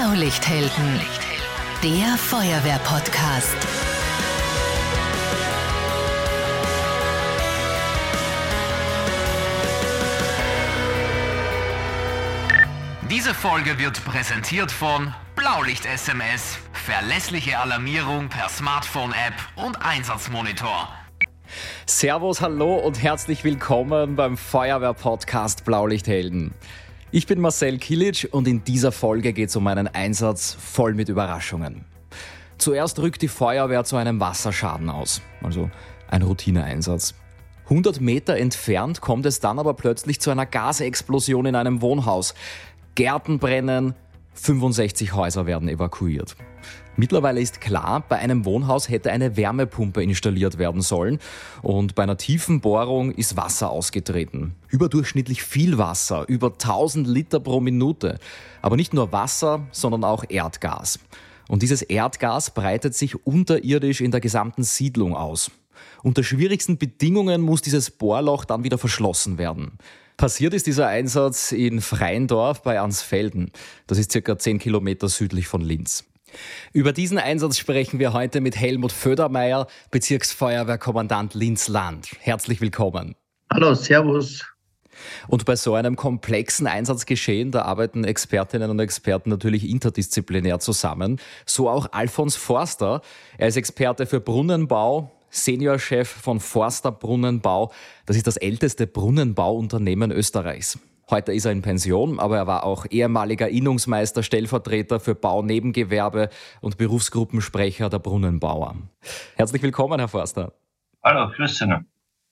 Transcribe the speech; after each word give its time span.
Blaulichthelden, 0.00 1.00
der 1.82 2.16
Feuerwehr-Podcast. 2.16 3.56
Diese 13.10 13.34
Folge 13.34 13.76
wird 13.80 14.04
präsentiert 14.04 14.70
von 14.70 15.12
Blaulicht 15.34 15.84
SMS. 15.84 16.58
Verlässliche 16.72 17.58
Alarmierung 17.58 18.28
per 18.28 18.48
Smartphone-App 18.48 19.34
und 19.56 19.84
Einsatzmonitor. 19.84 20.88
Servus, 21.86 22.40
hallo 22.40 22.76
und 22.76 23.02
herzlich 23.02 23.42
willkommen 23.42 24.14
beim 24.14 24.36
Feuerwehr-Podcast 24.36 25.64
Blaulichthelden. 25.64 26.54
Ich 27.10 27.26
bin 27.26 27.40
Marcel 27.40 27.78
Kilic 27.78 28.28
und 28.32 28.46
in 28.46 28.64
dieser 28.64 28.92
Folge 28.92 29.32
geht 29.32 29.48
es 29.48 29.56
um 29.56 29.66
einen 29.66 29.88
Einsatz 29.88 30.54
voll 30.60 30.92
mit 30.92 31.08
Überraschungen. 31.08 31.86
Zuerst 32.58 32.98
rückt 32.98 33.22
die 33.22 33.28
Feuerwehr 33.28 33.84
zu 33.84 33.96
einem 33.96 34.20
Wasserschaden 34.20 34.90
aus, 34.90 35.22
also 35.42 35.70
ein 36.08 36.20
Routineeinsatz. 36.20 37.14
100 37.64 38.02
Meter 38.02 38.36
entfernt 38.36 39.00
kommt 39.00 39.24
es 39.24 39.40
dann 39.40 39.58
aber 39.58 39.72
plötzlich 39.72 40.20
zu 40.20 40.30
einer 40.30 40.44
Gasexplosion 40.44 41.46
in 41.46 41.54
einem 41.54 41.80
Wohnhaus. 41.80 42.34
Gärten 42.94 43.38
brennen, 43.38 43.94
65 44.34 45.14
Häuser 45.14 45.46
werden 45.46 45.70
evakuiert. 45.70 46.36
Mittlerweile 47.00 47.40
ist 47.40 47.60
klar, 47.60 48.04
bei 48.08 48.18
einem 48.18 48.44
Wohnhaus 48.44 48.88
hätte 48.88 49.12
eine 49.12 49.36
Wärmepumpe 49.36 50.02
installiert 50.02 50.58
werden 50.58 50.82
sollen 50.82 51.20
und 51.62 51.94
bei 51.94 52.02
einer 52.02 52.16
tiefen 52.16 52.60
Bohrung 52.60 53.12
ist 53.12 53.36
Wasser 53.36 53.70
ausgetreten. 53.70 54.56
Überdurchschnittlich 54.66 55.44
viel 55.44 55.78
Wasser, 55.78 56.24
über 56.26 56.48
1000 56.48 57.06
Liter 57.06 57.38
pro 57.38 57.60
Minute. 57.60 58.18
Aber 58.62 58.74
nicht 58.74 58.94
nur 58.94 59.12
Wasser, 59.12 59.60
sondern 59.70 60.02
auch 60.02 60.24
Erdgas. 60.28 60.98
Und 61.46 61.62
dieses 61.62 61.82
Erdgas 61.82 62.50
breitet 62.50 62.96
sich 62.96 63.24
unterirdisch 63.24 64.00
in 64.00 64.10
der 64.10 64.20
gesamten 64.20 64.64
Siedlung 64.64 65.14
aus. 65.14 65.52
Unter 66.02 66.24
schwierigsten 66.24 66.78
Bedingungen 66.78 67.42
muss 67.42 67.62
dieses 67.62 67.92
Bohrloch 67.92 68.44
dann 68.44 68.64
wieder 68.64 68.76
verschlossen 68.76 69.38
werden. 69.38 69.78
Passiert 70.16 70.52
ist 70.52 70.66
dieser 70.66 70.88
Einsatz 70.88 71.52
in 71.52 71.80
Freiendorf 71.80 72.64
bei 72.64 72.80
Ansfelden. 72.80 73.52
Das 73.86 73.98
ist 73.98 74.10
circa 74.10 74.36
10 74.36 74.58
Kilometer 74.58 75.08
südlich 75.08 75.46
von 75.46 75.60
Linz. 75.60 76.04
Über 76.72 76.92
diesen 76.92 77.18
Einsatz 77.18 77.58
sprechen 77.58 77.98
wir 77.98 78.12
heute 78.12 78.40
mit 78.40 78.56
Helmut 78.56 78.92
Födermeier, 78.92 79.66
Bezirksfeuerwehrkommandant 79.90 81.34
Linz-Land. 81.34 82.10
Herzlich 82.20 82.60
willkommen. 82.60 83.14
Hallo, 83.50 83.74
Servus. 83.74 84.44
Und 85.28 85.44
bei 85.44 85.56
so 85.56 85.74
einem 85.74 85.96
komplexen 85.96 86.66
Einsatzgeschehen, 86.66 87.50
da 87.50 87.62
arbeiten 87.62 88.04
Expertinnen 88.04 88.70
und 88.70 88.80
Experten 88.80 89.30
natürlich 89.30 89.68
interdisziplinär 89.68 90.58
zusammen. 90.58 91.20
So 91.46 91.68
auch 91.68 91.92
Alfons 91.92 92.36
Forster. 92.36 93.00
Er 93.36 93.48
ist 93.48 93.56
Experte 93.56 94.06
für 94.06 94.20
Brunnenbau, 94.20 95.12
Seniorchef 95.30 96.08
von 96.08 96.40
Forster 96.40 96.92
Brunnenbau. 96.92 97.72
Das 98.06 98.16
ist 98.16 98.26
das 98.26 98.36
älteste 98.36 98.86
Brunnenbauunternehmen 98.86 100.10
Österreichs. 100.10 100.78
Heute 101.10 101.32
ist 101.32 101.46
er 101.46 101.52
in 101.52 101.62
Pension, 101.62 102.18
aber 102.18 102.36
er 102.36 102.46
war 102.46 102.64
auch 102.64 102.84
ehemaliger 102.90 103.48
Innungsmeister, 103.48 104.22
Stellvertreter 104.22 105.00
für 105.00 105.14
Baunebengewerbe 105.14 106.28
und 106.60 106.76
Berufsgruppensprecher 106.76 107.88
der 107.88 107.98
Brunnenbauer. 107.98 108.76
Herzlich 109.36 109.62
willkommen, 109.62 109.98
Herr 109.98 110.08
Forster. 110.08 110.52
Hallo, 111.02 111.30
grüß 111.34 111.56
Sie. 111.56 111.66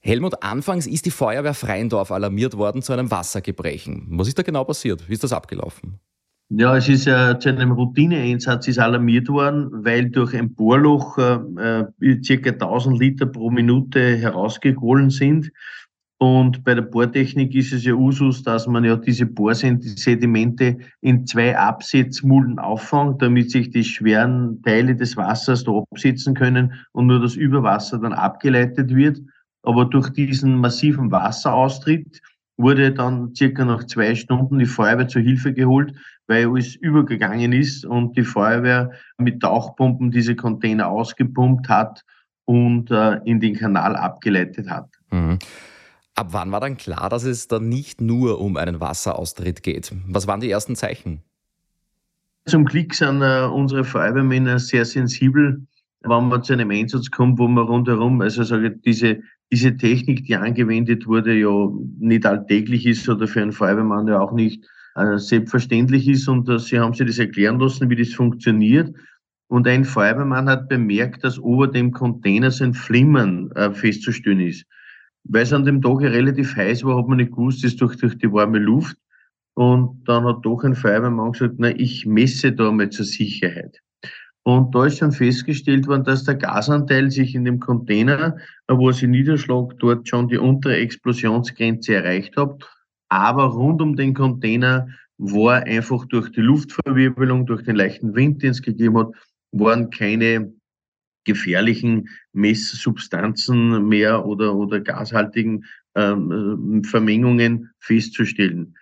Helmut, 0.00 0.42
anfangs 0.42 0.86
ist 0.86 1.06
die 1.06 1.10
Feuerwehr 1.10 1.54
Freiendorf 1.54 2.12
alarmiert 2.12 2.58
worden 2.58 2.82
zu 2.82 2.92
einem 2.92 3.10
Wassergebrechen. 3.10 4.08
Was 4.10 4.28
ist 4.28 4.38
da 4.38 4.42
genau 4.42 4.64
passiert? 4.64 5.08
Wie 5.08 5.14
ist 5.14 5.24
das 5.24 5.32
abgelaufen? 5.32 5.98
Ja, 6.50 6.77
es 6.77 6.88
ist 6.88 7.06
ja 7.06 7.41
zu 7.41 7.48
einem 7.48 7.72
Routineeinsatz 7.72 8.69
ist 8.69 8.78
alarmiert 8.78 9.28
worden, 9.28 9.84
weil 9.84 10.10
durch 10.10 10.32
ein 10.34 10.54
Bohrloch 10.54 11.19
äh, 11.19 11.41
äh 12.00 12.22
circa 12.22 12.50
1000 12.50 13.00
Liter 13.00 13.26
pro 13.26 13.50
Minute 13.50 14.16
herausgeholt 14.16 15.10
sind. 15.10 15.50
Und 16.19 16.65
bei 16.65 16.75
der 16.75 16.82
Bohrtechnik 16.82 17.54
ist 17.54 17.75
es 17.75 17.84
ja 17.84 17.93
Usus, 17.93 18.43
dass 18.43 18.66
man 18.66 18.84
ja 18.84 18.97
diese 18.97 19.27
Bohrsedimente 19.27 20.78
in 21.03 21.27
zwei 21.27 21.56
Absetzmulden 21.59 22.59
auffängt, 22.59 23.21
damit 23.21 23.50
sich 23.50 23.71
die 23.71 23.84
schweren 23.84 24.62
Teile 24.62 24.97
des 24.97 25.16
Wassers 25.19 25.65
da 25.65 25.72
absetzen 25.72 26.34
können 26.34 26.72
und 26.93 27.09
nur 27.09 27.21
das 27.21 27.37
Überwasser 27.37 27.99
dann 27.99 28.15
abgeleitet 28.15 28.94
wird. 28.94 29.21
Aber 29.62 29.84
durch 29.84 30.09
diesen 30.10 30.56
massiven 30.56 31.10
Wasseraustritt 31.10 32.22
wurde 32.56 32.93
dann 32.93 33.34
circa 33.34 33.66
nach 33.66 33.84
zwei 33.84 34.15
Stunden 34.15 34.59
die 34.59 34.65
Feuerwehr 34.65 35.09
zur 35.09 35.21
Hilfe 35.21 35.53
geholt, 35.53 35.94
weil 36.28 36.56
es 36.56 36.77
übergegangen 36.77 37.53
ist 37.53 37.84
und 37.84 38.16
die 38.16 38.25
Feuerwehr 38.25 38.91
mit 39.19 39.41
Tauchpumpen 39.41 40.10
diese 40.10 40.34
Container 40.34 40.88
ausgepumpt 40.88 41.69
hat 41.69 42.03
und 42.47 42.91
äh, 42.91 43.16
in 43.25 43.41
den 43.41 43.54
Kanal 43.54 43.97
abgeleitet 43.97 44.71
hat. 44.71 44.88
Mhm. 45.10 45.38
Ab 46.16 46.28
wann 46.31 46.50
war 46.50 46.60
dann 46.60 46.78
klar, 46.78 47.10
dass 47.10 47.25
es 47.25 47.47
dann 47.47 47.69
nicht 47.69 48.00
nur 48.00 48.41
um 48.41 48.56
einen 48.56 48.81
Wasseraustritt 48.81 49.62
geht? 49.62 49.93
Was 50.09 50.27
waren 50.27 50.41
die 50.41 50.50
ersten 50.50 50.75
Zeichen? 50.75 51.21
Zum 52.47 52.65
Glück 52.65 52.94
sind 52.94 53.21
äh, 53.21 53.43
unsere 53.43 53.84
Feuerwehrmänner 53.84 54.59
sehr 54.59 54.87
sensibel, 54.87 55.66
wenn 56.03 56.28
man 56.28 56.43
zu 56.43 56.54
einem 56.54 56.71
Einsatz 56.71 57.10
kommt, 57.10 57.38
wo 57.38 57.47
man 57.49 57.66
rundherum, 57.66 58.22
also 58.22 58.44
sage 58.44 58.71
diese, 58.71 59.21
diese 59.53 59.77
Technik, 59.77 60.25
die 60.25 60.37
angewendet 60.37 61.06
wurde, 61.06 61.34
ja 61.34 61.69
nicht 61.99 62.25
alltäglich 62.25 62.87
ist 62.87 63.06
oder 63.10 63.28
für 63.28 63.43
einen 63.43 63.53
Feuerwehrmann 63.53 64.09
ja 64.09 64.19
auch 64.19 64.33
nicht 64.33 64.65
äh, 64.94 65.19
selbstverständlich 65.19 66.09
ist. 66.09 66.28
Und 66.28 66.48
äh, 66.48 66.59
sie 66.59 66.78
haben 66.78 66.94
sich 66.94 67.06
das 67.06 67.19
erklären 67.19 67.60
lassen, 67.60 67.91
wie 67.91 67.97
das 67.97 68.15
funktioniert. 68.15 68.94
Und 69.48 69.69
ein 69.69 69.84
Feuerwehrmann 69.84 70.48
hat 70.48 70.71
bemerkt, 70.71 71.25
dass 71.25 71.37
über 71.37 71.69
dem 71.69 71.93
Container 71.93 72.50
so 72.50 72.65
ein 72.65 72.72
Flimmern 72.72 73.50
äh, 73.53 73.71
festzustellen 73.71 74.41
ist. 74.41 74.65
Weil 75.28 75.42
es 75.42 75.53
an 75.53 75.64
dem 75.64 75.82
Tag 75.82 76.00
relativ 76.00 76.56
heiß 76.56 76.84
war, 76.84 76.98
hat 76.98 77.09
man 77.09 77.19
nicht 77.19 77.32
gewusst, 77.32 77.64
ist 77.64 77.81
durch, 77.81 77.97
durch 77.97 78.16
die 78.19 78.32
warme 78.32 78.59
Luft. 78.59 78.97
Und 79.54 80.04
dann 80.06 80.25
hat 80.25 80.44
doch 80.44 80.62
ein 80.64 80.75
Feuerwehrmann 80.75 81.32
gesagt, 81.32 81.54
na, 81.59 81.70
ich 81.70 82.04
messe 82.06 82.53
da 82.53 82.70
mal 82.70 82.91
zur 82.91 83.06
Sicherheit. 83.06 83.81
Und 84.42 84.75
da 84.75 84.86
ist 84.86 84.98
schon 84.98 85.10
festgestellt 85.10 85.88
worden, 85.88 86.04
dass 86.04 86.22
der 86.22 86.36
Gasanteil 86.36 87.10
sich 87.10 87.34
in 87.34 87.44
dem 87.44 87.59
Container, 87.59 88.36
wo 88.69 88.92
sie 88.92 89.09
Niederschlag 89.09 89.76
dort 89.81 90.09
schon 90.09 90.28
die 90.28 90.38
untere 90.38 90.76
Explosionsgrenze 90.76 91.97
erreicht 91.97 92.36
hat. 92.36 92.62
Aber 93.09 93.47
rund 93.47 93.82
um 93.82 93.97
den 93.97 94.15
Container 94.15 94.86
war 95.19 95.65
einfach 95.65 96.04
durch 96.06 96.31
die 96.31 96.42
Luftverwirbelung, 96.42 97.47
durch 97.47 97.65
den 97.65 97.75
leichten 97.75 98.15
Wind, 98.15 98.42
den 98.42 98.50
es 98.50 98.62
gegeben 98.62 98.98
hat, 98.98 99.09
waren 99.50 99.91
keine 99.91 100.53
gefährlichen 101.26 102.09
Messsubstanzen 102.32 103.87
mehr 103.87 104.25
oder, 104.25 104.54
oder 104.54 104.81
gashaltigen 104.81 105.64
ähm, 105.94 106.82
Vermengungen 106.84 107.70
festzustellen. 107.78 108.75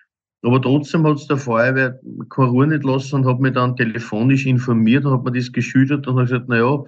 Aber 0.42 0.60
trotzdem 0.60 1.06
hat 1.06 1.16
es 1.16 1.26
der 1.26 1.38
Feuerwehr 1.38 1.98
keine 2.28 2.48
Ruhe 2.50 2.66
nicht 2.66 2.84
lassen 2.84 3.16
und 3.16 3.26
hat 3.26 3.40
mich 3.40 3.54
dann 3.54 3.76
telefonisch 3.76 4.44
informiert 4.44 5.04
und 5.06 5.12
hat 5.12 5.24
mir 5.24 5.32
das 5.32 5.50
geschüttet 5.50 6.06
und 6.06 6.16
hat 6.16 6.26
gesagt, 6.26 6.46
na 6.48 6.58
ja, 6.58 6.84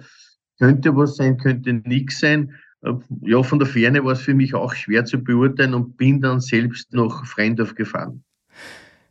könnte 0.59 0.95
was 0.95 1.15
sein, 1.15 1.37
könnte 1.37 1.73
nichts 1.73 2.19
sein. 2.19 2.53
Äh, 2.83 2.93
ja, 3.21 3.41
von 3.41 3.57
der 3.57 3.67
Ferne 3.67 4.03
war 4.05 4.13
es 4.13 4.21
für 4.21 4.35
mich 4.35 4.53
auch 4.53 4.73
schwer 4.73 5.05
zu 5.05 5.17
beurteilen 5.23 5.73
und 5.73 5.97
bin 5.97 6.21
dann 6.21 6.39
selbst 6.39 6.93
nach 6.93 7.25
Freindorf 7.25 7.73
gefahren. 7.73 8.23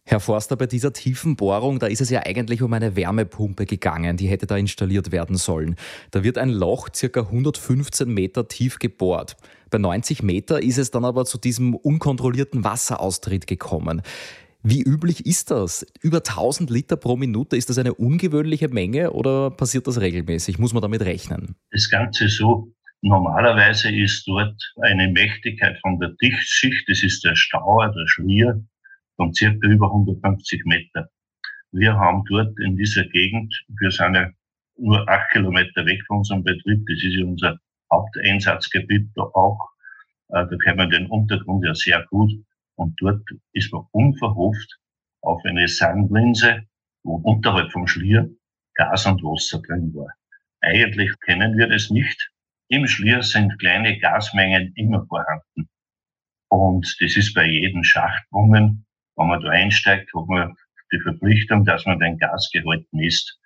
Herr 0.09 0.21
Forster, 0.21 0.55
bei 0.55 0.67
dieser 0.67 0.93
tiefen 0.93 1.35
Bohrung, 1.35 1.81
da 1.81 1.89
ist 1.89 2.01
es 2.01 2.11
ja 2.11 2.21
eigentlich 2.25 2.63
um 2.63 2.73
eine 2.73 2.95
Wärmepumpe 2.95 3.67
gegangen, 3.67 4.17
die 4.17 4.29
hätte 4.29 4.47
da 4.47 4.57
installiert 4.57 5.11
werden 5.11 5.37
sollen. 5.37 5.75
Da 6.13 6.23
wird 6.23 6.39
ein 6.39 6.51
Loch 6.51 6.89
circa 6.95 7.23
115 7.23 8.09
Meter 8.09 8.47
tief 8.47 8.79
gebohrt. 8.79 9.37
Bei 9.69 9.79
90 9.79 10.23
Meter 10.23 10.63
ist 10.63 10.79
es 10.79 10.93
dann 10.93 11.05
aber 11.05 11.25
zu 11.25 11.39
diesem 11.39 11.75
unkontrollierten 11.75 12.63
Wasseraustritt 12.63 13.49
gekommen. 13.49 14.01
Wie 14.63 14.81
üblich 14.81 15.27
ist 15.27 15.51
das? 15.51 15.85
Über 16.03 16.19
1000 16.19 16.71
Liter 16.71 16.97
pro 16.97 17.17
Minute, 17.17 17.57
ist 17.57 17.69
das 17.69 17.79
eine 17.79 17.93
ungewöhnliche 17.93 18.69
Menge 18.69 19.11
oder 19.11 19.51
passiert 19.51 19.89
das 19.89 20.01
regelmäßig? 20.01 20.61
Muss 20.61 20.73
man 20.73 20.83
damit 20.83 21.03
rechnen? 21.03 21.57
Das 21.73 21.91
Ganze 21.91 22.29
so. 22.29 22.73
Normalerweise 23.03 23.91
ist 23.91 24.27
dort 24.29 24.55
eine 24.83 25.09
Mächtigkeit 25.09 25.79
von 25.83 25.99
der 25.99 26.11
Dichtschicht, 26.23 26.89
das 26.89 27.03
ist 27.03 27.25
der 27.25 27.35
Stauer, 27.35 27.93
der 27.93 28.07
Schlier, 28.07 28.65
von 29.17 29.35
circa 29.35 29.67
über 29.67 29.87
150 29.87 30.65
Meter. 30.65 31.09
Wir 31.73 31.95
haben 31.95 32.25
dort 32.29 32.59
in 32.61 32.77
dieser 32.77 33.05
Gegend, 33.05 33.55
wir 33.69 33.91
sind 33.91 34.15
ja 34.15 34.31
nur 34.79 35.09
acht 35.09 35.31
Kilometer 35.33 35.85
weg 35.87 36.03
von 36.07 36.19
unserem 36.19 36.45
Betrieb, 36.45 36.87
das 36.87 37.03
ist 37.03 37.15
ja 37.15 37.25
unser 37.25 37.59
Haupteinsatzgebiet 37.93 39.11
da 39.15 39.23
auch, 39.23 39.71
äh, 40.29 40.47
da 40.47 40.57
kennt 40.63 40.79
man 40.79 40.91
den 40.91 41.07
Untergrund 41.07 41.65
ja 41.65 41.75
sehr 41.75 42.05
gut. 42.11 42.33
Und 42.77 43.01
dort 43.01 43.23
ist 43.53 43.73
man 43.73 43.87
unverhofft 43.93 44.79
auf 45.23 45.43
eine 45.45 45.67
Sandlinse, 45.67 46.63
wo 47.03 47.17
unterhalb 47.17 47.73
vom 47.73 47.87
Schlier 47.87 48.29
Gas 48.75 49.07
und 49.07 49.23
Wasser 49.23 49.63
drin 49.63 49.95
war. 49.95 50.13
Eigentlich 50.61 51.11
kennen 51.21 51.57
wir 51.57 51.69
das 51.69 51.91
nicht. 51.91 52.31
Im 52.69 52.87
Schlier 52.87 53.23
sind 53.23 53.59
kleine 53.59 53.99
Gasmengen 53.99 54.73
immer 54.75 55.07
vorhanden. 55.07 55.69
Und 56.49 56.97
das 57.01 57.17
ist 57.17 57.33
bei 57.35 57.47
jedem 57.47 57.83
Schachtbrunnen 57.83 58.86
wenn 59.17 59.29
man 59.29 59.41
da 59.41 59.51
einsteigt, 59.51 60.13
hat 60.15 60.27
man 60.29 60.55
die 60.93 61.01
Verpflichtung, 61.01 61.65
dass 61.65 61.85
man 61.87 61.99
den 61.99 62.19
Gasgehalt 62.19 62.87
misst. 62.93 63.39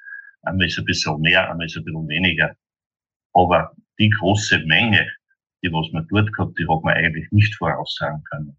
Einmal 0.43 0.67
ist 0.67 0.79
ein 0.79 0.85
bisschen 0.85 1.21
mehr, 1.21 1.51
einmal 1.51 1.67
ist 1.67 1.77
ein 1.77 1.85
bisschen 1.85 2.09
weniger. 2.09 2.55
Aber 3.33 3.73
die 3.99 4.11
große 4.11 4.59
Menge, 4.67 5.11
die 5.63 5.73
was 5.73 5.91
man 5.93 6.07
dort 6.09 6.33
gehabt, 6.33 6.59
die 6.59 6.67
hat 6.69 6.83
man 6.83 6.95
eigentlich 6.95 7.31
nicht 7.31 7.55
voraussagen 7.57 8.23
können. 8.25 8.57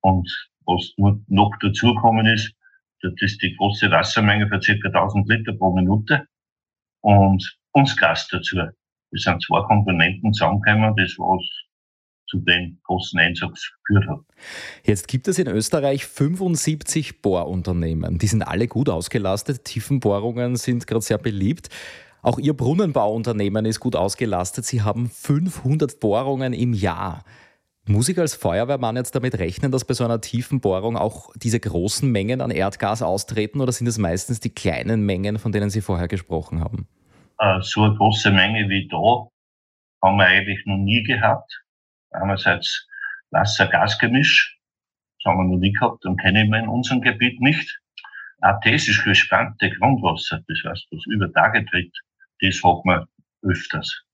Und 0.00 0.28
was 0.66 0.92
nur 0.96 1.22
noch 1.28 1.52
dazugekommen 1.60 2.26
ist, 2.26 2.52
das 3.02 3.12
ist 3.18 3.42
die 3.42 3.54
große 3.56 3.90
Wassermenge 3.90 4.48
von 4.48 4.60
ca. 4.60 4.72
1000 4.72 5.28
Liter 5.28 5.52
pro 5.52 5.74
Minute 5.74 6.26
und 7.02 7.58
uns 7.72 7.96
Gas 7.96 8.26
dazu. 8.28 8.56
Das 8.56 9.22
sind 9.22 9.42
zwei 9.42 9.62
Komponenten 9.62 10.32
zusammengekommen, 10.32 10.96
das 10.96 11.16
was 11.18 11.65
zu 12.28 12.38
dem 12.40 12.78
großen 12.84 13.18
Einsatz 13.18 13.72
geführt 13.84 14.08
hat. 14.08 14.18
Jetzt 14.84 15.08
gibt 15.08 15.28
es 15.28 15.38
in 15.38 15.48
Österreich 15.48 16.06
75 16.06 17.22
Bohrunternehmen. 17.22 18.18
Die 18.18 18.26
sind 18.26 18.42
alle 18.42 18.68
gut 18.68 18.88
ausgelastet. 18.88 19.64
Tiefenbohrungen 19.64 20.56
sind 20.56 20.86
gerade 20.86 21.02
sehr 21.02 21.18
beliebt. 21.18 21.68
Auch 22.22 22.38
Ihr 22.38 22.54
Brunnenbauunternehmen 22.54 23.64
ist 23.66 23.80
gut 23.80 23.94
ausgelastet. 23.94 24.64
Sie 24.64 24.82
haben 24.82 25.08
500 25.08 26.00
Bohrungen 26.00 26.52
im 26.52 26.74
Jahr. 26.74 27.24
Muss 27.88 28.08
ich 28.08 28.18
als 28.18 28.34
Feuerwehrmann 28.34 28.96
jetzt 28.96 29.14
damit 29.14 29.38
rechnen, 29.38 29.70
dass 29.70 29.84
bei 29.84 29.94
so 29.94 30.04
einer 30.04 30.20
tiefen 30.20 30.60
Bohrung 30.60 30.96
auch 30.96 31.30
diese 31.36 31.60
großen 31.60 32.10
Mengen 32.10 32.40
an 32.40 32.50
Erdgas 32.50 33.00
austreten 33.00 33.60
oder 33.60 33.70
sind 33.70 33.86
es 33.86 33.96
meistens 33.96 34.40
die 34.40 34.50
kleinen 34.50 35.06
Mengen, 35.06 35.38
von 35.38 35.52
denen 35.52 35.70
Sie 35.70 35.80
vorher 35.80 36.08
gesprochen 36.08 36.60
haben? 36.60 36.88
Äh, 37.38 37.60
so 37.60 37.82
eine 37.82 37.94
große 37.94 38.32
Menge 38.32 38.68
wie 38.68 38.88
da 38.88 39.28
haben 40.02 40.16
wir 40.16 40.26
eigentlich 40.26 40.64
noch 40.66 40.78
nie 40.78 41.04
gehabt. 41.04 41.62
Einerseits 42.10 42.86
Wasser-Gas-Gemisch, 43.30 44.58
das 45.18 45.30
haben 45.30 45.38
wir 45.38 45.54
noch 45.54 45.60
nie 45.60 45.72
gehabt 45.72 46.04
und 46.06 46.20
kennen 46.20 46.50
wir 46.50 46.58
in 46.58 46.68
unserem 46.68 47.00
Gebiet 47.00 47.40
nicht. 47.40 47.80
Artesisch 48.40 49.04
gespannte 49.04 49.70
Grundwasser, 49.70 50.42
das 50.46 50.58
heißt, 50.64 50.86
was 50.90 51.06
über 51.06 51.32
Tage 51.32 51.64
tritt, 51.66 51.92
das 52.40 52.62
hat 52.62 52.84
man 52.84 53.06
öfters. 53.42 54.04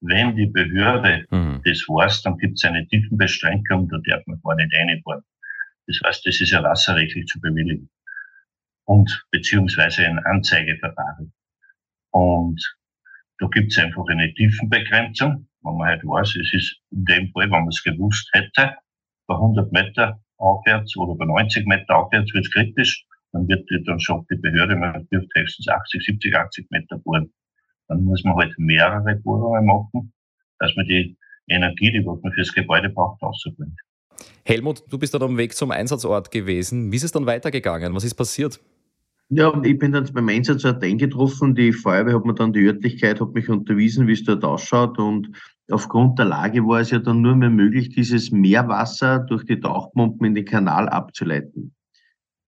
Wenn 0.00 0.36
die 0.36 0.46
Behörde 0.46 1.26
mhm. 1.30 1.62
das 1.64 1.80
weiß, 1.88 2.22
dann 2.22 2.36
gibt 2.38 2.58
es 2.58 2.64
eine 2.64 2.86
Tiefenbeschränkung, 2.86 3.88
da 3.88 3.98
darf 4.04 4.26
man 4.26 4.40
gar 4.44 4.54
nicht 4.54 4.74
reinbohren. 4.74 5.24
Das 5.86 5.98
heißt, 6.04 6.26
das 6.26 6.40
ist 6.40 6.50
ja 6.50 6.62
wasserrechtlich 6.62 7.26
zu 7.26 7.40
bewilligen. 7.40 7.90
Und 8.84 9.24
beziehungsweise 9.30 10.06
ein 10.06 10.18
Anzeigeverfahren. 10.18 11.32
Und 12.10 12.76
da 13.38 13.46
gibt 13.48 13.72
es 13.72 13.78
einfach 13.78 14.06
eine 14.08 14.32
Tiefenbegrenzung, 14.34 15.48
wenn 15.64 15.76
man 15.76 15.88
halt 15.88 16.04
weiß, 16.04 16.36
es 16.36 16.52
ist 16.52 16.76
in 16.90 17.04
dem 17.04 17.32
Fall, 17.32 17.44
wenn 17.44 17.64
man 17.64 17.68
es 17.68 17.82
gewusst 17.82 18.28
hätte, 18.32 18.74
bei 19.26 19.34
100 19.34 19.72
Meter 19.72 20.20
aufwärts 20.36 20.96
oder 20.96 21.14
bei 21.16 21.24
90 21.24 21.66
Meter 21.66 21.96
aufwärts 21.96 22.32
wird 22.34 22.44
es 22.44 22.52
kritisch, 22.52 23.06
dann 23.32 23.48
wird 23.48 23.68
die, 23.70 23.82
dann 23.84 23.98
sagt 23.98 24.30
die 24.30 24.36
Behörde, 24.36 24.76
man 24.76 25.08
dürfte 25.10 25.40
höchstens 25.40 25.68
80, 25.68 26.04
70, 26.04 26.36
80 26.36 26.70
Meter 26.70 26.98
bohren. 26.98 27.32
Dann 27.88 28.04
muss 28.04 28.22
man 28.24 28.36
halt 28.36 28.54
mehrere 28.58 29.16
Bohrungen 29.16 29.66
machen, 29.66 30.12
dass 30.58 30.74
man 30.76 30.86
die 30.86 31.16
Energie, 31.48 31.92
die 31.92 32.00
man 32.00 32.32
fürs 32.32 32.52
Gebäude 32.52 32.90
braucht, 32.90 33.22
rausbringt. 33.22 33.78
Helmut, 34.44 34.82
du 34.90 34.98
bist 34.98 35.12
dann 35.14 35.22
am 35.22 35.36
Weg 35.36 35.54
zum 35.54 35.70
Einsatzort 35.70 36.30
gewesen. 36.30 36.92
Wie 36.92 36.96
ist 36.96 37.02
es 37.02 37.12
dann 37.12 37.26
weitergegangen? 37.26 37.94
Was 37.94 38.04
ist 38.04 38.14
passiert? 38.14 38.60
Ja, 39.30 39.58
ich 39.62 39.78
bin 39.78 39.92
dann 39.92 40.08
beim 40.12 40.28
Einsatzort 40.28 40.84
eingetroffen. 40.84 41.54
Die 41.54 41.72
Feuerwehr 41.72 42.14
hat 42.14 42.24
mir 42.24 42.34
dann 42.34 42.52
die 42.52 42.66
Örtlichkeit, 42.66 43.20
hat 43.20 43.32
mich 43.32 43.48
unterwiesen, 43.48 44.06
wie 44.06 44.12
es 44.12 44.24
dort 44.24 44.44
ausschaut. 44.44 44.98
Und 44.98 45.30
aufgrund 45.70 46.18
der 46.18 46.26
Lage 46.26 46.66
war 46.66 46.80
es 46.80 46.90
ja 46.90 46.98
dann 46.98 47.22
nur 47.22 47.34
mehr 47.34 47.50
möglich, 47.50 47.88
dieses 47.88 48.30
Meerwasser 48.30 49.20
durch 49.20 49.44
die 49.44 49.58
Tauchpumpen 49.58 50.26
in 50.26 50.34
den 50.34 50.44
Kanal 50.44 50.88
abzuleiten. 50.88 51.74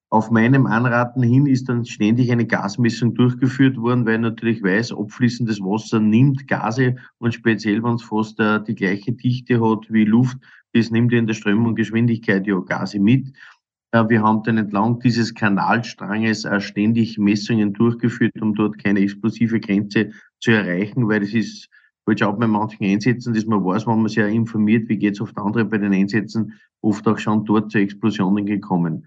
Auf 0.09 0.31
meinem 0.31 0.67
Anraten 0.67 1.23
hin 1.23 1.47
ist 1.47 1.69
dann 1.69 1.85
ständig 1.85 2.31
eine 2.31 2.47
Gasmessung 2.47 3.15
durchgeführt 3.15 3.77
worden, 3.77 4.07
weil 4.07 4.15
ich 4.15 4.21
natürlich 4.21 4.63
weiß, 4.63 4.93
abfließendes 4.93 5.61
Wasser 5.61 5.99
nimmt 5.99 6.47
Gase 6.47 6.95
und 7.19 7.35
speziell, 7.35 7.83
wenn 7.83 7.95
es 7.95 8.05
fast 8.05 8.39
äh, 8.39 8.63
die 8.63 8.77
gleiche 8.77 9.13
Dichte 9.13 9.61
hat 9.61 9.87
wie 9.91 10.05
Luft, 10.05 10.39
das 10.75 10.91
nimmt 10.91 11.13
in 11.13 11.27
der 11.27 11.35
Strömung 11.35 11.67
und 11.67 11.75
Geschwindigkeit 11.75 12.47
ja 12.47 12.61
Gase 12.61 13.01
mit. 13.01 13.33
Wir 14.05 14.23
haben 14.23 14.43
dann 14.43 14.59
entlang 14.59 15.01
dieses 15.01 15.35
Kanalstranges 15.35 16.47
ständig 16.59 17.19
Messungen 17.19 17.73
durchgeführt, 17.73 18.41
um 18.41 18.55
dort 18.55 18.83
keine 18.83 19.01
explosive 19.01 19.61
Grenze 19.61 20.11
zu 20.41 20.51
erreichen, 20.53 21.09
weil 21.09 21.21
das 21.21 21.33
ist, 21.33 21.69
halt 22.07 22.23
auch 22.23 22.39
bei 22.39 22.47
manchen 22.47 22.85
Einsätzen, 22.85 23.35
dass 23.35 23.47
man 23.47 23.65
weiß, 23.65 23.87
wenn 23.87 23.99
man 23.99 24.09
sich 24.09 24.19
ja 24.19 24.27
informiert, 24.27 24.89
wie 24.89 24.97
geht 24.97 25.15
es 25.15 25.21
oft 25.21 25.37
andere 25.39 25.65
bei 25.65 25.79
den 25.79 25.93
Einsätzen, 25.93 26.53
oft 26.81 27.07
auch 27.09 27.19
schon 27.19 27.45
dort 27.45 27.71
zu 27.71 27.79
Explosionen 27.79 28.47
gekommen. 28.47 29.07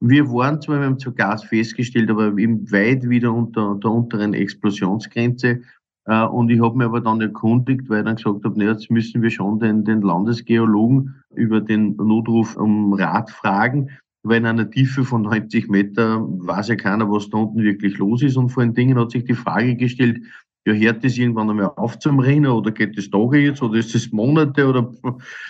Wir 0.00 0.30
waren 0.30 0.60
zwar, 0.62 0.96
zu 0.98 1.12
Gas 1.12 1.44
festgestellt, 1.44 2.10
aber 2.10 2.36
eben 2.38 2.70
weit 2.70 3.08
wieder 3.08 3.34
unter 3.34 3.74
der 3.82 3.90
unteren 3.90 4.32
Explosionsgrenze. 4.32 5.60
Äh, 6.04 6.24
und 6.24 6.50
ich 6.50 6.60
habe 6.60 6.78
mir 6.78 6.84
aber 6.84 7.00
dann 7.00 7.20
erkundigt, 7.20 7.88
weil 7.90 8.00
ich 8.00 8.04
dann 8.04 8.16
gesagt 8.16 8.44
habe, 8.44 8.64
jetzt 8.64 8.90
müssen 8.90 9.22
wir 9.22 9.30
schon 9.30 9.58
den, 9.58 9.84
den 9.84 10.00
Landesgeologen 10.02 11.16
über 11.34 11.60
den 11.60 11.96
Notruf 11.96 12.56
um 12.56 12.92
Rat 12.92 13.30
fragen, 13.30 13.90
weil 14.22 14.38
in 14.38 14.46
einer 14.46 14.70
Tiefe 14.70 15.04
von 15.04 15.22
90 15.22 15.68
Meter 15.68 16.20
weiß 16.20 16.68
ja 16.68 16.76
keiner, 16.76 17.10
was 17.10 17.30
da 17.30 17.38
unten 17.38 17.62
wirklich 17.62 17.98
los 17.98 18.22
ist. 18.22 18.36
Und 18.36 18.50
vor 18.50 18.62
allen 18.62 18.74
Dingen 18.74 18.98
hat 18.98 19.12
sich 19.12 19.24
die 19.24 19.34
Frage 19.34 19.76
gestellt, 19.76 20.22
ja, 20.66 20.72
hört 20.74 21.04
das 21.04 21.16
irgendwann 21.16 21.50
einmal 21.50 21.72
auf 21.76 21.98
zum 21.98 22.18
Rennen 22.18 22.50
oder 22.50 22.70
geht 22.72 22.98
das 22.98 23.10
Tage 23.10 23.38
jetzt 23.38 23.62
oder 23.62 23.78
ist 23.78 23.94
das 23.94 24.10
Monate 24.10 24.66
oder? 24.66 24.92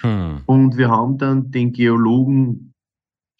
Hm. 0.02 0.42
Und 0.46 0.76
wir 0.76 0.90
haben 0.90 1.18
dann 1.18 1.50
den 1.50 1.72
Geologen 1.72 2.72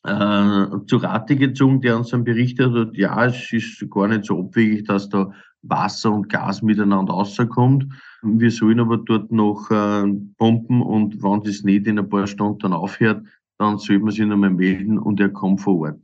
äh, 0.05 0.67
zu 0.87 0.97
Rate 0.97 1.37
gezogen, 1.37 1.81
der 1.81 1.97
uns 1.97 2.09
dann 2.09 2.25
berichtet 2.25 2.73
hat, 2.73 2.97
ja, 2.97 3.27
es 3.27 3.53
ist 3.53 3.85
gar 3.91 4.09
nicht 4.09 4.25
so 4.25 4.41
abwegig, 4.41 4.87
dass 4.87 5.09
da 5.09 5.33
Wasser 5.63 6.13
und 6.13 6.29
Gas 6.29 6.63
miteinander 6.63 7.13
rauskommt. 7.13 7.87
Wir 8.23 8.51
sollen 8.51 8.81
aber 8.81 8.99
dort 8.99 9.31
noch 9.31 9.71
äh, 9.71 10.05
pumpen 10.39 10.83
und 10.83 11.23
wenn 11.23 11.43
das 11.43 11.63
nicht 11.63 11.87
in 11.87 11.99
ein 11.99 12.09
paar 12.09 12.27
Stunden 12.27 12.61
dann 12.61 12.73
aufhört, 12.73 13.25
dann 13.59 13.79
soll 13.79 13.99
man 13.99 14.13
sich 14.13 14.25
nochmal 14.25 14.51
melden 14.51 14.99
und 14.99 15.21
er 15.21 15.31
kommt 15.31 15.61
vor 15.61 15.79
Ort. 15.81 16.01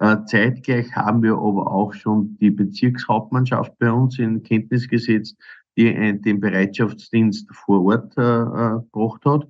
Äh, 0.00 0.24
zeitgleich 0.26 0.94
haben 0.94 1.22
wir 1.22 1.34
aber 1.34 1.70
auch 1.70 1.92
schon 1.92 2.36
die 2.38 2.50
Bezirkshauptmannschaft 2.50 3.78
bei 3.78 3.90
uns 3.92 4.18
in 4.18 4.42
Kenntnis 4.42 4.88
gesetzt, 4.88 5.36
die 5.76 5.92
den 6.20 6.40
Bereitschaftsdienst 6.40 7.48
vor 7.52 7.84
Ort 7.84 8.16
äh, 8.16 8.22
äh 8.22 8.80
gebracht 8.80 9.24
hat 9.24 9.46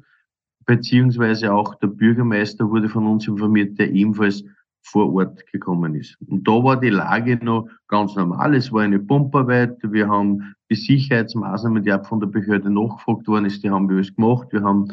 beziehungsweise 0.66 1.52
auch 1.52 1.74
der 1.76 1.88
Bürgermeister 1.88 2.68
wurde 2.68 2.88
von 2.88 3.06
uns 3.06 3.26
informiert, 3.26 3.78
der 3.78 3.92
ebenfalls 3.92 4.44
vor 4.82 5.12
Ort 5.14 5.46
gekommen 5.50 5.94
ist. 5.94 6.16
Und 6.26 6.46
da 6.46 6.52
war 6.52 6.78
die 6.78 6.90
Lage 6.90 7.36
noch 7.42 7.68
ganz 7.88 8.14
normal. 8.16 8.54
Es 8.54 8.70
war 8.70 8.82
eine 8.82 8.98
Pumparbeit. 8.98 9.78
Wir 9.82 10.08
haben 10.08 10.54
die 10.70 10.74
Sicherheitsmaßnahmen, 10.74 11.82
die 11.82 11.92
auch 11.92 12.06
von 12.06 12.20
der 12.20 12.26
Behörde 12.26 12.70
nachgefragt 12.70 13.26
worden 13.26 13.46
ist, 13.46 13.62
die 13.62 13.70
haben 13.70 13.88
wir 13.88 13.96
alles 13.96 14.14
gemacht. 14.14 14.48
Wir 14.50 14.62
haben 14.62 14.88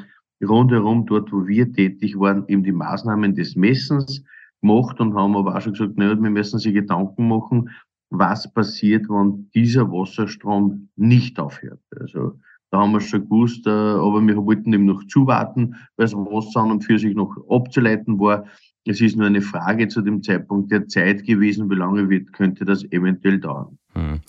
rundherum 0.48 1.06
dort, 1.06 1.32
wo 1.32 1.48
wir 1.48 1.72
tätig 1.72 2.20
waren, 2.20 2.46
eben 2.48 2.64
die 2.64 2.72
Maßnahmen 2.72 3.36
des 3.36 3.56
Messens 3.56 4.24
gemacht 4.62 5.00
und 5.00 5.16
haben 5.16 5.36
aber 5.36 5.56
auch 5.56 5.62
schon 5.62 5.74
gesagt, 5.74 5.98
naja, 5.98 6.22
wir 6.22 6.30
müssen 6.30 6.60
sich 6.60 6.74
Gedanken 6.74 7.28
machen, 7.28 7.70
was 8.10 8.52
passiert, 8.54 9.08
wenn 9.10 9.50
dieser 9.56 9.90
Wasserstrom 9.90 10.90
nicht 10.96 11.40
aufhört. 11.40 11.82
Also 12.00 12.34
da 12.70 12.80
haben 12.80 12.94
wir 12.94 13.02
schon 13.02 13.24
gewusst, 13.24 13.68
äh, 13.68 13.70
aber 13.70 14.22
wir 14.22 14.38
wollten 14.38 14.74
eben 14.74 14.86
noch 14.86 15.04
zuwarten, 15.08 15.76
weil 15.98 16.06
das 16.06 16.14
Wasser 16.14 16.62
an 16.62 16.72
und 16.72 16.84
für 16.84 16.98
sich 16.98 17.16
noch 17.16 17.36
abzuleiten 17.50 18.20
war. 18.20 18.46
Es 18.86 19.02
ist 19.02 19.16
nur 19.16 19.28
eine 19.28 19.42
Frage 19.42 19.88
zu 19.88 20.02
dem 20.02 20.24
Zeitpunkt 20.24 20.72
der 20.72 20.88
Zeit 20.88 21.26
gewesen, 21.26 21.70
wie 21.70 21.76
lange 21.76 22.10
wird, 22.10 22.34
könnte 22.34 22.66
das 22.66 22.84
eventuell 22.92 23.40
dauern. 23.40 23.78
Hm. 23.94 24.22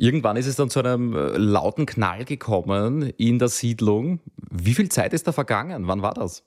Irgendwann 0.00 0.38
ist 0.38 0.46
es 0.46 0.56
dann 0.56 0.70
zu 0.70 0.80
einem 0.80 1.14
äh, 1.14 1.36
lauten 1.36 1.84
Knall 1.84 2.24
gekommen 2.24 3.02
in 3.18 3.38
der 3.38 3.48
Siedlung. 3.48 4.20
Wie 4.50 4.72
viel 4.72 4.88
Zeit 4.88 5.12
ist 5.12 5.28
da 5.28 5.32
vergangen? 5.32 5.86
Wann 5.88 6.00
war 6.00 6.14
das? 6.14 6.42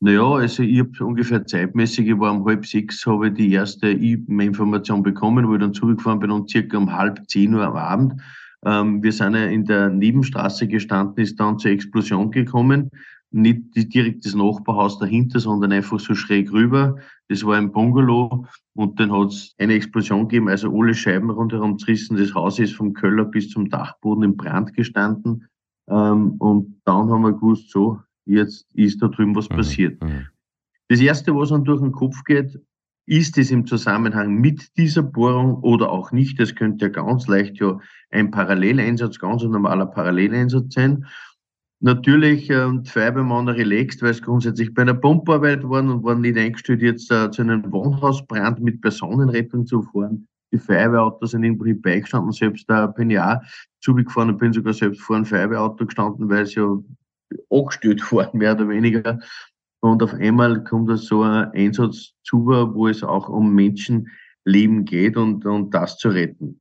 Naja, 0.00 0.24
also 0.24 0.62
ich 0.62 0.78
habe 0.78 1.04
ungefähr 1.04 1.44
zeitmäßig, 1.44 2.08
ich 2.08 2.18
war 2.18 2.32
um 2.32 2.46
halb 2.46 2.64
sechs, 2.64 3.04
habe 3.04 3.28
ich 3.28 3.34
die 3.34 3.52
erste 3.52 3.90
E-Mail-Information 3.90 5.02
bekommen, 5.02 5.46
wo 5.46 5.54
ich 5.54 5.60
dann 5.60 5.74
zurückgefahren 5.74 6.20
bin 6.20 6.30
und 6.30 6.48
circa 6.48 6.78
um 6.78 6.96
halb 6.96 7.28
zehn 7.28 7.52
Uhr 7.52 7.64
am 7.64 7.76
Abend 7.76 8.22
ähm, 8.64 9.02
wir 9.02 9.12
sind 9.12 9.34
ja 9.34 9.44
in 9.44 9.64
der 9.64 9.88
Nebenstraße 9.88 10.66
gestanden, 10.66 11.22
ist 11.22 11.38
dann 11.38 11.58
zur 11.58 11.70
Explosion 11.70 12.30
gekommen. 12.30 12.90
Nicht 13.30 13.92
direkt 13.92 14.24
das 14.24 14.34
Nachbarhaus 14.34 14.98
dahinter, 14.98 15.38
sondern 15.38 15.72
einfach 15.72 16.00
so 16.00 16.14
schräg 16.14 16.50
rüber. 16.50 16.96
Das 17.28 17.44
war 17.44 17.56
ein 17.56 17.72
Bungalow 17.72 18.46
und 18.74 18.98
dann 18.98 19.12
hat 19.12 19.28
es 19.28 19.54
eine 19.58 19.74
Explosion 19.74 20.28
gegeben, 20.28 20.48
also 20.48 20.72
alle 20.74 20.94
Scheiben 20.94 21.28
rundherum 21.28 21.78
zerrissen. 21.78 22.16
Das 22.16 22.34
Haus 22.34 22.58
ist 22.58 22.74
vom 22.74 22.94
Keller 22.94 23.26
bis 23.26 23.50
zum 23.50 23.68
Dachboden 23.68 24.24
in 24.24 24.36
Brand 24.36 24.72
gestanden. 24.72 25.46
Ähm, 25.88 26.32
und 26.38 26.80
dann 26.84 27.10
haben 27.10 27.22
wir 27.22 27.32
gewusst, 27.32 27.70
so, 27.70 28.00
jetzt 28.24 28.66
ist 28.74 29.02
da 29.02 29.08
drüben 29.08 29.34
was 29.34 29.50
mhm. 29.50 29.54
passiert. 29.56 30.02
Mhm. 30.02 30.26
Das 30.88 31.00
erste, 31.00 31.34
was 31.34 31.50
dann 31.50 31.64
durch 31.64 31.80
den 31.80 31.92
Kopf 31.92 32.24
geht, 32.24 32.58
ist 33.08 33.38
es 33.38 33.50
im 33.50 33.66
Zusammenhang 33.66 34.34
mit 34.34 34.76
dieser 34.76 35.02
Bohrung 35.02 35.56
oder 35.62 35.90
auch 35.90 36.12
nicht? 36.12 36.38
Das 36.38 36.54
könnte 36.54 36.86
ja 36.86 36.88
ganz 36.90 37.26
leicht 37.26 37.58
ja 37.58 37.78
ein 38.10 38.30
Paralleleinsatz, 38.30 39.18
ganz 39.18 39.42
ein 39.42 39.50
normaler 39.50 39.86
Paralleleinsatz 39.86 40.74
sein. 40.74 41.06
Natürlich, 41.80 42.50
äh, 42.50 42.66
die 42.80 42.90
Feuerwehrmann 42.90 43.48
relaxed, 43.48 44.02
weil 44.02 44.10
es 44.10 44.22
grundsätzlich 44.22 44.74
bei 44.74 44.82
einer 44.82 44.94
Pumparbeit 44.94 45.62
waren 45.62 45.90
und 45.90 46.02
waren 46.02 46.22
nicht 46.22 46.36
eingestellt, 46.36 46.82
jetzt 46.82 47.10
äh, 47.12 47.30
zu 47.30 47.42
einem 47.42 47.70
Wohnhausbrand 47.70 48.60
mit 48.60 48.80
Personenrettung 48.80 49.64
zu 49.64 49.82
fahren. 49.82 50.26
Die 50.52 50.58
Feuerwehrautos 50.58 51.32
sind 51.32 51.44
irgendwo 51.44 51.72
beigestanden, 51.80 52.32
selbst 52.32 52.68
da 52.68 52.86
bin 52.88 53.10
ich 53.10 53.20
auch 53.20 53.36
zugefahren 53.80 54.30
und 54.30 54.38
bin 54.38 54.52
sogar 54.52 54.72
selbst 54.72 55.02
vor 55.02 55.16
einem 55.16 55.24
Feuerwehrauto 55.24 55.86
gestanden, 55.86 56.28
weil 56.28 56.42
es 56.42 56.54
ja 56.56 56.66
angestellt 57.50 58.02
war, 58.12 58.34
mehr 58.34 58.54
oder 58.54 58.68
weniger. 58.68 59.20
Und 59.80 60.02
auf 60.02 60.14
einmal 60.14 60.64
kommt 60.64 60.90
da 60.90 60.96
so 60.96 61.22
ein 61.22 61.52
Einsatz 61.52 62.12
zu, 62.24 62.46
wo 62.46 62.88
es 62.88 63.04
auch 63.04 63.28
um 63.28 63.54
Menschenleben 63.54 64.84
geht 64.84 65.16
und, 65.16 65.46
und 65.46 65.72
das 65.72 65.96
zu 65.98 66.08
retten. 66.08 66.60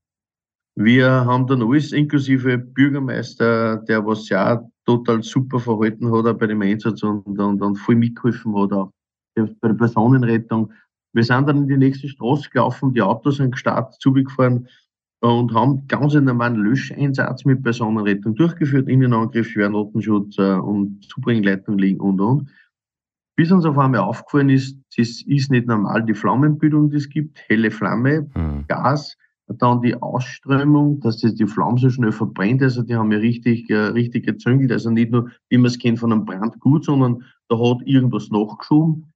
Wir 0.79 1.09
haben 1.09 1.47
dann 1.47 1.63
alles, 1.63 1.91
inklusive 1.91 2.59
Bürgermeister, 2.59 3.77
der 3.77 4.05
was 4.05 4.29
ja 4.29 4.63
total 4.85 5.23
super 5.23 5.59
verhalten 5.59 6.11
hat, 6.11 6.27
auch 6.27 6.37
bei 6.37 6.45
dem 6.45 6.61
Einsatz 6.61 7.01
und, 7.01 7.39
und, 7.39 7.61
und 7.63 7.75
voll 7.77 7.95
mitgeholfen 7.95 8.55
hat, 8.55 8.71
auch 8.71 8.91
bei 9.35 9.69
der 9.69 9.73
Personenrettung. 9.73 10.71
Wir 11.13 11.23
sind 11.23 11.47
dann 11.47 11.63
in 11.63 11.67
die 11.67 11.77
nächste 11.77 12.07
Straße 12.07 12.51
gelaufen, 12.51 12.93
die 12.93 13.01
Autos 13.01 13.37
sind 13.37 13.53
gestartet, 13.53 13.99
zugefahren 13.99 14.67
und 15.21 15.51
haben 15.51 15.87
ganz 15.87 16.15
einen 16.15 16.25
normalen 16.25 16.57
Löscheinsatz 16.57 17.43
mit 17.43 17.63
Personenrettung 17.63 18.35
durchgeführt, 18.35 18.87
Innenangriff, 18.87 19.49
Schwernotenschutz 19.49 20.37
äh, 20.37 20.53
und 20.53 21.03
Zubringleitung 21.05 21.79
liegen 21.79 22.01
und 22.01 22.21
und. 22.21 22.51
Bis 23.35 23.51
uns 23.51 23.65
auf 23.65 23.79
einmal 23.79 24.01
aufgefallen 24.01 24.49
ist, 24.49 24.77
das 24.95 25.23
ist 25.23 25.49
nicht 25.49 25.65
normal 25.65 26.05
die 26.05 26.13
Flammenbildung, 26.13 26.91
die 26.91 26.97
es 26.97 27.09
gibt, 27.09 27.39
helle 27.47 27.71
Flamme, 27.71 28.29
mhm. 28.35 28.65
Gas, 28.67 29.17
dann 29.47 29.81
die 29.81 29.95
Ausströmung, 29.95 30.99
dass 30.99 31.21
das 31.21 31.35
die 31.35 31.47
Flamme 31.47 31.79
so 31.79 31.89
schnell 31.89 32.11
verbrennt. 32.11 32.61
Also 32.61 32.83
die 32.83 32.95
haben 32.95 33.11
ja 33.11 33.19
richtig, 33.19 33.69
äh, 33.69 33.75
richtig 33.75 34.25
gezüngelt. 34.25 34.71
Also 34.71 34.89
nicht 34.89 35.11
nur, 35.11 35.29
wie 35.49 35.57
man 35.57 35.67
es 35.67 35.79
kennt 35.79 35.99
von 35.99 36.11
einem 36.11 36.25
Brandgut, 36.25 36.85
sondern 36.85 37.23
da 37.47 37.57
hat 37.57 37.81
irgendwas 37.85 38.29
nachgeschoben. 38.29 39.11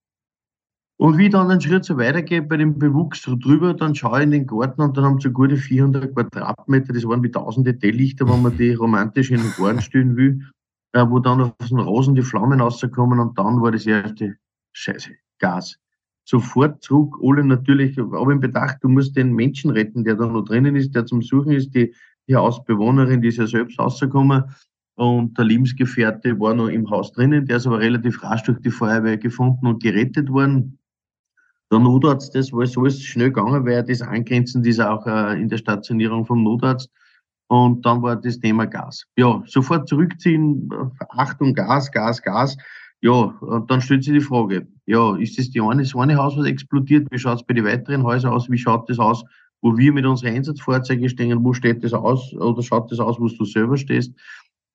Und 0.97 1.17
wie 1.17 1.29
dann 1.29 1.49
einen 1.49 1.59
Schritt 1.59 1.83
so 1.83 1.97
weitergeht 1.97 2.47
bei 2.47 2.57
dem 2.57 2.77
Bewuchs 2.77 3.23
drüber, 3.23 3.73
dann 3.73 3.95
schaue 3.95 4.19
ich 4.19 4.23
in 4.25 4.31
den 4.31 4.47
Garten 4.47 4.81
und 4.81 4.95
dann 4.95 5.03
haben 5.03 5.19
so 5.19 5.31
gute 5.31 5.57
400 5.57 6.13
Quadratmeter, 6.13 6.93
das 6.93 7.05
waren 7.05 7.23
wie 7.23 7.31
tausende 7.31 7.73
Detaillichter, 7.73 8.29
wenn 8.29 8.43
man 8.43 8.55
die 8.55 8.73
romantisch 8.73 9.31
in 9.31 9.41
den 9.41 9.51
Garten 9.57 9.81
stellen 9.81 10.15
will, 10.15 10.47
äh, 10.93 11.03
wo 11.09 11.17
dann 11.17 11.41
auf 11.41 11.53
den 11.67 11.79
Rosen 11.79 12.13
die 12.13 12.21
Flammen 12.21 12.61
rauskommen 12.61 13.19
und 13.19 13.37
dann 13.39 13.59
war 13.61 13.71
das 13.71 13.87
erste 13.87 14.35
Scheiße, 14.73 15.09
Gas 15.39 15.79
sofort 16.31 16.81
zurück. 16.81 17.17
Alle 17.21 17.43
natürlich, 17.43 17.99
aber 17.99 18.31
im 18.31 18.39
Bedacht, 18.39 18.77
du 18.81 18.89
musst 18.89 19.15
den 19.15 19.33
Menschen 19.33 19.69
retten, 19.69 20.03
der 20.03 20.15
da 20.15 20.25
noch 20.25 20.43
drinnen 20.43 20.75
ist, 20.75 20.95
der 20.95 21.05
zum 21.05 21.21
Suchen 21.21 21.51
ist. 21.51 21.75
Die, 21.75 21.93
die 22.27 22.35
Hausbewohnerin, 22.35 23.21
die 23.21 23.27
ist 23.27 23.37
ja 23.37 23.45
selbst 23.45 23.77
rausgekommen 23.77 24.45
und 24.95 25.37
der 25.37 25.45
Lebensgefährte 25.45 26.39
war 26.39 26.53
noch 26.53 26.67
im 26.67 26.89
Haus 26.89 27.11
drinnen, 27.11 27.45
der 27.45 27.57
ist 27.57 27.67
aber 27.67 27.79
relativ 27.79 28.23
rasch 28.23 28.43
durch 28.43 28.59
die 28.59 28.71
Feuerwehr 28.71 29.17
gefunden 29.17 29.67
und 29.67 29.81
gerettet 29.81 30.29
worden. 30.29 30.77
Der 31.71 31.79
Notarzt, 31.79 32.35
das 32.35 32.51
war 32.51 32.65
so 32.65 32.85
ist 32.85 33.01
schnell 33.03 33.31
gegangen, 33.31 33.65
weil 33.65 33.83
das 33.83 34.01
angrenzend 34.01 34.67
ist 34.67 34.79
auch 34.79 35.07
äh, 35.07 35.41
in 35.41 35.49
der 35.49 35.57
Stationierung 35.57 36.25
vom 36.25 36.43
Notarzt. 36.43 36.89
Und 37.47 37.85
dann 37.85 38.01
war 38.01 38.15
das 38.15 38.39
Thema 38.39 38.65
Gas. 38.65 39.05
Ja, 39.17 39.41
sofort 39.45 39.87
zurückziehen, 39.87 40.69
Achtung, 41.09 41.53
Gas, 41.53 41.91
Gas, 41.91 42.21
Gas. 42.21 42.57
Ja, 43.03 43.11
und 43.41 43.71
dann 43.71 43.81
stellt 43.81 44.03
sich 44.03 44.13
die 44.13 44.21
Frage, 44.21 44.67
ja, 44.85 45.15
ist 45.15 45.37
das 45.37 45.49
die 45.49 45.59
eine, 45.59 45.81
das 45.81 45.95
eine 45.95 46.17
Haus, 46.17 46.37
was 46.37 46.45
explodiert? 46.45 47.07
Wie 47.09 47.17
schaut 47.17 47.39
es 47.39 47.45
bei 47.45 47.55
den 47.55 47.65
weiteren 47.65 48.03
Häusern 48.03 48.31
aus? 48.31 48.49
Wie 48.49 48.59
schaut 48.59 48.87
das 48.89 48.99
aus, 48.99 49.23
wo 49.61 49.75
wir 49.75 49.91
mit 49.91 50.05
unseren 50.05 50.35
Einsatzfahrzeugen 50.35 51.09
stehen? 51.09 51.43
Wo 51.43 51.53
steht 51.53 51.83
das 51.83 51.93
aus? 51.93 52.31
Oder 52.33 52.61
schaut 52.61 52.91
das 52.91 52.99
aus, 52.99 53.19
wo 53.19 53.27
du 53.27 53.45
selber 53.45 53.75
stehst? 53.77 54.13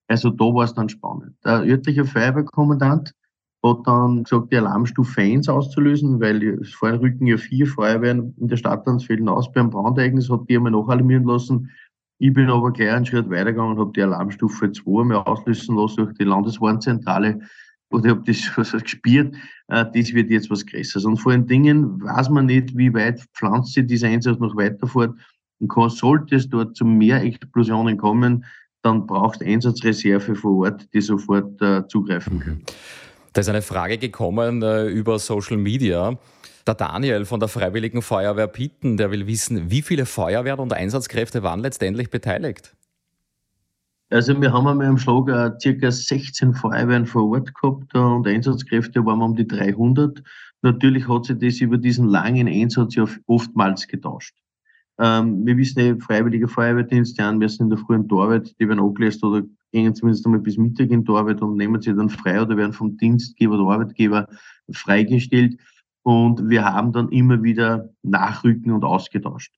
Also 0.09 0.31
da 0.31 0.45
war 0.45 0.65
es 0.65 0.75
dann 0.75 0.89
spannend. 0.89 1.35
Der 1.45 1.63
örtliche 1.63 2.05
Feuerwehrkommandant 2.05 3.13
hat 3.65 3.87
dann 3.87 4.25
gesagt, 4.25 4.53
die 4.53 4.57
Alarmstufe 4.57 5.21
1 5.21 5.49
auszulösen, 5.49 6.21
weil 6.21 6.43
es 6.61 6.83
rücken 6.83 7.27
ja 7.27 7.37
vier 7.37 7.67
Feuerwehren 7.67 8.35
in 8.39 8.49
der 8.49 8.57
Stadt 8.57 8.87
Ansfelden 8.89 9.29
aus. 9.29 9.53
Beim 9.53 9.71
Brandereignis 9.71 10.31
hat 10.31 10.49
die 10.49 10.57
einmal 10.57 10.73
nachalarmieren 10.73 11.25
lassen. 11.25 11.71
Ich 12.19 12.33
bin 12.33 12.49
aber 12.49 12.73
gleich 12.73 12.91
einen 12.91 13.07
Schritt 13.07 13.29
weitergegangen 13.31 13.73
und 13.73 13.81
habe 13.81 13.93
die 13.93 14.03
Alarmstufe 14.03 14.73
2 14.73 15.03
einmal 15.03 15.19
auslösen 15.19 15.77
lassen 15.77 15.97
durch 15.97 16.15
die 16.15 16.25
Landeswarnzentrale 16.25 17.41
oder 17.91 18.13
ob 18.13 18.25
das 18.25 18.39
was 18.57 18.73
gespielt, 18.73 19.35
äh, 19.69 19.85
das 19.95 20.13
wird 20.13 20.31
jetzt 20.31 20.51
was 20.51 20.67
Größeres. 20.67 21.05
Und 21.05 21.19
vor 21.19 21.33
allen 21.33 21.47
Dingen 21.47 22.03
weiß 22.03 22.31
man 22.31 22.47
nicht, 22.47 22.77
wie 22.77 22.93
weit 22.95 23.21
pflanzt 23.35 23.75
sich 23.75 23.87
dieser 23.87 24.09
Einsatz 24.09 24.39
noch 24.39 24.57
weiterfort. 24.57 25.15
Und 25.59 25.69
kann, 25.69 25.89
sollte 25.89 26.37
es 26.37 26.49
dort 26.49 26.77
zu 26.77 26.85
mehr 26.85 27.23
Explosionen 27.23 27.97
kommen, 27.97 28.45
dann 28.83 29.07
braucht 29.07 29.43
Einsatzreserve 29.43 30.35
vor 30.35 30.67
Ort, 30.67 30.89
die 30.93 31.01
sofort 31.01 31.61
äh, 31.61 31.87
zugreifen 31.89 32.41
können. 32.41 32.63
Da 33.33 33.41
ist 33.41 33.49
eine 33.49 33.63
Frage 33.63 33.99
gekommen 33.99 34.63
äh, 34.63 34.87
über 34.87 35.19
Social 35.19 35.57
Media. 35.57 36.19
Der 36.67 36.75
Daniel 36.75 37.25
von 37.25 37.39
der 37.39 37.49
Freiwilligen 37.49 38.03
Feuerwehr 38.03 38.49
Pitten, 38.49 38.97
der 38.97 39.11
will 39.11 39.27
wissen, 39.27 39.71
wie 39.71 39.83
viele 39.83 40.07
Feuerwehren 40.07 40.61
und 40.61 40.73
Einsatzkräfte 40.73 41.43
waren 41.43 41.61
letztendlich 41.61 42.11
beteiligt? 42.11 42.75
Also 44.09 44.41
wir 44.41 44.53
haben 44.53 44.69
einmal 44.69 44.87
am 44.87 44.99
Schlag 44.99 45.29
uh, 45.29 45.59
circa 45.59 45.91
16 45.91 46.55
Feuerwehren 46.55 47.07
vor 47.07 47.29
Ort 47.29 47.53
gehabt 47.55 47.93
uh, 47.95 47.99
und 47.99 48.29
Einsatzkräfte 48.29 49.05
waren 49.05 49.21
um 49.21 49.35
die 49.35 49.47
300. 49.47 50.23
Natürlich 50.63 51.09
hat 51.09 51.25
sich 51.25 51.39
das 51.39 51.61
über 51.61 51.77
diesen 51.77 52.07
langen 52.07 52.47
Einsatz 52.47 52.95
ja 52.95 53.05
oftmals 53.27 53.89
getauscht. 53.89 54.37
Ähm, 54.99 55.45
wir 55.45 55.57
wissen 55.57 55.81
ja, 55.81 55.97
freiwillige 55.97 56.47
Feuerwehrdienste 56.47 57.23
an, 57.23 57.41
wir 57.41 57.49
sind 57.49 57.67
in 57.67 57.71
der 57.71 57.79
frühen 57.79 58.09
Torwart, 58.09 58.55
die 58.59 58.69
werden 58.69 58.81
angelässt 58.81 59.23
oder 59.25 59.43
gehen 59.73 59.95
zumindest 59.95 60.25
einmal 60.25 60.41
bis 60.41 60.57
Mittag 60.57 60.91
in 60.91 61.05
Torwart 61.05 61.43
und 61.43 61.57
nehmen 61.57 61.83
sie 61.83 61.95
dann 61.95 62.09
frei 62.09 62.41
oder 62.41 62.57
werden 62.57 62.73
vom 62.73 62.97
Dienstgeber 62.97 63.59
oder 63.59 63.75
Arbeitgeber 63.75 64.29
freigestellt. 64.71 65.59
Und 66.03 66.49
wir 66.49 66.65
haben 66.65 66.93
dann 66.93 67.09
immer 67.11 67.43
wieder 67.43 67.91
Nachrücken 68.03 68.73
und 68.73 68.85
ausgetauscht. 68.85 69.53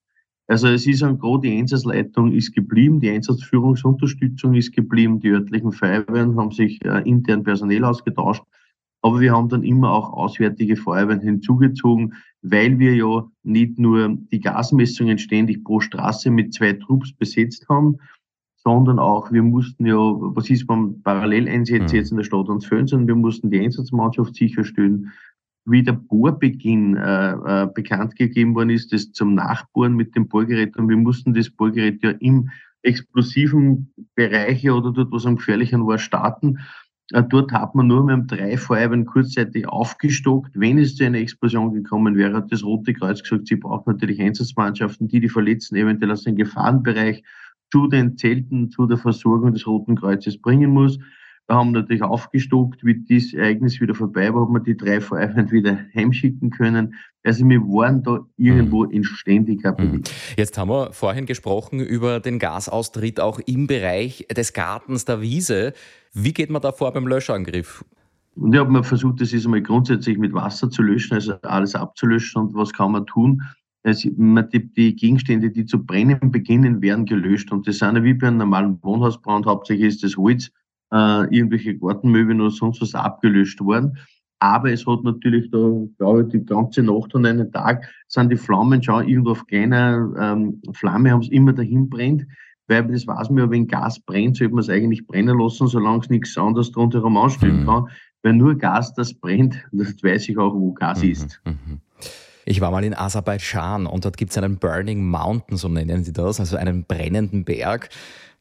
Also 0.49 0.67
es 0.67 0.87
ist 0.87 1.03
ein 1.03 1.19
gerade 1.19 1.47
die 1.47 1.59
Einsatzleitung 1.59 2.31
ist 2.31 2.55
geblieben, 2.55 2.99
die 2.99 3.11
Einsatzführungsunterstützung 3.11 4.55
ist 4.55 4.73
geblieben, 4.73 5.19
die 5.19 5.29
örtlichen 5.29 5.71
Feuerwehren 5.71 6.35
haben 6.37 6.51
sich 6.51 6.83
äh, 6.83 7.07
intern 7.07 7.43
personell 7.43 7.83
ausgetauscht, 7.83 8.41
aber 9.03 9.19
wir 9.19 9.31
haben 9.31 9.49
dann 9.49 9.63
immer 9.63 9.91
auch 9.91 10.11
auswärtige 10.11 10.75
Feuerwehren 10.75 11.21
hinzugezogen, 11.21 12.15
weil 12.41 12.79
wir 12.79 12.95
ja 12.95 13.29
nicht 13.43 13.77
nur 13.77 14.17
die 14.31 14.39
Gasmessungen 14.39 15.19
ständig 15.19 15.63
pro 15.63 15.81
Straße 15.81 16.31
mit 16.31 16.51
zwei 16.55 16.73
Trupps 16.73 17.13
besetzt 17.13 17.69
haben, 17.69 17.97
sondern 18.55 18.97
auch 18.97 19.31
wir 19.31 19.43
mussten 19.43 19.85
ja, 19.85 19.97
was 19.97 20.49
ist 20.49 20.65
beim 20.65 20.99
Paralleleinsätzen 21.03 21.95
mhm. 21.95 21.95
jetzt 21.95 22.09
in 22.09 22.17
der 22.17 22.23
Stadt 22.23 22.49
uns 22.49 22.65
fehlen, 22.65 22.87
sondern 22.87 23.07
wir 23.07 23.15
mussten 23.15 23.51
die 23.51 23.59
Einsatzmannschaft 23.59 24.33
sicherstellen 24.33 25.11
wie 25.65 25.83
der 25.83 25.93
Bohrbeginn 25.93 26.95
äh, 26.95 27.31
äh, 27.31 27.67
bekannt 27.73 28.15
gegeben 28.15 28.55
worden 28.55 28.71
ist, 28.71 28.91
das 28.91 29.11
zum 29.11 29.35
Nachbohren 29.35 29.95
mit 29.95 30.15
dem 30.15 30.27
Bohrgerät. 30.27 30.75
Und 30.77 30.89
wir 30.89 30.97
mussten 30.97 31.33
das 31.33 31.49
Bohrgerät 31.49 32.01
ja 32.03 32.11
im 32.19 32.49
explosiven 32.81 33.93
Bereich 34.15 34.69
oder 34.69 34.91
dort, 34.91 35.11
was 35.11 35.25
am 35.25 35.35
gefährlichen 35.35 35.85
war, 35.85 35.97
starten. 35.97 36.59
Äh, 37.11 37.23
dort 37.23 37.51
hat 37.51 37.75
man 37.75 37.87
nur 37.87 38.03
mit 38.03 38.31
drei 38.31 38.57
Feuerwehren 38.57 39.05
kurzzeitig 39.05 39.67
aufgestockt. 39.67 40.51
Wenn 40.53 40.77
es 40.77 40.95
zu 40.95 41.05
einer 41.05 41.19
Explosion 41.19 41.73
gekommen 41.73 42.15
wäre, 42.15 42.33
hat 42.35 42.51
das 42.51 42.63
Rote 42.63 42.93
Kreuz 42.93 43.21
gesagt, 43.21 43.47
sie 43.47 43.55
braucht 43.55 43.87
natürlich 43.87 44.21
Einsatzmannschaften, 44.21 45.07
die 45.07 45.19
die 45.19 45.29
Verletzten 45.29 45.75
eventuell 45.75 46.11
aus 46.11 46.23
dem 46.23 46.35
Gefahrenbereich 46.35 47.23
zu 47.71 47.87
den 47.87 48.17
Zelten, 48.17 48.71
zu 48.71 48.87
der 48.87 48.97
Versorgung 48.97 49.53
des 49.53 49.67
Roten 49.67 49.95
Kreuzes 49.95 50.39
bringen 50.41 50.71
muss. 50.71 50.99
Wir 51.49 51.55
haben 51.55 51.71
natürlich 51.71 52.03
aufgestockt, 52.03 52.85
wie 52.85 52.93
dieses 52.93 53.33
Ereignis 53.33 53.81
wieder 53.81 53.95
vorbei 53.95 54.31
war, 54.31 54.41
haben 54.41 54.53
wir 54.53 54.59
die 54.59 54.77
drei 54.77 55.01
Feuerwehren 55.01 55.49
wieder 55.49 55.79
heimschicken 55.95 56.51
können. 56.51 56.93
Also 57.23 57.43
wir 57.49 57.59
waren 57.61 58.03
da 58.03 58.19
irgendwo 58.37 58.85
mhm. 58.85 58.91
in 58.91 59.03
ständiger 59.03 59.71
Bewegung. 59.71 59.97
Mhm. 59.97 60.03
Jetzt 60.37 60.59
haben 60.59 60.69
wir 60.69 60.93
vorhin 60.93 61.25
gesprochen 61.25 61.79
über 61.79 62.19
den 62.19 62.37
Gasaustritt 62.37 63.19
auch 63.19 63.39
im 63.39 63.65
Bereich 63.65 64.27
des 64.27 64.53
Gartens 64.53 65.05
der 65.05 65.21
Wiese. 65.21 65.73
Wie 66.13 66.33
geht 66.33 66.51
man 66.51 66.61
da 66.61 66.71
vor 66.71 66.93
beim 66.93 67.07
Löschangriff? 67.07 67.83
Und 68.35 68.53
ich 68.53 68.59
habe 68.59 68.71
mir 68.71 68.83
versucht, 68.83 69.19
das 69.19 69.33
ist 69.33 69.45
einmal 69.45 69.63
grundsätzlich 69.63 70.19
mit 70.19 70.33
Wasser 70.33 70.69
zu 70.69 70.83
löschen, 70.83 71.15
also 71.15 71.33
alles 71.41 71.73
abzulöschen. 71.73 72.43
Und 72.43 72.53
was 72.53 72.71
kann 72.71 72.91
man 72.91 73.07
tun? 73.07 73.41
Also 73.81 74.07
die, 74.07 74.73
die 74.73 74.95
Gegenstände, 74.95 75.49
die 75.49 75.65
zu 75.65 75.83
brennen 75.83 76.29
beginnen, 76.29 76.79
werden 76.83 77.07
gelöscht. 77.07 77.51
Und 77.51 77.67
das 77.67 77.79
sind 77.79 77.95
ja 77.95 78.03
wie 78.03 78.13
bei 78.13 78.27
einem 78.27 78.37
normalen 78.37 78.77
Wohnhausbrand. 78.83 79.47
Hauptsächlich 79.47 79.87
ist 79.87 80.03
das 80.03 80.15
Holz 80.15 80.51
äh, 80.91 81.35
irgendwelche 81.35 81.77
Gartenmöbel 81.77 82.39
oder 82.39 82.51
sonst 82.51 82.81
was 82.81 82.95
abgelöscht 82.95 83.61
worden. 83.61 83.97
Aber 84.39 84.71
es 84.71 84.87
hat 84.87 85.03
natürlich 85.03 85.51
da, 85.51 85.57
glaube 85.97 86.23
ich, 86.23 86.29
die 86.29 86.45
ganze 86.45 86.81
Nacht 86.81 87.13
und 87.13 87.25
einen 87.25 87.51
Tag 87.51 87.89
sind 88.07 88.31
die 88.31 88.37
Flammen 88.37 88.81
schon 88.81 89.07
irgendwo 89.07 89.31
auf 89.31 89.45
kleiner 89.47 90.13
ähm, 90.17 90.61
Flamme, 90.73 91.11
haben 91.11 91.21
es 91.21 91.29
immer 91.29 91.51
dahin 91.51 91.89
brennt. 91.89 92.25
Weil 92.67 92.87
das 92.87 93.05
weiß 93.05 93.31
man 93.31 93.39
ja, 93.39 93.51
wenn 93.51 93.67
Gas 93.67 93.99
brennt, 93.99 94.37
sollte 94.37 94.53
man 94.53 94.61
es 94.61 94.69
eigentlich 94.69 95.05
brennen 95.07 95.39
lassen, 95.39 95.67
solange 95.67 95.99
es 95.99 96.09
nichts 96.09 96.37
anderes 96.37 96.71
drunter 96.71 97.03
anstellen 97.03 97.61
mhm. 97.61 97.65
kann. 97.65 97.89
Weil 98.21 98.33
nur 98.33 98.55
Gas, 98.55 98.93
das 98.93 99.13
brennt, 99.13 99.55
das 99.71 100.01
weiß 100.01 100.29
ich 100.29 100.37
auch, 100.37 100.53
wo 100.53 100.71
Gas 100.73 101.03
mhm. 101.03 101.09
ist. 101.09 101.41
Mhm. 101.45 101.81
Ich 102.45 102.61
war 102.61 102.71
mal 102.71 102.83
in 102.83 102.95
Aserbaidschan 102.95 103.85
und 103.85 104.05
dort 104.05 104.17
gibt 104.17 104.31
es 104.31 104.37
einen 104.37 104.57
Burning 104.57 105.05
Mountain, 105.07 105.57
so 105.57 105.67
nennen 105.67 106.03
sie 106.03 106.13
das, 106.13 106.39
also 106.39 106.57
einen 106.57 106.83
brennenden 106.83 107.43
Berg. 107.43 107.89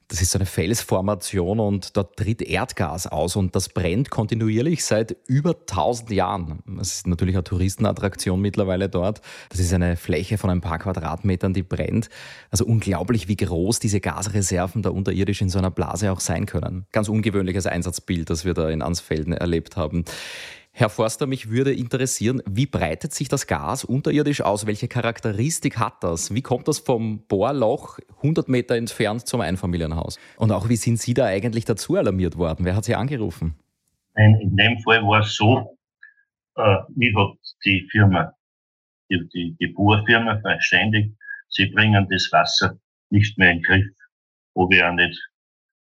Das 0.08 0.22
ist 0.22 0.30
so 0.30 0.38
eine 0.38 0.46
Felsformation 0.46 1.60
und 1.60 1.94
dort 1.94 2.16
tritt 2.16 2.40
Erdgas 2.40 3.06
aus 3.06 3.36
und 3.36 3.54
das 3.54 3.68
brennt 3.68 4.08
kontinuierlich 4.08 4.82
seit 4.82 5.14
über 5.26 5.50
1000 5.50 6.10
Jahren. 6.12 6.60
Das 6.66 6.94
ist 6.94 7.06
natürlich 7.06 7.34
eine 7.34 7.44
Touristenattraktion 7.44 8.40
mittlerweile 8.40 8.88
dort. 8.88 9.20
Das 9.50 9.60
ist 9.60 9.72
eine 9.74 9.96
Fläche 9.96 10.38
von 10.38 10.48
ein 10.48 10.62
paar 10.62 10.78
Quadratmetern, 10.78 11.52
die 11.52 11.62
brennt. 11.62 12.08
Also 12.50 12.64
unglaublich, 12.64 13.28
wie 13.28 13.36
groß 13.36 13.80
diese 13.80 14.00
Gasreserven 14.00 14.80
da 14.82 14.88
unterirdisch 14.88 15.42
in 15.42 15.50
so 15.50 15.58
einer 15.58 15.70
Blase 15.70 16.10
auch 16.10 16.20
sein 16.20 16.46
können. 16.46 16.86
Ganz 16.90 17.10
ungewöhnliches 17.10 17.66
Einsatzbild, 17.66 18.30
das 18.30 18.46
wir 18.46 18.54
da 18.54 18.70
in 18.70 18.80
Ansfelden 18.80 19.34
erlebt 19.34 19.76
haben. 19.76 20.06
Herr 20.78 20.90
Forster, 20.90 21.26
mich 21.26 21.50
würde 21.50 21.74
interessieren, 21.74 22.40
wie 22.48 22.66
breitet 22.66 23.12
sich 23.12 23.26
das 23.26 23.48
Gas 23.48 23.82
unterirdisch 23.82 24.42
aus? 24.42 24.64
Welche 24.64 24.86
Charakteristik 24.86 25.76
hat 25.76 26.04
das? 26.04 26.32
Wie 26.32 26.40
kommt 26.40 26.68
das 26.68 26.78
vom 26.78 27.26
Bohrloch 27.26 27.98
100 28.18 28.48
Meter 28.48 28.76
entfernt 28.76 29.26
zum 29.26 29.40
Einfamilienhaus? 29.40 30.20
Und 30.36 30.52
auch, 30.52 30.68
wie 30.68 30.76
sind 30.76 31.00
Sie 31.00 31.14
da 31.14 31.24
eigentlich 31.26 31.64
dazu 31.64 31.96
alarmiert 31.96 32.38
worden? 32.38 32.64
Wer 32.64 32.76
hat 32.76 32.84
Sie 32.84 32.94
angerufen? 32.94 33.56
In 34.14 34.56
dem 34.56 34.78
Fall 34.78 35.02
war 35.02 35.22
es 35.22 35.34
so, 35.34 35.76
äh, 36.54 36.76
mich 36.94 37.12
hat 37.16 37.36
die 37.64 37.88
Firma, 37.90 38.32
die, 39.10 39.28
die, 39.34 39.56
die 39.58 39.66
Bohrfirma 39.66 40.38
verständigt, 40.42 41.12
sie 41.48 41.66
bringen 41.66 42.06
das 42.08 42.28
Wasser 42.30 42.78
nicht 43.10 43.36
mehr 43.36 43.50
in 43.50 43.56
den 43.58 43.64
Griff, 43.64 43.96
wo 44.54 44.70
wir 44.70 44.88
auch 44.88 44.94
nicht 44.94 45.18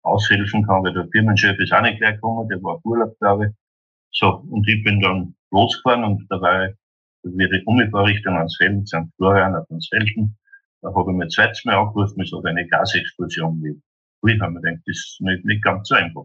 aushelfen 0.03 0.67
kann, 0.67 0.85
weil 0.85 0.93
der 0.93 1.09
Firmenchef 1.09 1.59
ist 1.59 1.73
auch 1.73 1.81
nicht 1.81 2.01
gleich 2.01 2.17
gekommen, 2.17 2.51
der 2.51 2.63
war 2.63 2.75
auf 2.75 2.85
Urlaub, 2.85 3.19
glaube 3.19 3.47
ich. 3.47 3.64
So, 4.17 4.45
und 4.49 4.67
ich 4.69 4.83
bin 4.85 5.01
dann 5.01 5.35
losgefahren 5.51 6.05
und 6.05 6.27
dabei 6.31 6.75
wieder 7.25 7.61
umgefahren 7.67 8.07
Richtung 8.07 8.37
ans 8.37 8.57
Feld, 8.57 8.87
St. 8.89 9.11
Florian 9.17 9.57
auf 9.57 9.67
Felden. 9.91 10.37
Da 10.83 10.95
habe 10.95 11.11
ich 11.11 11.17
mir 11.17 11.29
zweites 11.29 11.65
Mal 11.65 11.77
angerufen, 11.77 12.23
es 12.23 12.31
hat 12.33 12.47
eine 12.47 12.67
Gasexplosion 12.69 13.61
gegeben. 13.61 13.83
Ich 14.27 14.41
habe 14.41 14.53
mir 14.53 14.61
gedacht, 14.61 14.83
das 14.87 14.97
ist 14.97 15.21
nicht, 15.21 15.45
nicht 15.45 15.65
ganz 15.65 15.89
so 15.89 15.97
einfach. 15.97 16.25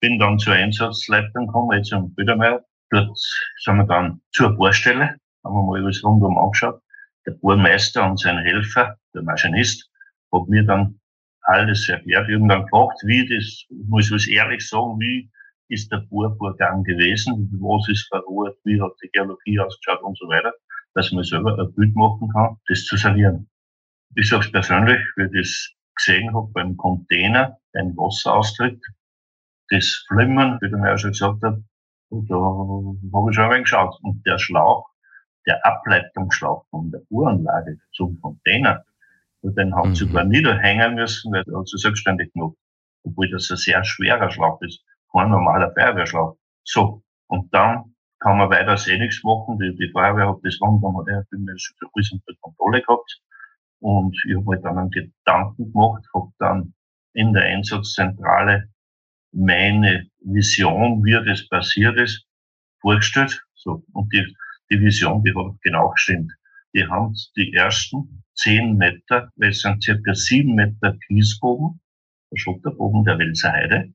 Bin 0.00 0.18
dann 0.18 0.38
zur 0.38 0.54
Einsatzleitung 0.54 1.46
gekommen, 1.46 1.76
jetzt 1.76 1.92
am 1.92 2.14
Bödermeier. 2.14 2.64
Dort 2.90 3.18
sind 3.58 3.76
wir 3.76 3.84
dann 3.84 4.20
zur 4.32 4.56
Bohrstelle, 4.56 5.16
haben 5.44 5.54
wir 5.54 5.62
mal 5.62 5.82
alles 5.82 6.04
rundum 6.04 6.38
angeschaut. 6.38 6.80
Der 7.26 7.32
Bohrmeister 7.32 8.08
und 8.08 8.20
sein 8.20 8.38
Helfer, 8.38 8.96
der 9.12 9.22
Maschinist, 9.22 9.90
hat 10.32 10.48
mir 10.48 10.62
dann 10.62 11.00
alles 11.42 11.88
erklärt. 11.88 12.28
Ich 12.28 12.38
dann 12.38 12.62
gefragt, 12.62 13.00
wie 13.04 13.26
das, 13.26 13.64
muss 13.88 14.10
ich 14.10 14.30
ehrlich 14.30 14.68
sagen, 14.68 15.00
wie 15.00 15.28
ist 15.68 15.90
der 15.90 15.98
Bohrvorgang 15.98 16.84
gewesen, 16.84 17.50
was 17.60 17.88
ist 17.88 18.08
verrohrt, 18.08 18.56
wie 18.64 18.80
hat 18.80 18.92
die 19.02 19.10
Geologie 19.12 19.60
ausgeschaut 19.60 20.02
und 20.02 20.16
so 20.18 20.28
weiter, 20.28 20.52
dass 20.94 21.12
man 21.12 21.24
selber 21.24 21.58
ein 21.58 21.72
Bild 21.74 21.94
machen 21.94 22.28
kann, 22.32 22.56
das 22.68 22.84
zu 22.84 22.96
sanieren. 22.96 23.48
Ich 24.14 24.28
sage 24.28 24.50
persönlich, 24.50 25.00
wie 25.16 25.24
ich 25.24 25.32
das 25.32 25.72
gesehen 25.96 26.34
habe 26.34 26.50
beim 26.52 26.76
Container, 26.76 27.58
ein 27.74 27.96
Wasseraustritt, 27.96 28.80
das 29.68 30.04
Flimmern, 30.08 30.58
wie 30.60 30.70
der 30.70 30.78
mir 30.78 30.96
schon 30.96 31.10
gesagt 31.10 31.42
hat, 31.42 31.58
da 32.10 32.34
habe 32.34 33.30
ich 33.30 33.34
schon 33.34 33.52
ein 33.52 33.62
geschaut. 33.62 33.98
Und 34.02 34.24
der 34.24 34.38
Schlauch, 34.38 34.88
der 35.46 35.64
Ableitungsschlauch 35.66 36.66
von 36.70 36.90
der 36.90 37.02
Uranlage 37.10 37.78
zum 37.92 38.20
Container, 38.20 38.84
den 39.42 39.74
haben 39.74 39.94
sie 39.94 40.04
mhm. 40.04 40.08
sogar 40.08 40.24
niederhängen 40.24 40.94
müssen, 40.94 41.32
weil 41.32 41.44
der 41.44 41.58
hat 41.58 41.68
sie 41.68 41.78
selbstständig 41.78 42.32
gemacht. 42.32 42.56
Obwohl 43.04 43.30
das 43.30 43.50
ein 43.50 43.56
sehr 43.56 43.84
schwerer 43.84 44.30
Schlauch 44.30 44.60
ist 44.62 44.82
kein 45.16 45.30
normaler 45.30 45.72
Feuerwehrschlag. 45.74 46.34
So. 46.64 47.02
Und 47.28 47.52
dann 47.52 47.94
kann 48.20 48.38
man 48.38 48.50
weiter 48.50 48.76
eh 48.88 48.98
nichts 48.98 49.22
machen. 49.24 49.58
Die, 49.58 49.74
die 49.76 49.90
Feuerwehr 49.92 50.28
hat 50.28 50.38
das 50.42 50.58
langsam 50.60 50.96
hat 50.98 51.08
alles 51.08 52.12
unter 52.12 52.32
Kontrolle 52.40 52.82
gehabt. 52.82 53.20
Und 53.80 54.16
ich 54.26 54.36
habe 54.36 54.46
halt 54.50 54.64
dann 54.64 54.78
einen 54.78 54.90
Gedanken 54.90 55.72
gemacht, 55.72 56.04
habe 56.14 56.30
dann 56.38 56.74
in 57.12 57.32
der 57.32 57.44
Einsatzzentrale 57.44 58.68
meine 59.32 60.06
Vision, 60.20 61.04
wie 61.04 61.12
das 61.12 61.48
passiert 61.48 61.96
ist, 61.98 62.26
vorgestellt. 62.80 63.44
So. 63.54 63.82
Und 63.92 64.12
die, 64.12 64.34
die 64.70 64.80
Vision, 64.80 65.22
die 65.22 65.34
hat 65.34 65.60
genau 65.62 65.90
gestimmt. 65.90 66.32
Die 66.74 66.86
haben 66.86 67.14
die 67.36 67.52
ersten 67.52 68.22
zehn 68.34 68.76
Meter, 68.76 69.30
weil 69.36 69.50
es 69.50 69.60
sind 69.60 69.82
circa 69.82 70.14
sieben 70.14 70.54
Meter 70.54 70.96
Kiesbogen, 71.06 71.80
der 72.30 72.38
Schotterbogen 72.38 73.04
der 73.04 73.18
Welser 73.18 73.52
Heide. 73.52 73.92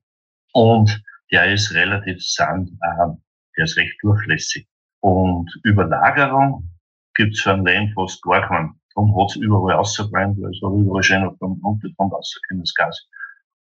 Und 0.52 1.02
der 1.32 1.52
ist 1.52 1.72
relativ 1.74 2.22
sandarm, 2.22 3.22
der 3.56 3.64
ist 3.64 3.76
recht 3.76 3.96
durchlässig. 4.02 4.68
Und 5.00 5.50
Überlagerung 5.64 6.68
gibt's 7.14 7.40
für 7.40 7.54
einen 7.54 7.66
Lehm 7.66 7.92
fast 7.94 8.22
gar 8.22 8.46
keinen. 8.46 8.80
Darum 8.94 9.16
hat's 9.18 9.36
überall 9.36 9.76
rausgebrannt, 9.76 10.38
weil 10.40 10.50
es 10.50 10.60
hat 10.62 10.72
überall 10.72 11.02
schön 11.02 11.24
auf 11.24 11.38
dem 11.38 11.64
Untergrund 11.64 12.12
rausgekommen, 12.12 12.62
das 12.62 12.74
Gas. 12.74 13.08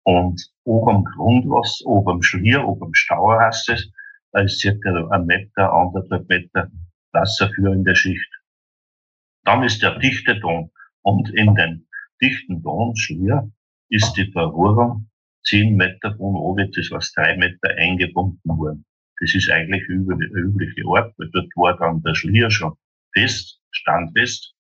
Und 0.04 0.42
oben 0.64 0.98
am 0.98 1.04
Grundwasser, 1.04 1.86
oben 1.86 2.12
am 2.12 2.22
Schlier, 2.22 2.66
oben 2.66 2.86
am 2.86 2.94
Stauer 2.94 3.42
heißt 3.42 3.70
es, 3.70 3.92
da 4.32 4.42
ist 4.42 4.60
circa 4.60 5.08
ein 5.10 5.26
Meter, 5.26 5.74
anderthalb 5.74 6.30
Meter 6.30 6.70
Wasser 7.12 7.50
für 7.50 7.74
in 7.74 7.84
der 7.84 7.96
Schicht. 7.96 8.30
Dann 9.44 9.64
ist 9.64 9.82
der 9.82 9.98
dichte 10.00 10.40
Ton. 10.40 10.72
Und 11.02 11.30
in 11.34 11.56
den 11.56 11.88
dichten 12.22 12.62
Ton, 12.62 12.96
Schlier, 12.96 13.50
ist 13.90 14.14
die 14.14 14.32
Verrohrung 14.32 15.07
zehn 15.48 15.76
Meter 15.76 16.16
von 16.18 16.36
oben, 16.36 16.72
das 16.74 16.92
war 16.92 17.02
drei 17.16 17.38
Meter 17.38 17.70
eingebunden 17.78 18.40
worden. 18.44 18.86
Das 19.20 19.34
ist 19.34 19.50
eigentlich 19.50 19.84
die 19.88 19.94
übliche 19.94 20.84
Art, 20.88 21.14
weil 21.18 21.30
dort 21.32 21.50
war 21.56 21.78
dann 21.78 22.04
der 22.04 22.14
Schlier 22.14 22.52
schon 22.52 22.74
fest, 23.14 23.60
standfest. 23.72 24.54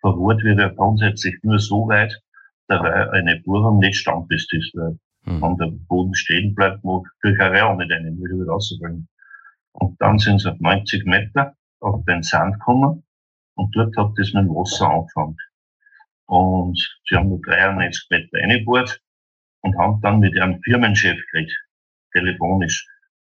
Verrohrt 0.00 0.44
wird 0.44 0.60
er 0.60 0.70
grundsätzlich 0.70 1.34
nur 1.42 1.58
so 1.58 1.88
weit, 1.88 2.20
dabei 2.68 3.10
eine 3.10 3.40
Bohrung 3.40 3.78
nicht 3.78 3.96
standfest 3.96 4.52
ist, 4.52 4.72
weil 4.74 4.98
mhm. 5.24 5.42
wenn 5.42 5.56
der 5.56 5.72
Boden 5.88 6.14
stehen 6.14 6.54
bleibt, 6.54 6.84
muss 6.84 7.08
durch 7.22 7.40
eine 7.40 7.60
Raum 7.60 7.78
mit 7.78 7.90
einem 7.90 8.16
wieder 8.18 8.46
rausbringen. 8.46 9.08
Und 9.72 10.00
dann 10.00 10.18
sind 10.18 10.40
sie 10.40 10.50
auf 10.50 10.60
90 10.60 11.04
Meter 11.06 11.56
auf 11.80 12.04
den 12.04 12.22
Sand 12.22 12.54
gekommen 12.54 13.02
und 13.54 13.74
dort 13.74 13.96
hat 13.96 14.12
das 14.16 14.32
mit 14.32 14.44
dem 14.44 14.50
Wasser 14.50 14.88
angefangen. 14.88 15.36
Und 16.26 16.78
sie 17.08 17.16
haben 17.16 17.28
nur 17.28 17.40
93 17.42 18.06
Meter 18.10 18.38
eingebohrt 18.38 19.03
und 19.64 19.76
haben 19.78 20.00
dann 20.02 20.20
mit 20.20 20.34
ihrem 20.34 20.60
Firmenchef 20.62 21.18
geredet, 21.32 21.56
telefonisch. 22.12 22.86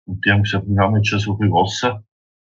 Und 0.06 0.24
die 0.24 0.32
haben 0.32 0.42
gesagt, 0.42 0.66
wir 0.66 0.82
haben 0.82 0.96
jetzt 0.96 1.08
schon 1.08 1.20
so 1.20 1.38
viel 1.38 1.50
Wasser. 1.50 2.04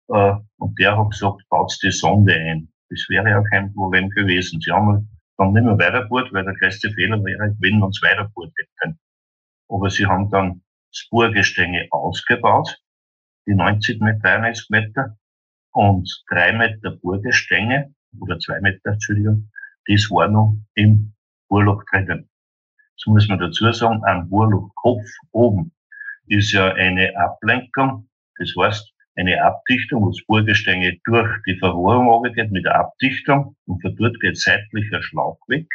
Äh, 0.09 0.35
und 0.57 0.79
der 0.79 0.95
hat 0.95 1.09
gesagt, 1.09 1.41
baut 1.49 1.75
die 1.81 1.91
Sonde 1.91 2.33
ein. 2.33 2.71
Das 2.89 3.05
wäre 3.09 3.37
auch 3.37 3.43
kein 3.49 3.73
Problem 3.73 4.09
gewesen. 4.11 4.61
Sie 4.61 4.71
haben 4.71 5.09
dann 5.37 5.53
nicht 5.53 5.63
mehr 5.63 5.77
weiterbohrt, 5.77 6.31
weil 6.33 6.45
der 6.45 6.53
größte 6.53 6.91
Fehler 6.91 7.23
wäre, 7.23 7.55
wenn 7.59 7.79
wir 7.79 7.85
uns 7.85 8.01
weiterbohrt 8.01 8.53
hätten. 8.55 8.99
Aber 9.69 9.89
sie 9.89 10.05
haben 10.05 10.29
dann 10.29 10.61
Spurgestänge 10.91 11.87
ausgebaut, 11.91 12.79
die 13.47 13.55
90 13.55 14.01
Meter, 14.01 14.19
93 14.19 14.69
Meter 14.69 15.17
und 15.71 16.23
drei 16.29 16.53
Meter 16.53 16.91
Bohrgestänge, 16.91 17.93
oder 18.19 18.39
zwei 18.39 18.59
Meter, 18.61 18.91
Entschuldigung, 18.93 19.51
das 19.85 20.09
war 20.09 20.27
noch 20.27 20.57
im 20.73 21.13
Bohrloch 21.47 21.83
drinnen. 21.91 22.29
Das 22.99 23.05
muss 23.07 23.27
man 23.29 23.39
dazu 23.39 23.71
sagen, 23.71 24.03
am 24.03 24.29
Bohrlochkopf 24.29 25.05
oben 25.31 25.71
ist 26.27 26.51
ja 26.51 26.73
eine 26.73 27.15
Ablenkung, 27.15 28.09
das 28.37 28.53
heißt 28.59 28.93
eine 29.15 29.41
Abdichtung, 29.41 30.03
wo 30.03 30.09
das 30.09 30.25
Bohrgestänge 30.27 30.97
durch 31.05 31.29
die 31.47 31.57
Verrohrung 31.59 32.23
geht 32.33 32.51
mit 32.51 32.65
der 32.65 32.75
Abdichtung 32.75 33.55
und 33.65 33.81
von 33.81 33.95
dort 33.95 34.19
geht 34.19 34.37
seitlich 34.37 34.93
ein 34.93 35.01
Schlauch 35.01 35.39
weg 35.47 35.67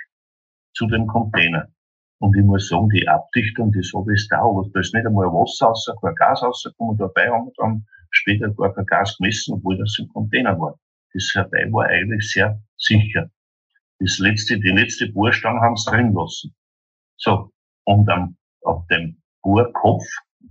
zu 0.74 0.86
dem 0.86 1.06
Container. 1.06 1.68
Und 2.18 2.36
ich 2.36 2.44
muss 2.44 2.68
sagen, 2.68 2.90
die 2.90 3.08
Abdichtung, 3.08 3.72
die 3.72 3.82
so 3.82 4.06
ist 4.10 4.28
da, 4.30 4.40
aber 4.40 4.68
da 4.74 4.80
ist 4.80 4.94
nicht 4.94 5.06
einmal 5.06 5.26
Wasser 5.26 5.66
raus, 5.66 5.88
kein 6.02 6.14
Gas 6.16 6.42
rausgekommen, 6.42 6.98
dabei 6.98 7.30
haben 7.30 7.46
wir 7.46 7.52
dann 7.56 7.86
später 8.10 8.50
gar 8.50 8.74
kein 8.74 8.86
Gas 8.86 9.16
gemessen, 9.16 9.54
obwohl 9.54 9.78
das 9.78 9.98
im 9.98 10.08
Container 10.08 10.58
war. 10.60 10.78
Das 11.14 11.30
dabei 11.34 11.70
war 11.72 11.86
eigentlich 11.86 12.30
sehr 12.30 12.60
sicher. 12.76 13.30
Das 13.98 14.18
letzte, 14.18 14.60
die 14.60 14.70
letzte 14.70 15.08
Bohrstange 15.08 15.60
haben 15.60 15.76
sie 15.76 15.90
drin 15.90 16.12
lassen. 16.12 16.54
So, 17.16 17.50
und 17.84 18.08
am, 18.10 18.36
auf 18.62 18.86
dem 18.88 19.22
Bohrkopf, 19.42 20.04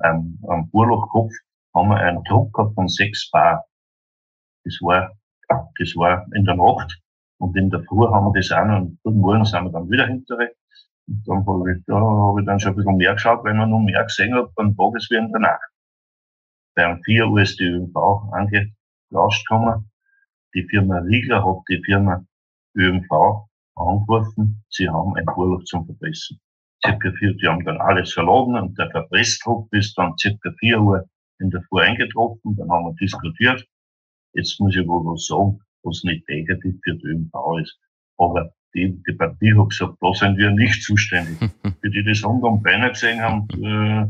ähm, 0.04 0.40
am 0.48 0.70
Bohrlochkopf, 0.70 1.34
haben 1.76 1.90
wir 1.90 1.98
einen 1.98 2.24
Druck 2.24 2.54
gehabt 2.54 2.76
von 2.76 2.88
6 2.88 3.32
Bar. 3.32 3.66
Das 4.64 4.78
war, 4.82 5.12
das 5.50 5.96
war 5.96 6.26
in 6.34 6.46
der 6.46 6.56
Nacht. 6.56 7.00
Und 7.40 7.58
in 7.58 7.70
der 7.70 7.84
Früh 7.84 8.08
haben 8.08 8.28
wir 8.28 8.40
das 8.40 8.50
noch, 8.50 8.78
und 8.78 9.00
guten 9.04 9.20
Morgen 9.20 9.46
sind 9.46 9.66
wir 9.66 9.72
dann 9.72 9.90
wieder 9.90 10.08
hinterher. 10.08 10.52
Und 11.08 11.28
dann 11.28 11.46
habe 11.46 11.74
ich, 11.74 11.84
da 11.86 11.96
habe 11.96 12.40
ich 12.40 12.46
dann 12.46 12.60
schon 12.60 12.72
ein 12.72 12.76
bisschen 12.78 12.98
mehr 12.98 13.14
geschaut, 13.14 13.44
weil 13.44 13.56
man 13.56 13.70
noch 13.70 13.80
mehr 13.80 14.04
gesehen 14.04 14.34
hat 14.34 14.54
beim 14.56 14.76
Tag 14.78 14.96
ist 14.96 15.12
wie 15.12 15.16
in 15.16 15.32
der 15.32 15.42
Nacht. 15.42 15.70
Bei 16.76 16.92
um 16.92 17.04
4 17.04 17.28
Uhr 17.28 17.42
ist 17.42 17.60
die 17.60 17.66
ÖMV 17.66 17.96
angelauscht 18.32 19.48
gekommen. 19.48 19.92
Die 20.54 20.64
Firma 20.64 21.00
Riegler 21.00 21.44
hat 21.44 21.64
die 21.68 21.82
Firma 21.84 22.24
ÖMV 22.76 23.48
angerufen, 23.76 24.64
sie 24.70 24.88
haben 24.88 25.16
ein 25.16 25.26
Bohrloch 25.26 25.64
zum 25.64 25.86
Verbessern 25.86 26.40
circa 26.86 27.12
vier, 27.14 27.34
die 27.36 27.48
haben 27.48 27.64
dann 27.66 27.80
alles 27.82 28.14
verloren 28.14 28.56
und 28.56 28.78
der 28.78 28.90
Verpressdruck 28.92 29.68
ist 29.72 29.98
dann 29.98 30.18
circa 30.18 30.52
vier 30.60 30.82
Uhr 30.82 31.10
in 31.40 31.50
der 31.50 31.62
Früh 31.70 31.82
eingetroffen, 31.82 32.56
dann 32.56 32.70
haben 32.70 32.86
wir 32.86 32.96
diskutiert. 32.96 33.66
Jetzt 34.34 34.60
muss 34.60 34.76
ich 34.76 34.88
wohl 34.88 35.06
was 35.06 35.26
sagen, 35.28 35.60
was 35.84 36.04
nicht 36.04 36.28
negativ 36.28 36.76
für 36.84 36.96
die 36.96 37.08
ÖMV 37.08 37.34
ist. 37.62 37.78
Aber 38.18 38.54
die, 38.74 39.02
die 39.08 39.14
Partie 39.14 39.54
hat 39.54 39.70
gesagt, 39.70 39.98
da 40.02 40.14
sind 40.14 40.38
wir 40.38 40.52
nicht 40.52 40.84
zuständig. 40.84 41.38
Für 41.82 41.90
die, 41.90 42.04
die 42.04 42.12
das 42.12 42.24
rund 42.24 42.64
Beine 42.64 42.90
gesehen 42.90 43.22
haben, 43.22 43.48
äh, 43.62 44.06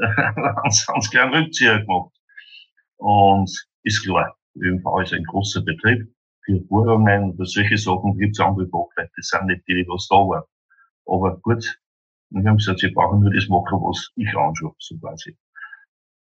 haben 0.06 1.02
sie 1.02 1.18
einen 1.18 1.34
Rückzieher 1.34 1.80
gemacht. 1.80 2.12
Und 2.96 3.50
ist 3.82 4.04
klar, 4.04 4.36
ÖMV 4.56 5.02
ist 5.02 5.12
ein 5.12 5.24
großer 5.24 5.62
Betrieb. 5.62 6.08
Für 6.44 6.60
Bohrungen 6.60 7.32
oder 7.32 7.44
solche 7.44 7.76
Sachen 7.76 8.16
gibt 8.16 8.36
es 8.36 8.40
andere 8.40 8.66
Fachleute. 8.68 9.10
Das 9.16 9.28
sind 9.28 9.46
nicht 9.46 9.62
die, 9.68 9.74
die 9.74 9.88
was 9.88 10.08
da 10.08 10.16
waren. 10.16 10.44
Aber 11.04 11.38
gut, 11.40 11.78
wir 12.30 12.48
haben 12.48 12.58
gesagt, 12.58 12.80
sie 12.80 12.90
brauchen 12.90 13.20
nur 13.20 13.32
das 13.32 13.48
machen, 13.48 13.80
was 13.80 14.10
ich 14.16 14.28
anschaue, 14.36 14.74
so 14.78 14.98
quasi. 14.98 15.36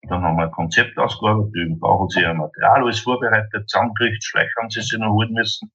Dann 0.04 0.22
haben 0.22 0.38
wir 0.38 0.46
ein 0.46 0.52
Konzept 0.52 0.98
ausgearbeitet. 0.98 1.56
Die 1.56 1.60
ÖMV 1.60 2.02
hat 2.02 2.12
sich 2.12 2.26
ein 2.26 2.38
Material 2.38 2.84
alles 2.84 3.00
vorbereitet, 3.00 3.70
zusammengekriegt, 3.70 4.24
Schleich 4.24 4.50
haben 4.58 4.70
sie 4.70 4.82
sich 4.82 4.98
noch 5.00 5.12
holen 5.12 5.34
müssen. 5.34 5.72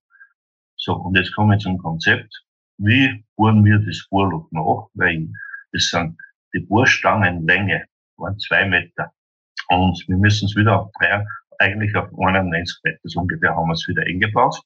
So, 0.76 0.94
und 0.94 1.16
jetzt 1.16 1.35
kommen 1.35 1.50
wir 1.50 1.58
zum 1.58 1.78
Konzept. 1.78 2.44
Wie 2.78 3.24
bohren 3.37 3.64
wir 3.64 3.78
das 3.78 4.06
Bohrloch 4.11 4.48
nach? 4.50 4.88
Weil 4.94 5.28
das 5.72 5.88
sind 5.88 6.16
die 6.54 6.61
Bohrstangenlänge, 6.61 7.85
waren 8.16 8.38
zwei 8.38 8.66
Meter. 8.66 9.12
Und 9.68 10.02
wir 10.08 10.16
müssen 10.16 10.46
es 10.46 10.56
wieder 10.56 10.80
auf 10.80 10.90
drei, 10.98 11.24
eigentlich 11.58 11.94
auf 11.96 12.08
91 12.18 12.80
Meter 12.85 12.98
so 13.04 13.20
ungefähr 13.20 13.54
haben 13.54 13.68
wir 13.68 13.74
es 13.74 13.87
wieder 13.88 14.02
eingebaut. 14.02 14.61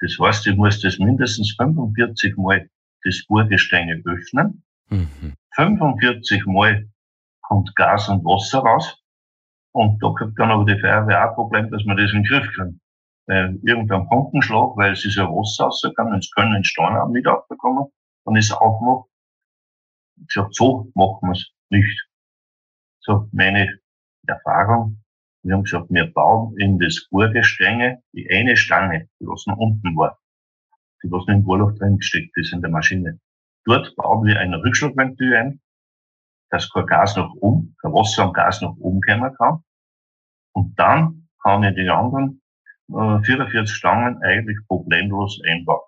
Das 0.00 0.16
heißt, 0.20 0.46
ich 0.46 0.56
muss 0.56 0.80
das 0.80 0.98
mindestens 0.98 1.54
45 1.56 2.36
Mal 2.36 2.68
das 3.04 3.24
Bohrgestänge 3.26 4.02
öffnen. 4.04 4.62
Mhm. 4.92 5.34
45 5.54 6.46
Mal 6.46 6.88
kommt 7.42 7.74
Gas 7.76 8.08
und 8.08 8.24
Wasser 8.24 8.60
raus. 8.60 8.98
Und 9.74 10.02
da 10.02 10.12
kriegt 10.12 10.38
dann 10.38 10.50
aber 10.50 10.64
die 10.64 10.78
Feuerwehr 10.78 11.24
auch 11.24 11.30
ein 11.30 11.34
Problem, 11.34 11.70
dass 11.70 11.84
wir 11.84 11.94
das 11.94 12.12
in 12.12 12.22
den 12.22 12.24
Griff 12.24 12.46
kriegen 12.54 12.80
bei 13.26 13.54
irgendeinem 13.62 14.08
Pumpenschlag, 14.08 14.76
weil 14.76 14.92
es 14.92 15.04
ist 15.04 15.16
ja 15.16 15.24
Wasser 15.24 15.64
rausgegangen, 15.64 16.18
es 16.18 16.30
können 16.32 16.54
den 16.54 16.64
Stein 16.64 17.10
mit 17.10 17.26
abbekommen, 17.26 17.86
dann 18.24 18.36
ist 18.36 18.46
es 18.46 18.52
aufgemacht. 18.52 19.08
Ich 20.20 20.28
gesagt, 20.28 20.54
so 20.54 20.90
machen 20.94 21.28
wir 21.28 21.32
es 21.32 21.50
nicht. 21.70 22.08
So, 23.00 23.28
meine 23.32 23.78
Erfahrung, 24.26 25.02
wir 25.42 25.54
haben 25.54 25.64
gesagt, 25.64 25.86
wir 25.90 26.12
bauen 26.12 26.56
in 26.58 26.78
das 26.78 27.08
Bohrgestänge 27.10 28.02
die 28.12 28.28
eine 28.30 28.56
Stange, 28.56 29.08
die 29.20 29.26
was 29.26 29.46
noch 29.46 29.56
unten 29.56 29.96
war, 29.96 30.20
die 31.02 31.10
was 31.10 31.26
noch 31.26 31.34
im 31.34 31.44
Bohrloch 31.44 31.72
drin 31.78 31.98
gesteckt 31.98 32.36
ist 32.36 32.52
in 32.52 32.60
der 32.60 32.70
Maschine. 32.70 33.18
Dort 33.64 33.94
bauen 33.96 34.24
wir 34.26 34.38
ein 34.38 34.54
Rückschlagventil 34.54 35.36
ein, 35.36 35.60
dass 36.50 36.70
kein 36.70 36.86
Gas 36.86 37.16
nach 37.16 37.30
oben, 37.40 37.76
kein 37.80 37.92
Wasser 37.92 38.24
am 38.24 38.32
Gas 38.32 38.60
nach 38.60 38.74
oben 38.78 39.00
kommen 39.00 39.34
kann. 39.36 39.64
Und 40.52 40.78
dann 40.78 41.28
kann 41.42 41.64
ich 41.64 41.74
die 41.74 41.88
anderen 41.88 42.42
44 42.88 43.54
äh, 43.54 43.66
Stangen 43.66 44.22
eigentlich 44.22 44.58
problemlos 44.66 45.40
einbauen. 45.48 45.80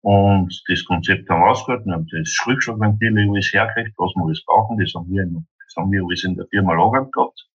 Und 0.00 0.62
das 0.68 0.84
Konzept 0.84 1.28
haben 1.28 1.40
wir 1.40 1.50
ausgehalten, 1.50 1.92
haben 1.92 2.06
das 2.06 2.38
Rückschlagventil 2.46 3.28
alles 3.28 3.52
hergekriegt, 3.52 3.98
was 3.98 4.12
wir 4.14 4.24
alles 4.24 4.44
brauchen, 4.44 4.78
das 4.78 4.94
haben 4.94 5.10
wir, 5.10 5.24
das 5.24 5.76
haben 5.76 5.90
wir 5.90 6.04
alles 6.04 6.22
in 6.22 6.36
der 6.36 6.46
Firma 6.46 6.74
lagern 6.74 7.10
gehabt. 7.10 7.48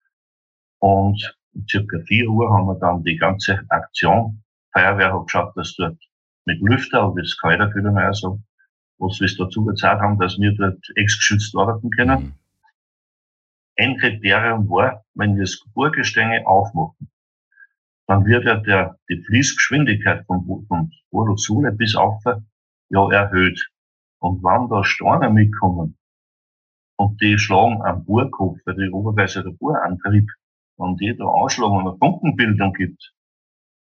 Und 0.78 1.36
um 1.54 1.66
circa 1.68 1.98
4 2.06 2.28
Uhr 2.28 2.50
haben 2.50 2.66
wir 2.66 2.76
dann 2.76 3.02
die 3.04 3.16
ganze 3.16 3.62
Aktion, 3.68 4.42
Feuerwehr 4.72 5.12
hat 5.12 5.26
geschaut, 5.26 5.56
dass 5.56 5.74
dort 5.76 5.98
mit 6.46 6.60
Lüfter, 6.62 7.02
aber 7.02 7.20
das 7.20 7.36
kann 7.38 7.50
jeder 7.50 7.92
mehr 7.92 8.14
so, 8.14 8.40
was 8.98 9.20
wir 9.20 9.26
es 9.26 9.36
dazu 9.36 9.64
gezahlt 9.64 10.00
haben, 10.00 10.18
dass 10.18 10.38
wir 10.38 10.52
dort 10.52 10.84
exgeschützt 10.96 11.56
arbeiten 11.56 11.90
können. 11.90 12.20
Mhm. 12.20 12.34
Ein 13.76 13.96
Kriterium 13.98 14.68
war, 14.68 15.04
wenn 15.14 15.36
wir 15.36 15.44
das 15.44 15.62
Burgestänge 15.72 16.46
aufmachen, 16.46 17.08
dann 18.08 18.24
wird 18.24 18.44
ja 18.44 18.56
der, 18.56 18.98
die 19.08 19.22
Fließgeschwindigkeit 19.22 20.24
vom, 20.26 20.66
vom 20.66 20.90
Bohrlochsohle 21.10 21.72
bis 21.72 21.94
auf 21.94 22.22
ja 22.90 23.10
erhöht. 23.12 23.68
Und 24.18 24.42
wenn 24.42 24.68
da 24.68 24.82
Steine 24.82 25.30
mitkommen 25.30 25.96
und 26.96 27.20
die 27.20 27.38
schlagen 27.38 27.82
am 27.82 28.04
Bohrkopf, 28.04 28.58
weil 28.64 28.74
die 28.74 28.90
Oberweise 28.90 29.44
der 29.44 29.50
Bohrantrieb, 29.50 30.28
wenn 30.78 30.96
die 30.96 31.14
da 31.16 31.26
anschlagen 31.26 31.76
und 31.76 31.88
eine 31.88 31.98
Funkenbildung 31.98 32.72
gibt, 32.72 33.12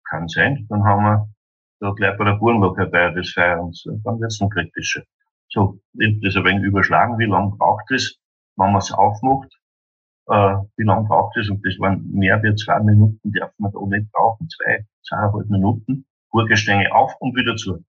kann 0.08 0.28
sein, 0.28 0.66
dann 0.68 0.84
haben 0.84 1.02
wir 1.02 1.28
da 1.80 1.92
gleich 1.92 2.16
bei 2.18 2.24
der 2.24 2.34
Bohrenloch 2.34 2.76
herbei 2.76 3.10
das 3.10 3.30
Feuer 3.30 3.60
und 3.60 3.76
dann 4.04 4.20
wird 4.20 4.30
es 4.30 4.40
noch 4.40 4.50
kritischer. 4.50 5.02
So, 5.48 5.80
habe 6.00 6.20
das 6.22 6.36
ein 6.36 6.44
wenig 6.44 6.64
überschlagen, 6.64 7.18
wie 7.18 7.24
lange 7.24 7.56
braucht 7.56 7.90
es, 7.90 8.18
wenn 8.56 8.72
man 8.72 8.78
es 8.78 8.92
aufmacht, 8.92 9.50
äh, 10.28 10.56
wie 10.76 10.84
lange 10.84 11.08
braucht 11.08 11.36
es? 11.36 11.50
Und 11.50 11.64
das 11.66 11.78
waren 11.80 12.08
mehr 12.12 12.40
wie 12.42 12.54
zwei 12.54 12.78
Minuten, 12.80 13.32
darf 13.32 13.52
man 13.58 13.72
da 13.72 13.80
nicht 13.80 14.12
brauchen. 14.12 14.48
Zwei, 14.48 14.86
zweieinhalb 15.02 15.48
Minuten. 15.50 16.06
Gurgestänge 16.30 16.94
auf 16.94 17.12
und 17.18 17.34
wieder 17.34 17.56
zu. 17.56 17.84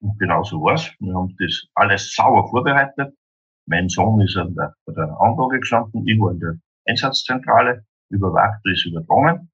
Und 0.00 0.18
genau 0.18 0.42
so 0.42 0.60
war's. 0.60 0.92
Wir 0.98 1.14
haben 1.14 1.34
das 1.38 1.66
alles 1.74 2.14
sauber 2.14 2.46
vorbereitet. 2.50 3.14
Mein 3.66 3.88
Sohn 3.88 4.20
ist 4.20 4.36
an 4.36 4.54
der, 4.54 4.74
bei 4.84 4.92
der 4.92 5.18
Anlage 5.18 5.60
gestanden, 5.60 6.06
ich 6.06 6.20
war 6.20 6.32
in 6.32 6.40
der 6.40 6.54
Einsatzzentrale, 6.86 7.84
überwacht 8.10 8.60
ist 8.64 8.86
übertragen 8.86 9.50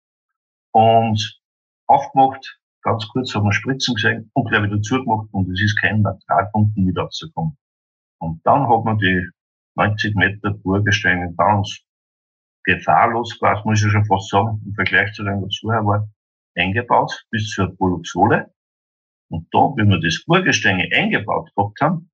und 0.73 1.41
aufgemacht, 1.87 2.61
ganz 2.83 3.09
kurz 3.09 3.35
haben 3.35 3.45
wir 3.45 3.53
Spritzen 3.53 3.95
gesehen 3.95 4.31
und 4.35 4.49
gleich 4.49 4.63
wieder 4.65 4.81
zugemacht 4.83 5.29
und 5.33 5.51
es 5.51 5.63
ist 5.63 5.81
kein 5.81 6.03
Materialpunkt 6.03 6.77
mit 6.77 6.99
rausgekommen. 6.99 7.57
Und 8.19 8.41
dann 8.45 8.69
hat 8.69 8.85
man 8.85 8.99
die 8.99 9.29
90 9.75 10.15
Meter 10.15 10.51
Burgesteine 10.51 11.35
ganz 11.37 11.81
gefahrlos, 12.65 13.39
quasi, 13.39 13.63
muss 13.65 13.85
ich 13.85 13.91
schon 13.91 14.05
fast 14.05 14.29
sagen, 14.29 14.63
im 14.67 14.75
Vergleich 14.75 15.13
zu 15.15 15.25
dem, 15.25 15.43
was 15.43 15.59
vorher 15.61 15.85
war, 15.85 16.09
eingebaut, 16.55 17.25
bis 17.31 17.49
zur 17.51 17.75
Produktsohle. 17.77 18.53
Und 19.29 19.49
da, 19.53 19.59
wie 19.77 19.89
wir 19.89 19.99
das 19.99 20.25
Burgesteine 20.27 20.89
eingebaut 20.93 21.51
gehabt 21.57 21.81
haben, 21.81 22.11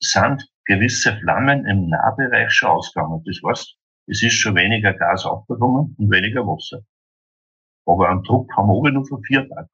sind 0.00 0.48
gewisse 0.64 1.16
Flammen 1.18 1.66
im 1.66 1.88
Nahbereich 1.88 2.52
schon 2.52 2.70
ausgegangen. 2.70 3.22
Das 3.24 3.40
heißt, 3.44 3.76
es 4.06 4.22
ist 4.22 4.34
schon 4.34 4.54
weniger 4.54 4.92
Gas 4.92 5.24
aufgekommen 5.24 5.94
und 5.98 6.10
weniger 6.10 6.46
Wasser. 6.46 6.80
Aber 7.86 8.08
einen 8.08 8.22
Druck 8.22 8.50
haben 8.56 8.68
wir 8.68 8.74
oben 8.74 8.94
nur 8.94 9.06
von 9.06 9.22
vier 9.22 9.46
gehabt. 9.46 9.70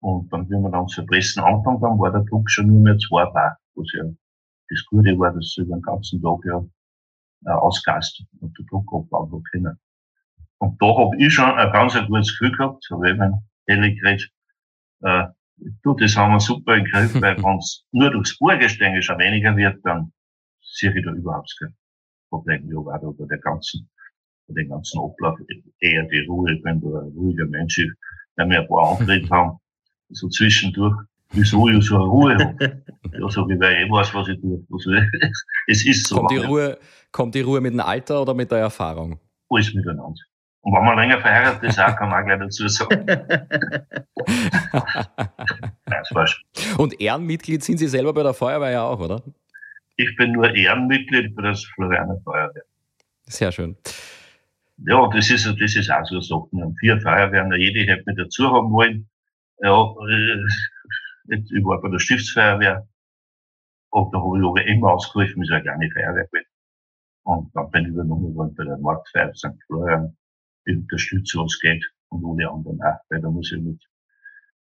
Und 0.00 0.32
dann, 0.32 0.48
wenn 0.48 0.62
wir 0.62 0.70
dann 0.70 0.86
zu 0.88 1.04
pressen 1.04 1.42
angefangen 1.42 1.82
haben, 1.82 1.98
war 1.98 2.12
der 2.12 2.22
Druck 2.22 2.48
schon 2.50 2.68
nur 2.68 2.80
mehr 2.80 2.98
zwei 2.98 3.24
Bar, 3.26 3.58
was 3.74 3.86
ja 3.92 4.04
das 4.70 4.84
Gute 4.86 5.18
war, 5.18 5.32
dass 5.32 5.54
sie 5.54 5.64
den 5.64 5.82
ganzen 5.82 6.22
Tag 6.22 6.38
ja 6.44 6.64
äh, 7.46 7.50
ausgast 7.50 8.22
und 8.40 8.56
der 8.58 8.66
Druck 8.66 8.92
abbauen 8.92 9.42
können. 9.50 9.78
Und 10.58 10.80
da 10.82 10.86
habe 10.86 11.16
ich 11.18 11.32
schon 11.32 11.50
ein 11.50 11.72
ganz 11.72 11.96
ein 11.96 12.06
gutes 12.06 12.30
Gefühl 12.30 12.56
gehabt, 12.56 12.82
so 12.84 13.00
wie 13.02 13.14
mein 13.14 13.34
ehrlich 13.66 14.00
geredet, 14.00 14.30
äh, 15.02 15.26
du, 15.82 15.94
das 15.94 16.16
haben 16.16 16.32
wir 16.32 16.40
super 16.40 16.76
im 16.76 16.84
Griff, 16.84 17.14
weil 17.20 17.36
wenn 17.42 17.58
es 17.58 17.86
nur 17.92 18.10
durchs 18.10 18.38
Bohrgestänge 18.38 19.02
schon 19.02 19.18
weniger 19.18 19.56
wird, 19.56 19.84
dann 19.84 20.12
sehe 20.60 20.96
ich 20.96 21.04
da 21.04 21.12
überhaupt 21.12 21.54
kein 21.58 21.74
Problem. 22.30 22.68
Ich 22.68 22.76
war 22.76 22.98
da 22.98 23.10
bei 23.10 23.26
der 23.26 23.38
ganzen, 23.38 23.88
bei 24.46 24.54
den 24.54 24.68
ganzen 24.68 25.00
Ablauf 25.00 25.38
eher 25.80 26.04
die 26.04 26.26
Ruhe, 26.26 26.52
ich 26.52 26.62
bin 26.62 26.80
da 26.80 27.00
ein 27.00 27.12
ruhiger 27.12 27.46
Mensch, 27.46 27.80
wenn 28.36 28.50
wir 28.50 28.60
ein 28.60 28.68
paar 28.68 28.98
Antritte 28.98 29.28
haben, 29.30 29.58
so 30.10 30.28
zwischendurch 30.28 30.96
wieso 31.30 31.68
ich 31.68 31.84
so 31.84 31.96
eine 31.96 32.04
Ruhe 32.04 32.36
habe. 32.38 32.82
Ja, 33.18 33.26
so 33.30 33.48
wie 33.48 33.58
weil 33.58 33.84
ich 33.84 33.90
weiß, 33.90 34.12
was 34.12 34.28
ich 34.28 34.38
tue. 34.38 34.62
Also, 34.70 34.92
es 35.66 35.86
ist 35.86 36.06
so. 36.06 36.16
Kommt 36.16 36.30
die, 36.30 36.36
Ruhe, 36.36 36.78
kommt 37.10 37.34
die 37.34 37.40
Ruhe 37.40 37.60
mit 37.60 37.72
dem 37.72 37.80
Alter 37.80 38.20
oder 38.20 38.34
mit 38.34 38.50
der 38.50 38.58
Erfahrung? 38.58 39.18
Alles 39.48 39.72
miteinander. 39.72 40.20
Und 40.60 40.74
wenn 40.74 40.84
man 40.84 40.98
länger 40.98 41.18
verheiratet 41.18 41.70
ist, 41.70 41.80
auch, 41.80 41.96
kann 41.96 42.10
man 42.10 42.22
auch 42.22 42.26
gleich 42.26 42.38
dazu 42.38 42.68
sagen. 42.68 43.06
Nein, 43.06 43.22
das 45.86 46.08
falsch. 46.12 46.44
Und 46.76 47.00
Ehrenmitglied 47.00 47.64
sind 47.64 47.78
Sie 47.78 47.88
selber 47.88 48.12
bei 48.12 48.22
der 48.22 48.34
Feuerwehr 48.34 48.70
ja 48.72 48.82
auch, 48.82 49.00
oder? 49.00 49.22
Ich 49.96 50.14
bin 50.16 50.32
nur 50.32 50.54
Ehrenmitglied 50.54 51.34
bei 51.34 51.42
der 51.42 51.54
Florianer 51.54 52.20
Feuerwehr. 52.22 52.64
Sehr 53.24 53.50
schön. 53.50 53.76
Ja, 54.86 55.08
das 55.08 55.30
ist, 55.30 55.46
das 55.46 55.76
ist 55.76 55.90
auch 55.90 56.04
so 56.04 56.16
eine 56.16 56.22
Sache. 56.22 56.48
Wir 56.52 56.62
haben 56.62 56.76
vier 56.76 57.00
Feuerwehren, 57.00 57.52
jede 57.58 57.90
hätte 57.90 58.02
mit 58.06 58.18
dazu 58.18 58.52
haben 58.52 58.70
wollen. 58.70 59.08
Ja, 59.60 59.94
äh, 60.08 60.44
ich 61.30 61.64
war 61.64 61.80
bei 61.80 61.90
der 61.90 61.98
Stiftsfeuerwehr 61.98 62.88
und 63.90 64.14
da 64.14 64.18
habe 64.18 64.38
ich 64.38 64.44
aber 64.44 64.66
immer 64.66 64.92
ausgerufen, 64.92 65.42
ist 65.42 65.50
ja 65.50 65.60
gar 65.60 65.76
nicht 65.78 65.92
Feuerwehr 65.92 66.26
gewesen. 66.26 66.46
Und 67.24 67.50
dann 67.54 67.70
bin 67.70 67.84
ich 67.84 67.90
übernommen 67.90 68.34
worden 68.34 68.54
bei 68.54 68.64
der 68.64 68.78
Marktfeier 68.78 69.34
St. 69.34 69.48
Florian, 69.66 70.16
die 70.66 70.76
unterstützt, 70.76 71.34
was 71.36 71.58
geht 71.60 71.84
und 72.10 72.24
alle 72.24 72.50
anderen 72.50 72.80
auch, 72.82 72.98
weil 73.10 73.20
da 73.20 73.30
muss 73.30 73.52
ich 73.52 73.60
mit, 73.60 73.82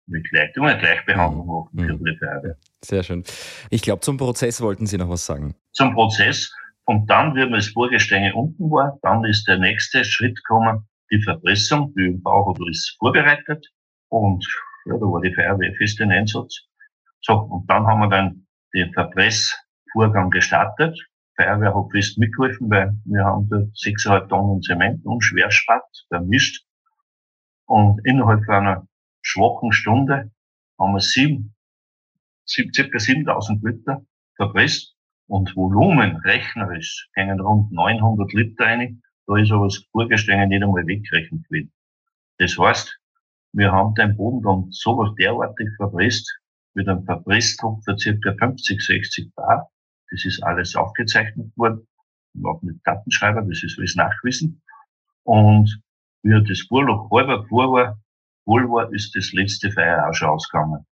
mit 0.06 0.26
Leitung 0.32 0.66
eine 0.66 0.78
Gleichbehandlung 0.78 1.46
machen 1.46 1.68
mhm. 1.72 1.98
für 1.98 2.12
die 2.12 2.18
Feuerwehr. 2.18 2.56
Sehr 2.82 3.02
schön. 3.02 3.24
Ich 3.70 3.82
glaube, 3.82 4.00
zum 4.00 4.16
Prozess 4.16 4.60
wollten 4.60 4.86
Sie 4.86 4.98
noch 4.98 5.08
was 5.08 5.26
sagen. 5.26 5.54
Zum 5.72 5.94
Prozess. 5.94 6.54
Und 6.84 7.08
dann, 7.08 7.34
wie 7.34 7.40
man 7.40 7.54
das 7.54 7.72
Burgestänge 7.72 8.34
unten 8.34 8.70
war, 8.70 8.98
dann 9.02 9.24
ist 9.24 9.48
der 9.48 9.58
nächste 9.58 10.04
Schritt 10.04 10.36
gekommen, 10.36 10.86
die 11.10 11.22
Verpressung. 11.22 11.94
Die 11.94 12.20
hat 12.24 12.60
alles 12.60 12.96
vorbereitet. 12.98 13.66
Und 14.08 14.46
ja, 14.84 14.94
da 14.94 15.00
war 15.00 15.20
die 15.20 15.34
Feuerwehr 15.34 15.74
fest 15.74 16.00
in 16.00 16.12
Einsatz. 16.12 16.66
So, 17.20 17.34
und 17.34 17.68
dann 17.70 17.86
haben 17.86 18.00
wir 18.00 18.08
dann 18.08 18.46
den 18.74 18.92
Verpressvorgang 18.92 20.30
gestartet. 20.30 20.98
Die 20.98 21.42
Feuerwehr 21.42 21.74
hat 21.74 21.90
fest 21.90 22.18
mitgeholfen, 22.18 22.70
weil 22.70 22.92
wir 23.04 23.24
haben 23.24 23.48
da 23.48 23.56
6,5 23.56 24.28
Tonnen 24.28 24.62
Zement 24.62 25.04
und 25.04 25.22
Schwerspat 25.22 25.84
vermischt. 26.08 26.64
Und 27.66 28.00
innerhalb 28.04 28.44
von 28.44 28.54
einer 28.54 28.88
schwachen 29.22 29.72
Stunde 29.72 30.30
haben 30.78 30.92
wir 30.92 31.00
sieben, 31.00 31.54
sieben, 32.44 32.72
circa 32.74 32.98
7000 32.98 33.62
Liter 33.62 34.04
verpresst 34.36 34.94
und 35.26 35.56
Volumen 35.56 36.16
rechnerisch 36.18 37.08
gingen 37.14 37.40
rund 37.40 37.72
900 37.72 38.32
Liter 38.34 38.64
rein. 38.64 39.02
Da 39.26 39.38
ist 39.38 39.50
aber 39.50 39.64
das 39.64 39.82
Burgerstängel 39.92 40.48
nicht 40.48 40.62
einmal 40.62 40.86
weggerechnet 40.86 41.48
gewesen. 41.48 41.72
Das 42.38 42.58
heißt, 42.58 42.98
wir 43.54 43.70
haben 43.70 43.94
den 43.94 44.16
Boden 44.16 44.42
dann 44.42 44.66
so 44.70 44.98
was 44.98 45.14
derartig 45.14 45.68
verpresst, 45.76 46.28
mit 46.74 46.88
einem 46.88 47.04
Verpressdruck 47.04 47.82
für 47.84 47.96
circa 47.96 48.34
50, 48.38 48.84
60 48.84 49.34
Bar. 49.34 49.70
Das 50.10 50.24
ist 50.24 50.42
alles 50.42 50.74
aufgezeichnet 50.74 51.56
worden, 51.56 51.86
auch 52.42 52.60
mit 52.62 52.80
Datenschreiber, 52.84 53.42
das 53.42 53.62
ist 53.62 53.78
alles 53.78 53.94
nachgewiesen. 53.94 54.60
Und 55.22 55.80
wie 56.22 56.42
das 56.42 56.66
Bohrloch 56.68 57.10
halber 57.10 57.46
vor 57.46 57.72
war, 57.72 58.00
wohl 58.44 58.68
war, 58.68 58.92
ist 58.92 59.14
das 59.14 59.32
letzte 59.32 59.70
Feuer 59.70 60.08
auch 60.08 60.14
schon 60.14 60.28
ausgegangen. 60.28 60.84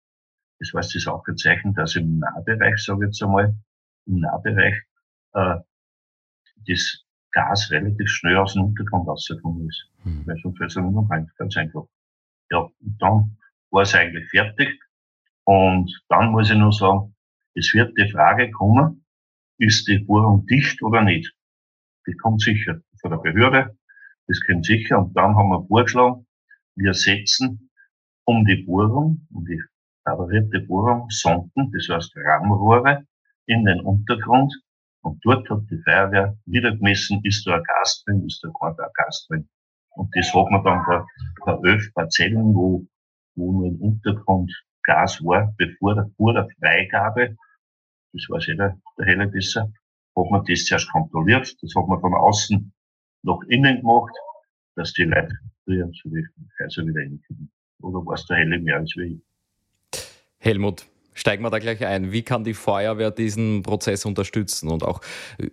Das 0.59 0.71
heißt, 0.73 0.95
es 0.95 1.03
ist 1.03 1.07
auch 1.07 1.23
dass 1.25 1.95
im 1.95 2.19
Nahbereich, 2.19 2.77
sage 2.77 3.05
ich 3.05 3.07
jetzt 3.07 3.23
einmal, 3.23 3.55
im 4.05 4.19
Nahbereich 4.19 4.75
äh, 5.33 5.55
das 6.67 7.03
Gas 7.31 7.71
relativ 7.71 8.07
schnell 8.07 8.37
aus 8.37 8.53
dem 8.53 8.65
Untergrund 8.65 9.07
rausgekommen 9.07 9.67
ist. 9.67 9.89
Mhm. 10.03 10.27
Weil 10.27 10.37
sonst 10.43 10.59
wäre 10.59 10.67
es 10.67 10.75
noch 10.75 11.09
ganz 11.37 11.57
einfach. 11.57 11.87
Ja, 12.51 12.59
und 12.59 12.97
dann 12.99 13.37
war 13.71 13.83
es 13.83 13.95
eigentlich 13.95 14.29
fertig. 14.29 14.77
Und 15.45 15.89
dann 16.09 16.31
muss 16.31 16.51
ich 16.51 16.57
nur 16.57 16.73
sagen, 16.73 17.15
es 17.55 17.73
wird 17.73 17.97
die 17.97 18.09
Frage 18.11 18.51
kommen, 18.51 19.05
ist 19.57 19.87
die 19.87 19.99
Bohrung 19.99 20.45
dicht 20.47 20.81
oder 20.83 21.01
nicht? 21.01 21.33
Die 22.07 22.13
kommt 22.13 22.41
sicher 22.41 22.81
von 22.99 23.11
der 23.11 23.17
Behörde, 23.17 23.77
das 24.27 24.39
kommt 24.45 24.65
sicher. 24.65 24.99
Und 24.99 25.15
dann 25.15 25.35
haben 25.35 25.49
wir 25.49 25.65
vorgeschlagen, 25.67 26.27
wir 26.75 26.93
setzen 26.93 27.69
um 28.25 28.45
die 28.45 28.63
Bohrung, 28.63 29.27
um 29.33 29.45
die 29.45 29.61
favorierte 30.03 30.59
Bohrung, 30.61 31.09
Sonden, 31.09 31.71
das 31.71 31.87
heißt 31.89 32.13
Rammrohre, 32.15 33.05
in 33.45 33.65
den 33.65 33.81
Untergrund. 33.81 34.53
Und 35.03 35.23
dort 35.23 35.49
hat 35.49 35.63
die 35.69 35.81
Feuerwehr 35.83 36.37
wieder 36.45 36.75
gemessen, 36.75 37.21
ist 37.23 37.45
da 37.47 37.55
ein 37.55 37.63
Gas 37.63 38.03
drin, 38.05 38.25
ist 38.25 38.43
da 38.43 38.49
kein 38.59 38.75
Gas 38.93 39.25
drin. 39.27 39.49
Und 39.95 40.09
das 40.15 40.33
hat 40.33 40.49
man 40.49 40.63
dann 40.63 40.83
bei, 40.85 41.03
bei 41.45 41.69
elf 41.69 41.93
Parzellen, 41.93 42.55
wo, 42.55 42.85
wo 43.35 43.51
nur 43.51 43.67
im 43.67 43.81
Untergrund 43.81 44.51
Gas 44.83 45.23
war, 45.23 45.53
bevor 45.57 45.95
der, 45.95 46.09
vor 46.17 46.33
der 46.33 46.47
Freigabe, 46.59 47.37
das 48.13 48.25
weiß 48.29 48.47
jeder, 48.47 48.77
der 48.97 49.05
Helle 49.05 49.27
besser, 49.27 49.71
hat 50.15 50.31
man 50.31 50.43
das 50.45 50.65
zuerst 50.65 50.91
kontrolliert. 50.91 51.55
Das 51.61 51.73
hat 51.75 51.87
man 51.87 51.99
von 52.01 52.13
außen 52.13 52.73
nach 53.23 53.39
innen 53.47 53.77
gemacht, 53.81 54.13
dass 54.75 54.93
die 54.93 55.03
Leute 55.03 55.37
früher 55.63 55.89
zu 55.91 56.09
den 56.09 56.27
Kaiser 56.57 56.85
wieder 56.85 57.01
hinkommen. 57.01 57.51
Oder 57.81 58.05
war 58.05 58.15
es 58.15 58.25
der 58.25 58.37
Helle 58.37 58.59
mehr 58.59 58.77
als 58.77 58.93
ich? 58.97 59.21
Helmut, 60.39 60.87
Steigen 61.13 61.43
wir 61.43 61.49
da 61.49 61.59
gleich 61.59 61.85
ein. 61.85 62.11
Wie 62.11 62.21
kann 62.21 62.43
die 62.43 62.53
Feuerwehr 62.53 63.11
diesen 63.11 63.63
Prozess 63.63 64.05
unterstützen 64.05 64.69
und 64.69 64.83
auch 64.83 65.01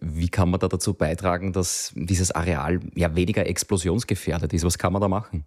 wie 0.00 0.28
kann 0.28 0.50
man 0.50 0.60
da 0.60 0.68
dazu 0.68 0.94
beitragen, 0.94 1.52
dass 1.52 1.92
dieses 1.96 2.30
Areal 2.30 2.80
ja 2.94 3.14
weniger 3.16 3.46
explosionsgefährdet 3.46 4.52
ist? 4.52 4.64
Was 4.64 4.78
kann 4.78 4.92
man 4.92 5.02
da 5.02 5.08
machen? 5.08 5.44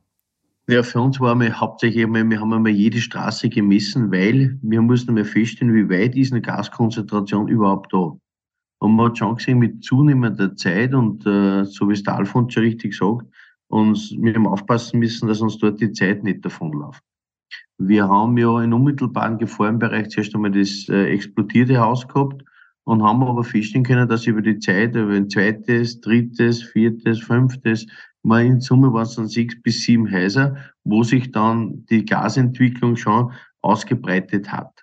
Ja, 0.67 0.83
für 0.83 1.01
uns 1.01 1.19
war 1.19 1.37
wir 1.39 1.59
hauptsächlich 1.59 2.05
einmal, 2.05 2.29
wir 2.29 2.39
haben 2.39 2.53
einmal 2.53 2.71
jede 2.71 2.99
Straße 2.99 3.49
gemessen, 3.49 4.11
weil 4.11 4.59
wir 4.61 4.81
mussten 4.81 5.13
mal 5.13 5.25
feststellen, 5.25 5.73
wie 5.73 5.89
weit 5.89 6.15
ist 6.15 6.31
eine 6.31 6.41
Gaskonzentration 6.41 7.47
überhaupt 7.47 7.91
da. 7.91 8.15
Und 8.79 8.95
man 8.95 9.07
hat 9.07 9.17
schon 9.17 9.35
gesehen, 9.35 9.59
mit 9.59 9.83
zunehmender 9.83 10.55
Zeit 10.55 10.93
und 10.93 11.25
äh, 11.25 11.65
so 11.65 11.89
wie 11.89 11.93
es 11.93 12.03
der 12.03 12.15
Alfons 12.15 12.53
schon 12.53 12.63
richtig 12.63 12.95
sagt, 12.95 13.25
uns 13.67 14.11
wir 14.17 14.33
haben 14.33 14.47
aufpassen 14.47 14.99
müssen, 14.99 15.27
dass 15.27 15.41
uns 15.41 15.57
dort 15.57 15.81
die 15.81 15.91
Zeit 15.93 16.23
nicht 16.23 16.43
davonläuft. 16.43 17.03
Wir 17.87 18.07
haben 18.07 18.37
ja 18.37 18.61
in 18.61 18.73
unmittelbaren 18.73 19.39
Gefahrenbereich 19.39 20.09
zuerst 20.09 20.35
einmal 20.35 20.51
das 20.51 20.87
äh, 20.89 21.05
explodierte 21.05 21.79
Haus 21.79 22.07
gehabt 22.07 22.43
und 22.83 23.01
haben 23.01 23.23
aber 23.23 23.43
feststellen 23.43 23.83
können, 23.83 24.07
dass 24.07 24.27
über 24.27 24.41
die 24.41 24.59
Zeit, 24.59 24.95
über 24.95 25.13
ein 25.13 25.29
zweites, 25.29 25.99
drittes, 25.99 26.61
viertes, 26.61 27.19
fünftes, 27.21 27.87
mal 28.21 28.45
in 28.45 28.61
Summe 28.61 28.93
waren 28.93 29.03
es 29.03 29.15
dann 29.15 29.27
sechs 29.27 29.59
bis 29.63 29.81
sieben 29.81 30.11
Häuser, 30.11 30.55
wo 30.83 31.01
sich 31.01 31.31
dann 31.31 31.85
die 31.87 32.05
Gasentwicklung 32.05 32.95
schon 32.97 33.31
ausgebreitet 33.61 34.51
hat. 34.51 34.80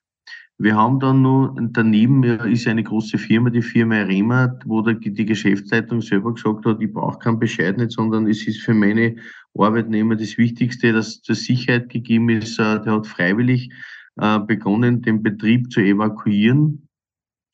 Wir 0.60 0.74
haben 0.74 0.98
dann 0.98 1.22
nur 1.22 1.54
daneben 1.70 2.24
ist 2.24 2.66
eine 2.66 2.82
große 2.82 3.16
Firma, 3.16 3.48
die 3.48 3.62
Firma 3.62 4.02
Rema, 4.02 4.58
wo 4.64 4.82
die 4.82 5.24
Geschäftsleitung 5.24 6.02
selber 6.02 6.34
gesagt 6.34 6.66
hat, 6.66 6.82
ich 6.82 6.92
brauche 6.92 7.20
keinen 7.20 7.38
Bescheid 7.38 7.78
nicht, 7.78 7.92
sondern 7.92 8.26
es 8.26 8.44
ist 8.44 8.62
für 8.62 8.74
meine 8.74 9.14
Arbeitnehmer 9.56 10.16
das 10.16 10.36
Wichtigste, 10.36 10.92
dass 10.92 11.22
zur 11.22 11.36
Sicherheit 11.36 11.88
gegeben 11.90 12.28
ist. 12.30 12.58
Äh, 12.58 12.82
der 12.82 12.94
hat 12.94 13.06
freiwillig 13.06 13.70
äh, 14.16 14.40
begonnen, 14.40 15.00
den 15.02 15.22
Betrieb 15.22 15.70
zu 15.70 15.80
evakuieren. 15.80 16.87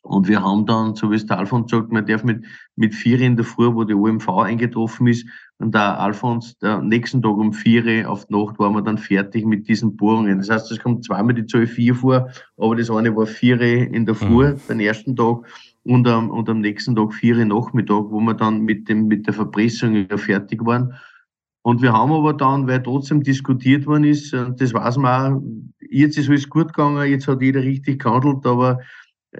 Und 0.05 0.29
wir 0.29 0.43
haben 0.43 0.67
dann, 0.67 0.95
so 0.95 1.11
wie 1.11 1.17
es 1.17 1.25
der 1.25 1.39
Alfons 1.39 1.71
sagt, 1.71 1.91
man 1.91 2.05
darf 2.05 2.25
mit, 2.25 2.45
mit 2.77 2.95
vier 2.95 3.21
in 3.21 3.37
der 3.37 3.45
Früh, 3.45 3.75
wo 3.75 3.85
die 3.85 3.95
OMV 3.95 4.29
eingetroffen 4.29 5.07
ist, 5.07 5.27
und 5.59 5.75
der 5.75 5.99
Alfons, 5.99 6.59
der 6.59 6.83
nächsten 6.83 7.23
Tag 7.23 7.37
um 7.37 7.53
vier 7.53 8.11
auf 8.11 8.27
die 8.27 8.35
Nacht 8.35 8.59
waren 8.59 8.75
wir 8.75 8.83
dann 8.83 8.99
fertig 8.99 9.47
mit 9.47 9.67
diesen 9.67 9.97
Bohrungen. 9.97 10.39
Das 10.39 10.51
heißt, 10.51 10.71
es 10.71 10.81
kommt 10.81 11.05
zweimal 11.05 11.35
die 11.35 11.47
Zahl 11.47 11.67
vier 11.67 11.95
vor, 11.95 12.29
aber 12.59 12.77
das 12.77 12.91
eine 12.91 13.15
war 13.17 13.25
vier 13.25 13.61
in 13.61 14.05
der 14.05 14.15
Früh, 14.15 14.49
mhm. 14.49 14.61
den 14.69 14.81
ersten 14.81 15.17
Tag, 15.17 15.39
und 15.85 16.09
am, 16.09 16.31
und 16.31 16.49
am 16.49 16.61
nächsten 16.61 16.97
Tag 16.97 17.15
vier 17.15 17.43
Nachmittag, 17.45 18.05
wo 18.11 18.21
wir 18.21 18.35
dann 18.35 18.61
mit 18.63 18.89
dem, 18.89 19.07
mit 19.07 19.27
der 19.27 19.35
Verpressung 19.35 20.07
fertig 20.17 20.65
waren. 20.67 20.95
Und 21.63 21.81
wir 21.81 21.93
haben 21.95 22.13
aber 22.13 22.35
dann, 22.35 22.67
weil 22.67 22.83
trotzdem 22.83 23.23
diskutiert 23.23 23.87
worden 23.87 24.05
ist, 24.05 24.33
das 24.33 24.75
weiß 24.75 24.99
man 24.99 25.35
auch, 25.35 25.43
jetzt 25.89 26.19
ist 26.19 26.29
alles 26.29 26.49
gut 26.49 26.75
gegangen, 26.75 27.09
jetzt 27.09 27.27
hat 27.27 27.41
jeder 27.41 27.63
richtig 27.63 28.03
gehandelt, 28.03 28.45
aber 28.45 28.81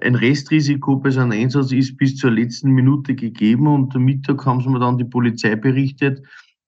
ein 0.01 0.15
Restrisiko 0.15 0.97
bei 0.97 1.09
so 1.09 1.21
einem 1.21 1.31
Einsatz 1.31 1.71
ist 1.71 1.97
bis 1.97 2.17
zur 2.17 2.31
letzten 2.31 2.71
Minute 2.71 3.15
gegeben 3.15 3.67
und 3.67 3.95
am 3.95 4.03
Mittag 4.03 4.45
haben 4.45 4.61
sie 4.61 4.69
mir 4.69 4.79
dann 4.79 4.97
die 4.97 5.05
Polizei 5.05 5.55
berichtet, 5.55 6.21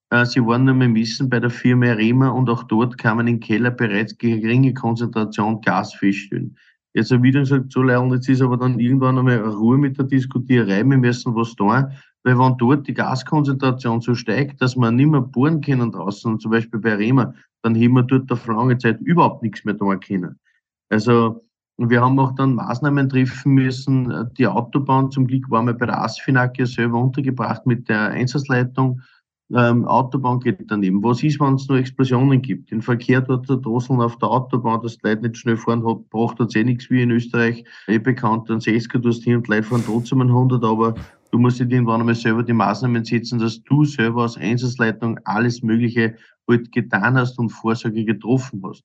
äh, 0.09 0.25
sie 0.25 0.45
waren 0.45 0.63
nur 0.63 0.75
mehr 0.75 0.87
messen 0.87 1.29
bei 1.29 1.39
der 1.39 1.49
Firma 1.49 1.87
Rema 1.87 2.29
und 2.29 2.49
auch 2.49 2.63
dort 2.63 2.97
kann 2.97 3.17
man 3.17 3.27
im 3.27 3.39
Keller 3.39 3.71
bereits 3.71 4.17
geringe 4.17 4.73
Konzentration 4.73 5.61
Gas 5.61 5.93
feststellen. 5.93 6.55
Jetzt 6.93 7.11
habe 7.11 7.19
ich 7.27 7.33
wieder 7.33 7.41
gesagt, 7.41 7.71
so 7.71 7.81
und 7.81 8.13
jetzt 8.13 8.29
ist 8.29 8.41
aber 8.41 8.57
dann 8.57 8.79
irgendwann 8.79 9.19
einmal 9.19 9.39
Ruhe 9.39 9.77
mit 9.77 9.97
der 9.97 10.05
Diskutiererei, 10.05 10.83
wir 10.83 10.97
müssen 10.97 11.35
was 11.35 11.55
tun, 11.55 11.85
weil 12.23 12.39
wenn 12.39 12.57
dort 12.57 12.87
die 12.87 12.93
Gaskonzentration 12.93 14.01
so 14.01 14.15
steigt, 14.15 14.61
dass 14.61 14.75
man 14.75 14.95
nicht 14.95 15.09
mehr 15.09 15.21
bohren 15.21 15.61
können 15.61 15.91
draußen, 15.91 16.39
zum 16.39 16.51
Beispiel 16.51 16.79
bei 16.79 16.95
Rema, 16.95 17.33
dann 17.61 17.75
haben 17.75 17.93
wir 17.93 18.03
dort 18.03 18.31
auf 18.31 18.47
lange 18.47 18.77
Zeit 18.77 18.99
überhaupt 19.01 19.43
nichts 19.43 19.63
mehr 19.65 19.77
tun 19.77 19.99
können. 19.99 20.39
Also, 20.89 21.46
und 21.77 21.91
wir 21.91 22.01
haben 22.01 22.19
auch 22.19 22.33
dann 22.33 22.55
Maßnahmen 22.55 23.07
treffen 23.07 23.53
müssen. 23.53 24.29
Die 24.37 24.47
Autobahn 24.47 25.11
zum 25.11 25.27
Glück 25.27 25.49
war 25.49 25.61
mal 25.61 25.75
bei 25.75 25.85
der 25.85 26.01
Asfinag 26.01 26.57
ja 26.57 26.65
selber 26.65 26.99
untergebracht 26.99 27.65
mit 27.65 27.87
der 27.87 28.09
Einsatzleitung. 28.09 29.01
Ähm, 29.55 29.85
Autobahn 29.85 30.39
geht 30.39 30.59
daneben. 30.67 31.01
Was 31.03 31.23
ist, 31.23 31.39
wenn 31.39 31.53
es 31.53 31.67
nur 31.69 31.77
Explosionen 31.77 32.41
gibt? 32.41 32.71
Den 32.71 32.81
Verkehr 32.81 33.21
dort 33.21 33.45
zu 33.47 33.55
drosseln 33.55 34.01
auf 34.01 34.17
der 34.17 34.29
Autobahn, 34.29 34.81
dass 34.81 34.97
die 34.97 35.07
Leute 35.07 35.21
nicht 35.21 35.37
schnell 35.37 35.55
fahren, 35.55 35.87
hat, 35.87 36.09
braucht 36.09 36.39
uns 36.41 36.55
eh 36.55 36.63
nichts 36.63 36.89
wie 36.89 37.03
in 37.03 37.11
Österreich. 37.11 37.63
Eh 37.87 37.99
bekannt, 37.99 38.49
dann 38.49 38.59
60er 38.59 38.97
durchs 38.97 39.23
hin 39.23 39.37
und 39.37 39.47
die 39.47 39.51
Leute 39.51 39.63
fahren 39.63 39.83
trotzdem 39.85 40.21
ein 40.21 40.29
100, 40.29 40.63
aber 40.65 40.95
du 41.31 41.37
musst 41.37 41.59
dir 41.59 41.69
irgendwann 41.69 42.01
einmal 42.01 42.15
selber 42.15 42.43
die 42.43 42.53
Maßnahmen 42.53 43.05
setzen, 43.05 43.39
dass 43.39 43.63
du 43.63 43.85
selber 43.85 44.23
als 44.23 44.35
Einsatzleitung 44.35 45.19
alles 45.23 45.61
Mögliche 45.61 46.15
halt 46.49 46.71
getan 46.71 47.17
hast 47.17 47.39
und 47.39 47.49
Vorsorge 47.49 48.03
getroffen 48.03 48.61
hast. 48.65 48.83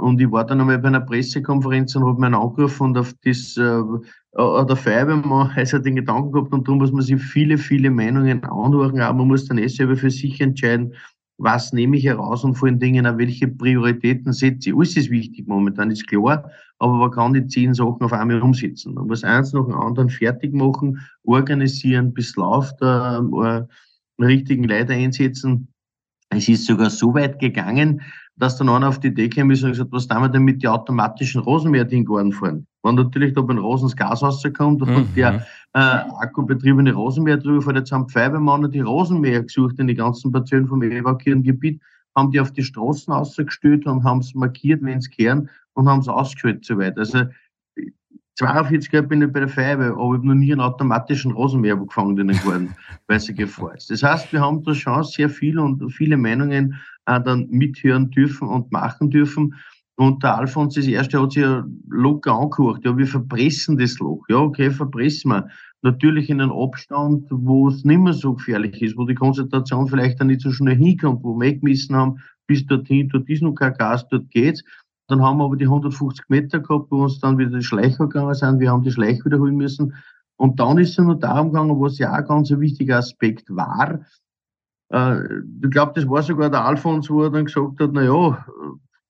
Und 0.00 0.20
ich 0.20 0.30
war 0.30 0.44
dann 0.44 0.60
einmal 0.60 0.78
bei 0.78 0.88
einer 0.88 1.00
Pressekonferenz 1.00 1.94
und 1.94 2.04
habe 2.04 2.20
mich 2.20 2.34
angerufen 2.34 2.84
und 2.84 2.98
auf 2.98 3.14
das, 3.24 3.56
äh, 3.56 3.62
äh 3.62 4.66
der 4.66 4.76
Feuerwehrmann 4.76 5.54
hat 5.54 5.84
den 5.84 5.96
Gedanken 5.96 6.32
gehabt 6.32 6.52
und 6.52 6.66
darum 6.66 6.78
muss 6.78 6.92
man 6.92 7.02
sich 7.02 7.20
viele, 7.20 7.58
viele 7.58 7.90
Meinungen 7.90 8.42
anhören, 8.44 9.00
aber 9.00 9.18
man 9.18 9.28
muss 9.28 9.46
dann 9.46 9.58
eh 9.58 9.68
selber 9.68 9.96
für 9.96 10.10
sich 10.10 10.40
entscheiden, 10.40 10.94
was 11.36 11.72
nehme 11.72 11.96
ich 11.96 12.04
heraus 12.04 12.44
und 12.44 12.54
vor 12.54 12.68
allen 12.68 12.78
Dingen 12.78 13.06
auch 13.06 13.16
welche 13.16 13.48
Prioritäten 13.48 14.32
setze 14.32 14.70
ich. 14.70 14.76
Alles 14.76 14.96
ist 14.96 15.10
wichtig 15.10 15.48
momentan, 15.48 15.90
ist 15.90 16.06
klar, 16.06 16.50
aber 16.78 16.92
man 16.94 17.10
kann 17.10 17.32
die 17.32 17.46
zehn 17.46 17.72
Sachen 17.72 18.02
auf 18.02 18.12
einmal 18.12 18.42
umsetzen. 18.42 18.94
Man 18.94 19.06
muss 19.06 19.24
eins 19.24 19.52
nach 19.52 19.64
dem 19.64 19.74
anderen 19.74 20.10
fertig 20.10 20.52
machen, 20.52 21.00
organisieren, 21.24 22.12
bis 22.12 22.36
läuft, 22.36 22.80
äh, 22.82 22.86
äh, 22.86 23.64
richtigen 24.18 24.64
Leiter 24.64 24.92
einsetzen. 24.92 25.68
Es 26.28 26.48
ist 26.48 26.66
sogar 26.66 26.90
so 26.90 27.14
weit 27.14 27.38
gegangen, 27.38 28.02
dass 28.40 28.56
dann 28.56 28.70
einer 28.70 28.88
auf 28.88 28.98
die 28.98 29.08
Idee 29.08 29.28
kam 29.28 29.50
ist 29.50 29.62
und 29.62 29.70
gesagt, 29.70 29.92
was 29.92 30.08
tun 30.08 30.22
wir 30.22 30.28
denn 30.28 30.42
mit 30.42 30.62
den 30.62 30.70
automatischen 30.70 31.42
Rosenmäher, 31.42 31.84
die 31.84 31.96
in 31.96 32.04
den 32.04 32.12
Garten 32.12 32.32
fahren? 32.32 32.66
Wenn 32.82 32.94
natürlich 32.94 33.34
da 33.34 33.42
beim 33.42 33.58
Rosen 33.58 33.88
das 33.88 33.96
Gas 33.96 34.22
rauskommt 34.22 34.80
und 34.80 34.88
mhm. 34.88 35.14
der 35.14 35.46
äh, 35.74 35.78
akkubetriebene 35.78 36.92
Rosenmäher 36.92 37.36
drüber 37.36 37.60
fährt, 37.60 37.76
jetzt 37.76 37.92
haben 37.92 38.08
Feuerwehrmänner 38.08 38.68
die 38.68 38.80
Rosenmäher 38.80 39.42
gesucht 39.42 39.78
in 39.78 39.88
die 39.88 39.94
ganzen 39.94 40.32
Parzellen 40.32 40.66
vom 40.66 40.82
evakuierten 40.82 41.42
Gebiet, 41.42 41.82
haben 42.16 42.30
die 42.30 42.40
auf 42.40 42.50
die 42.50 42.62
Straßen 42.62 43.12
rausgestellt 43.12 43.86
und 43.86 44.04
haben 44.04 44.20
es 44.20 44.34
markiert, 44.34 44.82
wenn 44.82 44.98
es 44.98 45.10
kehren 45.10 45.50
und 45.74 45.86
haben 45.86 46.00
es 46.00 46.08
ausgeschaltet 46.08 46.64
so 46.64 46.78
weit. 46.78 46.98
Also 46.98 47.24
42 48.36 48.90
Jahre 48.90 49.06
bin 49.06 49.20
ich 49.20 49.30
bei 49.30 49.40
der 49.40 49.48
Feuerwehr, 49.50 49.92
aber 49.92 50.12
ich 50.12 50.18
habe 50.18 50.28
noch 50.28 50.34
nie 50.34 50.52
einen 50.52 50.62
automatischen 50.62 51.32
Rasenmäher 51.32 51.76
gefangen 51.76 52.16
in 52.16 52.28
den 52.28 52.38
Garten, 52.38 52.74
weil 53.06 53.18
es 53.18 53.26
Gefahr 53.26 53.74
ist. 53.74 53.90
Das 53.90 54.02
heißt, 54.02 54.32
wir 54.32 54.40
haben 54.40 54.64
da 54.64 54.74
schon 54.74 55.04
sehr 55.04 55.28
viel 55.28 55.58
und 55.58 55.92
viele 55.92 56.16
Meinungen 56.16 56.74
dann 57.18 57.48
mithören 57.50 58.10
dürfen 58.10 58.48
und 58.48 58.70
machen 58.70 59.10
dürfen. 59.10 59.54
Und 59.96 60.22
der 60.22 60.38
Alfons, 60.38 60.74
das 60.74 60.86
erste, 60.86 61.20
hat 61.20 61.32
sich 61.32 61.42
ja 61.42 61.66
locker 61.88 62.32
angehört. 62.32 62.84
Ja, 62.84 62.96
wir 62.96 63.06
verpressen 63.06 63.76
das 63.76 63.98
Loch. 63.98 64.24
Ja, 64.28 64.38
okay, 64.38 64.70
verpressen 64.70 65.30
wir. 65.30 65.48
Natürlich 65.82 66.30
in 66.30 66.40
einem 66.40 66.52
Abstand, 66.52 67.26
wo 67.30 67.68
es 67.68 67.84
nicht 67.84 68.00
mehr 68.00 68.12
so 68.12 68.34
gefährlich 68.34 68.80
ist, 68.80 68.96
wo 68.96 69.04
die 69.04 69.14
Konzentration 69.14 69.88
vielleicht 69.88 70.20
dann 70.20 70.28
nicht 70.28 70.40
so 70.40 70.52
schnell 70.52 70.76
hinkommt, 70.76 71.22
wo 71.22 71.34
wir 71.34 71.48
weggemessen 71.48 71.96
haben, 71.96 72.18
bis 72.46 72.66
dorthin, 72.66 73.08
dort 73.08 73.28
ist 73.28 73.42
noch 73.42 73.54
kein 73.54 73.74
Gas, 73.74 74.08
dort 74.08 74.30
geht's. 74.30 74.64
Dann 75.08 75.22
haben 75.22 75.38
wir 75.38 75.44
aber 75.44 75.56
die 75.56 75.64
150 75.64 76.28
Meter 76.28 76.60
gehabt, 76.60 76.90
wo 76.90 77.02
uns 77.02 77.18
dann 77.20 77.36
wieder 77.36 77.50
die 77.50 77.64
Schleicher 77.64 78.06
gegangen 78.06 78.34
sind. 78.34 78.60
Wir 78.60 78.70
haben 78.70 78.82
die 78.82 78.92
Schleicher 78.92 79.24
wiederholen 79.24 79.56
müssen. 79.56 79.94
Und 80.36 80.60
dann 80.60 80.78
ist 80.78 80.90
es 80.90 80.98
nur 80.98 81.18
darum 81.18 81.52
gegangen, 81.52 81.78
was 81.80 81.98
ja 81.98 82.12
auch 82.12 82.18
ein 82.18 82.26
ganz 82.26 82.50
wichtiger 82.50 82.98
Aspekt 82.98 83.50
war. 83.50 84.00
Äh, 84.90 85.22
ich 85.62 85.70
glaube, 85.70 85.92
das 85.94 86.08
war 86.08 86.22
sogar 86.22 86.50
der 86.50 86.64
Alfons, 86.64 87.10
wo 87.10 87.22
er 87.22 87.30
dann 87.30 87.46
gesagt 87.46 87.80
hat, 87.80 87.90
na 87.92 88.02
ja, 88.02 88.44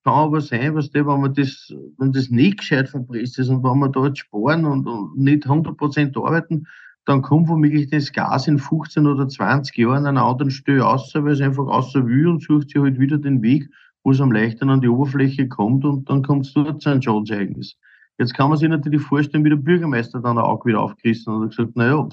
kann 0.05 0.15
aber 0.15 0.41
sein, 0.41 0.75
was 0.75 0.91
der, 0.91 1.07
wenn 1.07 1.21
man 1.21 1.35
das, 1.35 1.73
wenn 1.99 2.13
das 2.13 2.31
nicht 2.31 2.59
gescheit 2.59 2.89
verpresst 2.89 3.39
ist 3.39 3.49
und 3.49 3.63
wenn 3.63 3.79
wir 3.79 3.89
dort 3.89 4.19
sparen 4.19 4.65
und, 4.65 4.87
und 4.87 5.19
nicht 5.19 5.47
100% 5.47 6.17
arbeiten, 6.25 6.67
dann 7.05 7.23
kommt 7.23 7.49
womöglich 7.49 7.91
das 7.91 8.13
Gas 8.13 8.47
in 8.47 8.59
15 8.59 9.07
oder 9.07 9.29
20 9.29 9.77
Jahren 9.77 10.07
an 10.07 10.17
einer 10.17 10.25
anderen 10.25 10.51
Stelle 10.51 10.83
raus, 10.83 11.13
weil 11.15 11.33
es 11.33 11.41
einfach 11.41 11.67
außer 11.67 12.07
will 12.07 12.29
und 12.29 12.43
sucht 12.43 12.71
sich 12.71 12.81
halt 12.81 12.99
wieder 12.99 13.19
den 13.19 13.43
Weg, 13.43 13.69
wo 14.03 14.13
es 14.13 14.21
am 14.21 14.33
leichteren 14.33 14.71
an 14.71 14.81
die 14.81 14.89
Oberfläche 14.89 15.49
kommt 15.49 15.85
und 15.85 16.09
dann 16.09 16.23
kommt 16.23 16.47
es 16.47 16.53
dort 16.55 16.81
zu 16.81 16.91
einem 16.91 17.03
Schadensereignis. 17.03 17.77
Jetzt 18.19 18.35
kann 18.35 18.51
man 18.51 18.59
sich 18.59 18.69
natürlich 18.69 19.03
vorstellen, 19.03 19.45
wie 19.45 19.51
der 19.51 19.57
Bürgermeister 19.57 20.21
dann 20.21 20.39
auch 20.39 20.65
wieder 20.65 20.81
aufgerissen 20.81 21.33
hat 21.33 21.41
und 21.41 21.49
gesagt, 21.51 21.77
naja, 21.77 22.09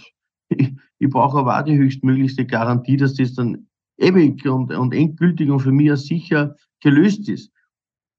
ich, 0.50 0.74
ich 1.00 1.10
brauche 1.10 1.40
aber 1.40 1.60
auch 1.60 1.64
die 1.64 1.78
höchstmöglichste 1.78 2.46
Garantie, 2.46 2.98
dass 2.98 3.14
das 3.14 3.34
dann 3.34 3.68
ewig 3.98 4.48
und, 4.48 4.74
und 4.74 4.94
endgültig 4.94 5.50
und 5.50 5.60
für 5.60 5.72
mich 5.72 5.92
auch 5.92 5.98
sicher 5.98 6.56
gelöst 6.82 7.30
ist. 7.30 7.52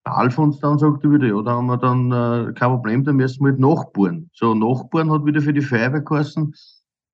Der 0.06 0.16
Alfons 0.16 0.60
dann 0.60 0.78
sagte 0.78 1.10
wieder, 1.10 1.26
ja, 1.26 1.42
da 1.42 1.52
haben 1.52 1.66
wir 1.66 1.76
dann 1.76 2.12
äh, 2.12 2.52
kein 2.54 2.70
Problem, 2.70 3.04
da 3.04 3.12
müssen 3.12 3.44
wir 3.44 3.50
halt 3.50 3.60
nachbohren. 3.60 4.30
So, 4.32 4.54
nachbohren 4.54 5.10
hat 5.10 5.24
wieder 5.24 5.40
für 5.40 5.52
die 5.52 5.60
Feuerwehr 5.60 6.00
geheißen, 6.00 6.54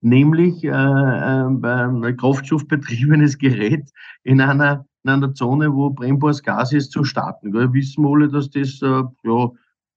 nämlich 0.01 0.63
äh, 0.65 0.69
äh, 0.69 0.73
ein 0.73 2.17
kraftstoffbetriebenes 2.17 3.39
Gerät 3.39 3.91
in 4.23 4.41
einer, 4.41 4.87
in 5.03 5.11
einer 5.11 5.35
Zone, 5.35 5.75
wo 5.75 5.91
brennbares 5.91 6.43
Gas 6.43 6.73
ist, 6.73 6.93
zu 6.93 7.05
starten. 7.05 7.53
Wir 7.53 7.73
wissen 7.73 8.07
alle, 8.07 8.29
dass 8.29 8.51
das 8.51 8.81
äh, 8.83 9.03
ja, 9.25 9.51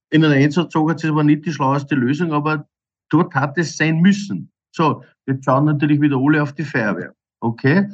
in 0.09 0.23
einer 0.23 0.35
Einsatzzone 0.35 0.95
ist 0.95 1.05
aber 1.05 1.23
nicht 1.23 1.45
die 1.45 1.51
schlaueste 1.51 1.95
Lösung, 1.95 2.31
aber 2.31 2.67
dort 3.09 3.35
hat 3.35 3.57
es 3.57 3.75
sein 3.77 3.99
müssen. 3.99 4.51
So, 4.77 5.03
jetzt 5.25 5.43
schauen 5.43 5.65
natürlich 5.65 5.99
wieder 6.01 6.17
alle 6.17 6.43
auf 6.43 6.53
die 6.53 6.63
Feuerwehr. 6.63 7.11
Okay, 7.39 7.89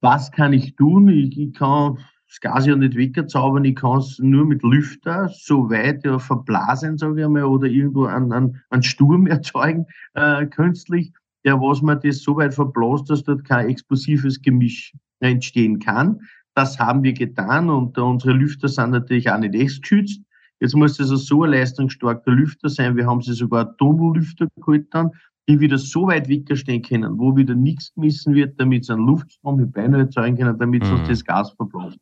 was 0.00 0.30
kann 0.30 0.52
ich 0.52 0.76
tun? 0.76 1.08
Ich, 1.08 1.36
ich 1.36 1.52
kann 1.54 1.98
das 2.28 2.38
Gas 2.40 2.66
ja 2.66 2.76
nicht 2.76 2.94
wegzaubern, 2.94 3.64
ich 3.64 3.74
kann 3.74 3.98
es 3.98 4.20
nur 4.20 4.46
mit 4.46 4.62
Lüfter 4.62 5.28
so 5.34 5.68
weit 5.70 6.04
ja 6.04 6.20
verblasen, 6.20 6.98
sage 6.98 7.18
ich 7.18 7.26
einmal, 7.26 7.44
oder 7.44 7.66
irgendwo 7.66 8.04
einen, 8.04 8.32
einen, 8.32 8.62
einen 8.70 8.84
Sturm 8.84 9.26
erzeugen, 9.36 9.86
äh, 10.14 10.46
künstlich, 10.46 11.12
der 11.44 11.60
was 11.60 11.82
man 11.82 12.00
das 12.00 12.22
so 12.22 12.36
weit 12.36 12.54
verblasst, 12.54 13.10
dass 13.10 13.24
dort 13.24 13.44
kein 13.44 13.68
explosives 13.68 14.40
Gemisch 14.40 14.94
entstehen 15.18 15.80
kann. 15.80 16.20
Das 16.54 16.78
haben 16.78 17.02
wir 17.02 17.12
getan 17.12 17.68
und 17.68 17.98
unsere 17.98 18.34
Lüfter 18.34 18.68
sind 18.68 18.90
natürlich 18.90 19.32
auch 19.32 19.38
nicht 19.38 19.56
echt 19.56 19.82
geschützt. 19.82 20.22
Jetzt 20.60 20.76
muss 20.76 20.96
das 20.96 21.10
also 21.10 21.16
so 21.16 21.42
ein 21.42 21.50
leistungsstarker 21.50 22.30
Lüfter 22.30 22.68
sein. 22.68 22.96
Wir 22.96 23.08
haben 23.08 23.20
sie 23.20 23.32
sogar 23.32 23.76
Tunnellüfter 23.78 24.46
geholt 24.54 24.86
dann, 24.92 25.10
die 25.48 25.58
wieder 25.58 25.78
so 25.78 26.06
weit 26.06 26.28
wegstehen 26.28 26.82
können, 26.82 27.18
wo 27.18 27.36
wieder 27.36 27.54
nichts 27.54 27.92
gemessen 27.94 28.34
wird, 28.34 28.58
damit 28.60 28.84
sie 28.84 28.92
einen 28.92 29.06
Luftstrom 29.06 29.56
mit 29.56 29.72
Beinen 29.72 30.00
erzeugen 30.00 30.36
können, 30.36 30.58
damit 30.58 30.84
sie 30.84 30.92
mhm. 30.92 31.00
uns 31.00 31.08
das 31.08 31.24
Gas 31.24 31.52
verblasen. 31.52 32.00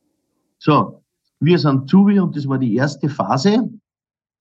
So, 0.59 1.03
wir 1.41 1.59
sind 1.59 1.89
Zubi 1.89 2.21
und 2.21 2.37
das 2.37 2.47
war 2.47 2.59
die 2.59 2.75
erste 2.75 3.09
Phase. 3.09 3.71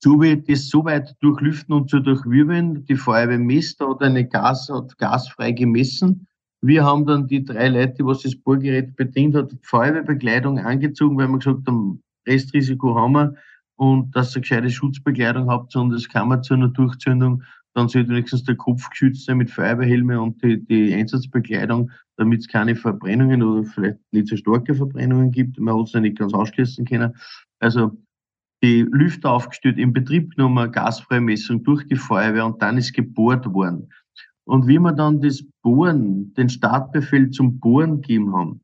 Zubi 0.01 0.41
das 0.43 0.69
so 0.69 0.83
weit 0.83 1.15
durchlüften 1.21 1.73
und 1.73 1.89
zu 1.89 1.99
durchwirbeln. 1.99 2.85
Die 2.85 2.95
Feuerwehr 2.95 3.39
misst, 3.39 3.79
hat 3.79 4.01
eine 4.01 4.27
Gas, 4.27 4.69
hat 4.69 4.97
gasfrei 4.97 5.51
gemessen. 5.51 6.27
Wir 6.61 6.83
haben 6.83 7.05
dann 7.05 7.27
die 7.27 7.43
drei 7.43 7.69
Leute, 7.69 8.05
was 8.05 8.23
das 8.23 8.35
Bohrgerät 8.35 8.97
bedient 8.97 9.35
hat, 9.35 9.55
Feuerwehrbekleidung 9.61 10.59
angezogen, 10.59 11.17
weil 11.17 11.29
wir 11.29 11.37
gesagt 11.37 11.67
haben, 11.67 12.01
Restrisiko 12.27 12.95
haben 12.95 13.13
wir 13.13 13.33
und 13.77 14.13
dass 14.13 14.35
ihr 14.35 14.41
gescheite 14.41 14.69
Schutzbekleidung 14.69 15.49
habt 15.49 15.73
und 15.77 15.93
es 15.93 16.09
kann 16.09 16.27
man 16.27 16.43
zu 16.43 16.53
einer 16.53 16.67
Durchzündung 16.67 17.43
dann 17.73 17.87
sollte 17.87 18.09
wenigstens 18.09 18.43
der 18.43 18.55
Kopf 18.55 18.89
geschützt 18.89 19.25
sein 19.25 19.37
mit 19.37 19.51
Feuerwehrhelme 19.51 20.19
und 20.19 20.43
die, 20.43 20.63
die 20.65 20.93
Einsatzbekleidung, 20.93 21.91
damit 22.17 22.41
es 22.41 22.47
keine 22.47 22.75
Verbrennungen 22.75 23.43
oder 23.43 23.63
vielleicht 23.63 23.99
nicht 24.11 24.27
so 24.27 24.35
starke 24.35 24.73
Verbrennungen 24.73 25.31
gibt. 25.31 25.59
Man 25.59 25.77
hat 25.77 25.87
es 25.87 25.93
ja 25.93 25.99
nicht 25.99 26.17
ganz 26.17 26.33
ausschließen 26.33 26.85
können. 26.85 27.15
Also 27.59 27.97
die 28.61 28.81
Lüfter 28.81 29.31
aufgestellt, 29.31 29.77
in 29.77 29.93
Betrieb 29.93 30.35
genommen, 30.35 30.71
Gasfreimessung 30.71 31.63
durch 31.63 31.85
die 31.87 31.95
Feuerwehr 31.95 32.45
und 32.45 32.61
dann 32.61 32.77
ist 32.77 32.93
gebohrt 32.93 33.45
worden. 33.53 33.89
Und 34.43 34.67
wie 34.67 34.79
wir 34.79 34.91
dann 34.91 35.21
das 35.21 35.43
Bohren, 35.61 36.33
den 36.33 36.49
Startbefehl 36.49 37.29
zum 37.29 37.59
Bohren 37.59 38.01
gegeben 38.01 38.35
haben, 38.35 38.61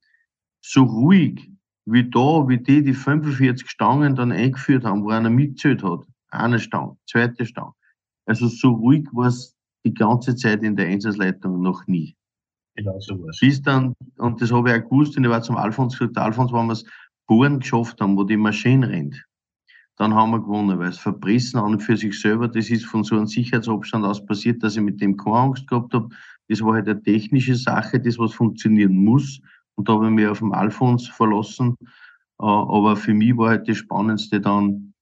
so 0.61 0.83
ruhig 0.83 1.49
wie 1.85 2.09
da, 2.09 2.47
wie 2.47 2.57
die, 2.57 2.83
die 2.83 2.93
45 2.93 3.69
Stangen 3.69 4.15
dann 4.15 4.31
eingeführt 4.31 4.83
haben, 4.83 5.03
wo 5.03 5.09
einer 5.09 5.29
mitzählt 5.29 5.83
hat, 5.83 6.07
eine 6.29 6.59
Stange, 6.59 6.97
zweite 7.07 7.45
Stange, 7.45 7.73
also 8.25 8.47
so 8.47 8.69
ruhig 8.71 9.07
war 9.11 9.27
es 9.27 9.55
die 9.85 9.93
ganze 9.93 10.35
Zeit 10.35 10.63
in 10.63 10.75
der 10.75 10.87
Einsatzleitung 10.87 11.61
noch 11.61 11.85
nie. 11.87 12.15
Genau 12.75 12.99
so 12.99 13.21
war 13.21 13.29
es. 13.29 13.39
Bis 13.39 13.61
dann, 13.61 13.93
und 14.17 14.41
das 14.41 14.51
habe 14.51 14.69
ich 14.69 14.75
auch 14.75 14.89
gewusst, 14.89 15.17
und 15.17 15.23
ich 15.23 15.29
war 15.29 15.41
zum 15.41 15.57
Alfons 15.57 15.97
gesagt, 15.97 16.17
Alfons, 16.17 16.51
wenn 16.51 16.67
wir 16.67 16.73
es 16.73 16.85
Bohren 17.27 17.59
geschafft 17.59 18.01
haben, 18.01 18.17
wo 18.17 18.23
die 18.23 18.37
Maschine 18.37 18.89
rennt, 18.89 19.25
dann 19.97 20.13
haben 20.13 20.31
wir 20.31 20.41
gewonnen, 20.41 20.77
weil 20.77 20.89
es 20.89 20.97
Verpressen 20.97 21.59
an 21.59 21.73
und 21.73 21.79
für 21.79 21.95
sich 21.95 22.19
selber, 22.19 22.47
das 22.47 22.69
ist 22.69 22.85
von 22.85 23.03
so 23.03 23.15
einem 23.15 23.27
Sicherheitsabstand 23.27 24.05
aus 24.05 24.25
passiert, 24.25 24.61
dass 24.61 24.75
ich 24.75 24.81
mit 24.81 24.99
dem 24.99 25.15
keine 25.15 25.37
Angst 25.37 25.67
gehabt 25.67 25.93
habe. 25.93 26.09
Das 26.49 26.61
war 26.61 26.73
halt 26.73 26.89
eine 26.89 27.01
technische 27.01 27.55
Sache, 27.55 27.99
das 27.99 28.19
was 28.19 28.33
funktionieren 28.33 28.95
muss. 28.95 29.39
Und 29.75 29.87
da 29.87 29.93
habe 29.93 30.07
ich 30.07 30.11
mich 30.11 30.27
auf 30.27 30.39
den 30.39 30.53
Alfons 30.53 31.07
verlassen. 31.07 31.77
Äh, 32.39 32.45
aber 32.45 32.97
für 32.97 33.13
mich 33.13 33.37
war 33.37 33.49
halt 33.49 33.69
das 33.69 33.77
Spannendste 33.77 34.41
dann, 34.41 34.93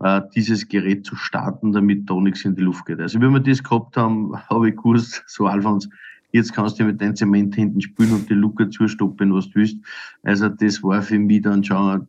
äh, 0.00 0.20
dieses 0.34 0.68
Gerät 0.68 1.04
zu 1.04 1.16
starten, 1.16 1.72
damit 1.72 2.08
da 2.08 2.14
nichts 2.14 2.44
in 2.44 2.54
die 2.54 2.62
Luft 2.62 2.86
geht. 2.86 3.00
Also 3.00 3.20
wenn 3.20 3.32
wir 3.32 3.40
das 3.40 3.62
gehabt 3.62 3.96
haben, 3.96 4.36
habe 4.48 4.70
ich 4.70 4.76
gewusst, 4.76 5.24
so 5.26 5.46
Alfons, 5.46 5.88
jetzt 6.32 6.52
kannst 6.52 6.78
du 6.78 6.84
mit 6.84 7.00
deinem 7.00 7.16
Zement 7.16 7.54
hinten 7.54 7.80
spülen 7.80 8.12
und 8.12 8.28
die 8.28 8.34
Luke 8.34 8.68
zustoppen, 8.70 9.34
was 9.34 9.48
du 9.50 9.56
willst. 9.56 9.76
Also 10.22 10.48
das 10.48 10.82
war 10.82 11.02
für 11.02 11.18
mich 11.18 11.42
dann 11.42 11.64
schon 11.64 12.06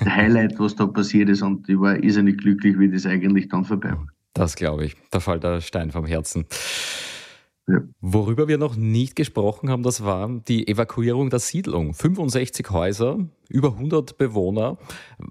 ein 0.00 0.06
Highlight, 0.16 0.58
was 0.58 0.74
da 0.74 0.86
passiert 0.86 1.28
ist 1.28 1.42
und 1.42 1.68
ich 1.68 1.78
war 1.78 2.02
irrsinnig 2.02 2.38
glücklich, 2.38 2.78
wie 2.78 2.90
das 2.90 3.06
eigentlich 3.06 3.48
dann 3.48 3.64
vorbei 3.64 3.92
war. 3.92 4.06
Das 4.32 4.54
glaube 4.54 4.84
ich. 4.84 4.96
Da 5.10 5.20
fällt 5.20 5.44
der 5.44 5.60
Stein 5.60 5.90
vom 5.90 6.04
Herzen. 6.04 6.44
Ja. 7.68 7.80
Worüber 8.00 8.46
wir 8.46 8.58
noch 8.58 8.76
nicht 8.76 9.16
gesprochen 9.16 9.70
haben, 9.70 9.82
das 9.82 10.04
war 10.04 10.28
die 10.46 10.68
Evakuierung 10.68 11.30
der 11.30 11.40
Siedlung. 11.40 11.94
65 11.94 12.70
Häuser, 12.70 13.18
über 13.48 13.72
100 13.72 14.16
Bewohner. 14.18 14.78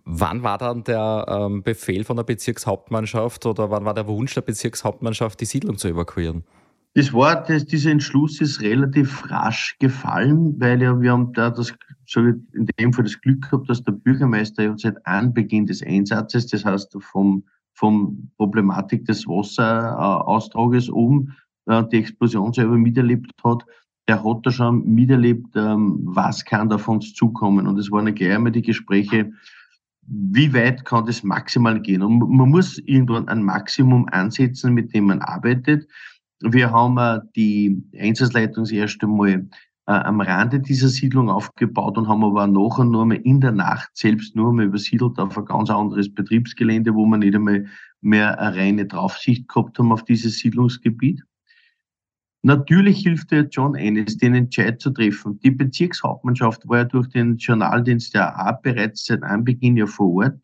Wann 0.04 0.44
war 0.44 0.58
dann 0.58 0.84
der 0.84 1.26
ähm, 1.30 1.64
Befehl 1.64 2.04
von 2.04 2.18
der 2.18 2.24
Bezirkshauptmannschaft 2.24 3.46
oder 3.46 3.72
wann 3.72 3.86
war 3.86 3.94
der 3.94 4.08
Wunsch 4.08 4.34
der 4.34 4.42
Bezirkshauptmannschaft, 4.42 5.40
die 5.40 5.46
Siedlung 5.46 5.78
zu 5.78 5.88
evakuieren? 5.88 6.44
Das 6.94 7.14
war, 7.14 7.44
das, 7.44 7.66
dieser 7.66 7.92
Entschluss 7.92 8.40
ist 8.42 8.62
relativ 8.62 9.30
rasch 9.30 9.78
gefallen, 9.80 10.56
weil 10.60 10.82
ja, 10.82 11.00
wir 11.00 11.12
haben 11.12 11.32
da 11.34 11.50
das, 11.50 11.74
so 12.06 12.22
in 12.22 12.68
dem 12.80 12.94
Fall 12.94 13.04
das 13.04 13.20
Glück 13.20 13.44
gehabt, 13.44 13.70
dass 13.70 13.84
der 13.84 13.92
Bürgermeister 13.94 14.64
ja 14.64 14.78
seit 14.78 15.06
Anbeginn 15.06 15.66
des 15.66 15.84
Einsatzes, 15.84 16.48
das 16.48 16.64
heißt 16.64 16.98
vom, 17.00 17.44
vom 17.74 18.32
Problematik 18.38 19.06
des 19.06 19.26
Wasseraustrages 19.26 20.90
um, 20.90 21.30
äh, 21.30 21.45
die 21.68 21.98
Explosion 21.98 22.54
selber 22.54 22.78
miterlebt 22.78 23.32
hat, 23.44 23.66
der 24.08 24.24
hat 24.24 24.46
da 24.46 24.52
schon 24.52 24.86
miterlebt, 24.86 25.56
ähm, 25.56 26.00
was 26.04 26.46
kann 26.46 26.70
da 26.70 26.78
von 26.78 26.98
uns 26.98 27.14
zukommen. 27.14 27.68
Und 27.68 27.80
es 27.80 27.92
waren 27.92 28.14
gleich 28.14 28.34
einmal 28.34 28.52
die 28.52 28.62
Gespräche, 28.62 29.32
wie 30.08 30.54
weit 30.54 30.86
kann 30.86 31.06
das 31.06 31.24
maximal 31.24 31.82
gehen? 31.82 32.04
Und 32.04 32.20
man 32.30 32.50
muss 32.50 32.78
irgendwann 32.78 33.28
ein 33.28 33.44
Maximum 33.44 34.08
ansetzen, 34.12 34.74
mit 34.74 34.94
dem 34.94 35.06
man 35.06 35.20
arbeitet. 35.22 35.88
Wir 36.42 36.72
haben 36.72 36.98
äh, 36.98 37.22
die 37.36 37.82
Einsatzleitung 37.98 38.66
das 38.66 38.72
erste 38.72 39.08
Mal 39.08 39.50
äh, 39.88 39.92
am 39.92 40.22
Rande 40.22 40.60
dieser 40.60 40.90
Siedlung 40.90 41.30
aufgebaut 41.30 41.98
und 41.98 42.08
haben 42.08 42.24
aber 42.24 42.46
nachher 42.46 42.86
nur 42.86 43.04
einmal 43.04 43.18
in 43.18 43.42
der 43.42 43.52
Nacht 43.52 43.90
selbst 43.94 44.36
nur 44.36 44.50
einmal 44.50 44.66
übersiedelt 44.66 45.18
auf 45.18 45.38
ein 45.38 45.46
ganz 45.46 45.72
anderes 45.72 46.14
Betriebsgelände, 46.14 46.94
wo 46.94 47.06
wir 47.06 47.18
nicht 47.18 47.34
einmal 47.34 47.66
mehr 48.02 48.40
eine 48.40 48.56
reine 48.56 48.86
Draufsicht 48.86 49.48
gehabt 49.48 49.80
haben 49.80 49.92
auf 49.92 50.04
dieses 50.04 50.38
Siedlungsgebiet. 50.38 51.24
Natürlich 52.46 53.00
hilft 53.00 53.32
jetzt 53.32 53.56
schon 53.56 53.76
eines, 53.76 54.18
den 54.18 54.36
Entscheid 54.36 54.80
zu 54.80 54.92
treffen. 54.92 55.40
Die 55.40 55.50
Bezirkshauptmannschaft 55.50 56.70
war 56.70 56.78
ja 56.78 56.84
durch 56.84 57.08
den 57.10 57.38
Journaldienst 57.38 58.14
der 58.14 58.38
AA 58.38 58.52
bereits 58.52 59.06
seit 59.06 59.24
Anbeginn 59.24 59.78
ja 59.78 59.88
vor 59.88 60.14
Ort. 60.14 60.40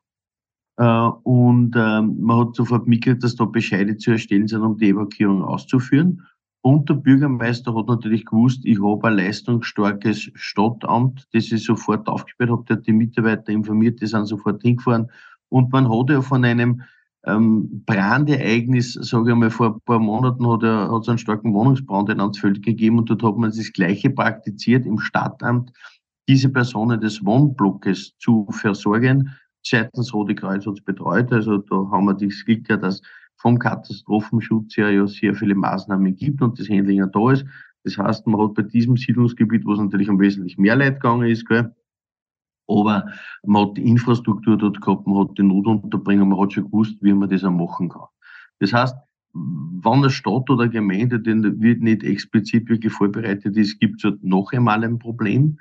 Äh, 0.77 1.11
und 1.21 1.75
ähm, 1.75 2.15
man 2.19 2.39
hat 2.39 2.55
sofort 2.55 2.87
mitgekriegt, 2.87 3.23
dass 3.23 3.35
da 3.35 3.45
Bescheide 3.45 3.97
zu 3.97 4.09
erstellen 4.09 4.47
sind, 4.47 4.63
um 4.63 4.79
die 4.79 4.89
Evakuierung 4.89 5.43
auszuführen. 5.43 6.23
Und 6.61 6.89
der 6.89 6.95
Bürgermeister 6.95 7.75
hat 7.75 7.85
natürlich 7.85 8.25
gewusst, 8.25 8.61
ich 8.65 8.81
habe 8.81 9.07
ein 9.07 9.17
leistungsstarkes 9.17 10.31
Stadtamt, 10.33 11.27
das 11.33 11.51
ich 11.51 11.63
sofort 11.63 12.07
aufgesperrt 12.07 12.49
habe, 12.49 12.65
der 12.67 12.77
hat 12.77 12.87
die 12.87 12.93
Mitarbeiter 12.93 13.49
informiert, 13.49 14.01
die 14.01 14.07
sind 14.07 14.25
sofort 14.25 14.63
hingefahren. 14.63 15.11
Und 15.49 15.71
man 15.71 15.87
hat 15.87 16.09
ja 16.09 16.23
von 16.23 16.45
einem 16.45 16.81
ähm, 17.25 17.83
Brandereignis, 17.85 18.93
sage 18.93 19.31
ich 19.31 19.37
mal, 19.37 19.51
vor 19.51 19.75
ein 19.75 19.81
paar 19.85 19.99
Monaten 19.99 20.47
hat 20.47 20.63
er 20.63 20.91
hat 20.91 21.03
es 21.03 21.09
einen 21.09 21.17
starken 21.17 21.53
Wohnungsbrand 21.53 22.09
in 22.09 22.19
Ansfeld 22.19 22.63
gegeben 22.63 22.97
und 22.97 23.09
dort 23.09 23.23
hat 23.23 23.37
man 23.37 23.51
das 23.51 23.71
Gleiche 23.73 24.09
praktiziert 24.09 24.85
im 24.85 24.99
Stadtamt, 24.99 25.71
diese 26.27 26.49
Personen 26.49 26.99
des 26.99 27.23
Wohnblockes 27.23 28.17
zu 28.17 28.47
versorgen. 28.51 29.29
Seitens 29.63 30.13
Rote 30.13 30.33
Kreuz 30.33 30.65
es 30.65 30.81
betreut, 30.81 31.31
also 31.31 31.57
da 31.57 31.75
haben 31.91 32.05
wir 32.05 32.15
das 32.15 32.43
Glück, 32.45 32.67
dass 32.67 33.01
vom 33.37 33.59
Katastrophenschutz 33.59 34.77
her 34.77 34.91
ja 34.91 35.05
sehr 35.05 35.35
viele 35.35 35.53
Maßnahmen 35.55 36.15
gibt 36.15 36.41
und 36.41 36.59
das 36.59 36.69
Handling 36.69 37.03
auch 37.03 37.11
da 37.11 37.33
ist. 37.33 37.45
Das 37.83 37.97
heißt, 37.97 38.27
man 38.27 38.41
hat 38.41 38.55
bei 38.55 38.63
diesem 38.63 38.97
Siedlungsgebiet, 38.97 39.65
wo 39.65 39.73
es 39.73 39.79
natürlich 39.79 40.09
um 40.09 40.19
wesentlich 40.19 40.57
mehr 40.57 40.75
Leid 40.75 41.01
gegangen 41.01 41.27
ist, 41.27 41.47
gell, 41.47 41.73
aber 42.79 43.07
man 43.43 43.67
hat 43.67 43.77
die 43.77 43.87
Infrastruktur 43.87 44.57
dort 44.57 44.81
gehabt, 44.81 45.07
man 45.07 45.19
hat 45.27 45.37
die 45.37 45.43
Notunterbringung, 45.43 46.29
man 46.29 46.39
hat 46.39 46.53
schon 46.53 46.65
gewusst, 46.65 46.97
wie 47.01 47.13
man 47.13 47.29
das 47.29 47.43
auch 47.43 47.51
machen 47.51 47.89
kann. 47.89 48.07
Das 48.59 48.73
heißt, 48.73 48.95
wenn 49.33 49.93
eine 49.93 50.09
Stadt 50.09 50.49
oder 50.49 50.63
eine 50.63 50.71
Gemeinde, 50.71 51.19
den 51.19 51.61
wird 51.61 51.81
nicht 51.81 52.03
explizit 52.03 52.69
wirklich 52.69 52.93
vorbereitet 52.93 53.55
ist, 53.55 53.79
gibt 53.79 53.97
es 53.97 54.03
halt 54.03 54.23
noch 54.23 54.51
einmal 54.51 54.83
ein 54.83 54.99
Problem. 54.99 55.57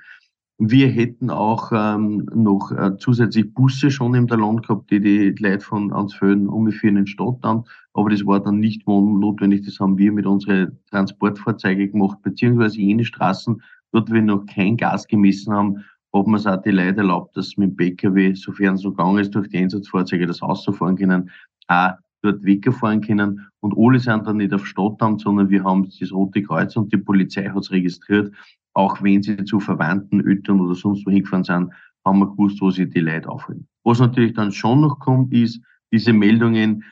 Wir 0.57 0.89
hätten 0.89 1.31
auch 1.31 1.71
ähm, 1.73 2.29
noch 2.35 2.71
äh, 2.71 2.95
zusätzlich 2.97 3.51
Busse 3.51 3.89
schon 3.89 4.13
im 4.13 4.27
Land 4.27 4.67
gehabt, 4.67 4.91
die 4.91 4.99
die 4.99 5.31
Leute 5.39 5.65
von 5.65 5.91
Ansföden 5.91 6.47
umgeführt 6.47 6.91
in 6.91 6.95
den 6.97 7.07
Stadtamt. 7.07 7.67
Aber 7.93 8.11
das 8.11 8.25
war 8.27 8.39
dann 8.41 8.59
nicht 8.59 8.87
notwendig. 8.87 9.65
Das 9.65 9.79
haben 9.79 9.97
wir 9.97 10.11
mit 10.11 10.27
unseren 10.27 10.77
Transportfahrzeugen 10.91 11.93
gemacht, 11.93 12.21
beziehungsweise 12.21 12.77
jene 12.77 13.05
Straßen, 13.05 13.63
dort 13.91 14.11
wir 14.11 14.21
noch 14.21 14.45
kein 14.45 14.77
Gas 14.77 15.07
gemessen 15.07 15.51
haben, 15.51 15.83
haben 16.13 16.31
wir 16.31 16.37
es 16.37 16.47
auch 16.47 16.61
die 16.61 16.71
Leute 16.71 16.99
erlaubt, 16.99 17.37
dass 17.37 17.57
mit 17.57 17.71
dem 17.71 17.75
PKW, 17.75 18.33
sofern 18.33 18.75
es 18.75 18.81
so 18.81 18.91
gegangen 18.91 19.19
ist, 19.19 19.33
durch 19.33 19.49
die 19.49 19.57
Einsatzfahrzeuge 19.57 20.27
das 20.27 20.41
auszufahren 20.41 20.97
können, 20.97 21.29
auch 21.67 21.93
dort 22.21 22.43
weggefahren 22.43 23.01
können. 23.01 23.47
Und 23.61 23.75
alle 23.77 23.99
sind 23.99 24.27
dann 24.27 24.37
nicht 24.37 24.53
auf 24.53 24.67
Stadtamt, 24.67 25.21
sondern 25.21 25.49
wir 25.49 25.63
haben 25.63 25.89
das 25.99 26.11
Rote 26.11 26.43
Kreuz 26.43 26.75
und 26.75 26.91
die 26.91 26.97
Polizei 26.97 27.45
hat 27.45 27.63
es 27.63 27.71
registriert 27.71 28.31
auch 28.73 29.01
wenn 29.01 29.21
sie 29.21 29.43
zu 29.43 29.59
Verwandten, 29.59 30.25
Eltern 30.25 30.61
oder 30.61 30.75
sonst 30.75 31.05
wo 31.05 31.11
hingefahren 31.11 31.43
sind, 31.43 31.73
haben 32.05 32.19
wir 32.19 32.27
gewusst, 32.27 32.61
wo 32.61 32.71
sie 32.71 32.89
die 32.89 32.99
Leute 32.99 33.29
aufhalten. 33.29 33.67
Was 33.83 33.99
natürlich 33.99 34.33
dann 34.33 34.51
schon 34.51 34.81
noch 34.81 34.99
kommt, 34.99 35.33
ist 35.33 35.61
diese 35.91 36.13
Meldungen, 36.13 36.83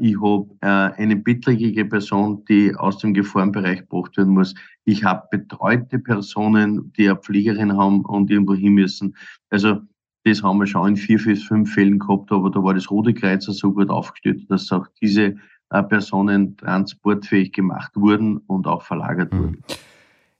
ich 0.00 0.20
habe 0.20 0.46
äh, 0.60 1.00
eine 1.00 1.16
bettlägerige 1.16 1.84
Person, 1.84 2.44
die 2.46 2.74
aus 2.74 2.98
dem 2.98 3.14
Gefahrenbereich 3.14 3.80
gebracht 3.80 4.16
werden 4.16 4.34
muss. 4.34 4.54
Ich 4.84 5.04
habe 5.04 5.28
betreute 5.30 6.00
Personen, 6.00 6.92
die 6.94 7.08
eine 7.08 7.18
Pflegerin 7.18 7.76
haben 7.76 8.04
und 8.04 8.30
irgendwo 8.30 8.54
hin 8.54 8.72
müssen. 8.74 9.14
Also 9.50 9.80
das 10.24 10.42
haben 10.42 10.58
wir 10.58 10.66
schon 10.66 10.88
in 10.88 10.96
vier, 10.96 11.18
bis 11.18 11.44
fünf 11.44 11.72
Fällen 11.72 11.98
gehabt, 11.98 12.30
aber 12.32 12.50
da 12.50 12.62
war 12.62 12.74
das 12.74 12.90
Rote 12.90 13.14
Kreuz 13.14 13.44
so 13.44 13.72
gut 13.72 13.90
aufgestellt, 13.90 14.44
dass 14.48 14.70
auch 14.72 14.86
diese 15.00 15.36
äh, 15.70 15.82
Personen 15.82 16.56
transportfähig 16.56 17.52
gemacht 17.52 17.92
wurden 17.94 18.38
und 18.38 18.66
auch 18.66 18.82
verlagert 18.82 19.32
mhm. 19.32 19.38
wurden. 19.38 19.64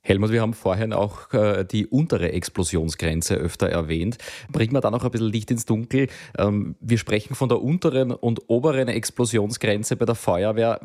Helmut, 0.05 0.33
wir 0.33 0.43
haben 0.43 0.53
vorhin 0.53 0.93
auch 0.93 1.33
äh, 1.33 1.65
die 1.65 1.87
untere 1.87 2.33
Explosionsgrenze 2.33 3.37
öfter 3.37 3.69
erwähnt. 3.69 4.19
Bringen 4.51 4.73
wir 4.73 4.81
da 4.81 4.91
noch 4.91 5.05
ein 5.05 5.11
bisschen 5.13 5.31
Licht 5.31 5.53
ins 5.53 5.65
Dunkel. 5.65 6.09
Ähm, 6.37 6.75
wir 6.81 6.99
sprechen 6.99 7.37
von 7.37 7.49
der 7.49 7.63
unteren 7.63 8.11
und 8.11 8.49
oberen 8.49 8.89
Explosionsgrenze 8.89 9.95
bei 9.95 10.05
der 10.05 10.17
Feuerwehr. 10.17 10.81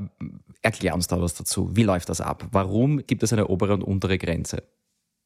Erklär 0.61 0.93
uns 0.93 1.07
da 1.07 1.20
was 1.20 1.34
dazu. 1.34 1.76
Wie 1.76 1.82
läuft 1.82 2.09
das 2.09 2.22
ab? 2.22 2.47
Warum 2.51 3.07
gibt 3.07 3.24
es 3.24 3.34
eine 3.34 3.47
obere 3.47 3.74
und 3.74 3.84
untere 3.84 4.20
Grenze? 4.20 4.61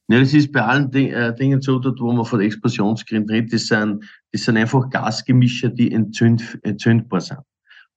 Ja, 0.08 0.20
das 0.20 0.34
ist 0.34 0.54
bei 0.54 0.62
allen 0.62 0.94
äh, 0.94 1.36
Dingen 1.36 1.62
so, 1.62 1.78
dort, 1.78 2.00
wo 2.00 2.14
man 2.14 2.26
von 2.26 2.40
Explosionsgrenzen 2.40 3.30
redet, 3.30 3.52
das 3.54 3.68
sind, 3.68 4.06
das 4.32 4.44
sind 4.44 4.56
einfach 4.56 4.90
Gasgemische, 4.90 5.70
die 5.70 5.92
entzünd, 5.92 6.60
entzündbar 6.64 7.20
sind. 7.20 7.40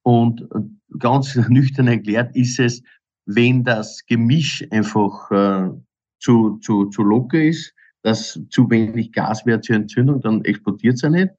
Und 0.03 0.43
äh, 0.43 0.99
ganz 0.99 1.37
nüchtern 1.49 1.87
erklärt 1.87 2.35
ist 2.35 2.59
es, 2.59 2.83
wenn 3.27 3.65
das 3.65 4.05
Gemisch 4.07 4.65
einfach 4.71 5.31
äh, 5.31 5.71
zu, 6.19 6.59
zu, 6.59 6.87
zu 6.87 7.03
locker 7.03 7.43
ist, 7.43 7.75
dass 8.03 8.41
zu 8.51 8.69
wenig 8.71 9.13
Gas 9.13 9.47
wäre 9.47 9.61
zur 9.61 9.77
Entzündung, 9.77 10.21
dann 10.21 10.45
explodiert 10.45 10.95
es 10.95 11.03
ja 11.03 11.11
nicht. 11.11 11.31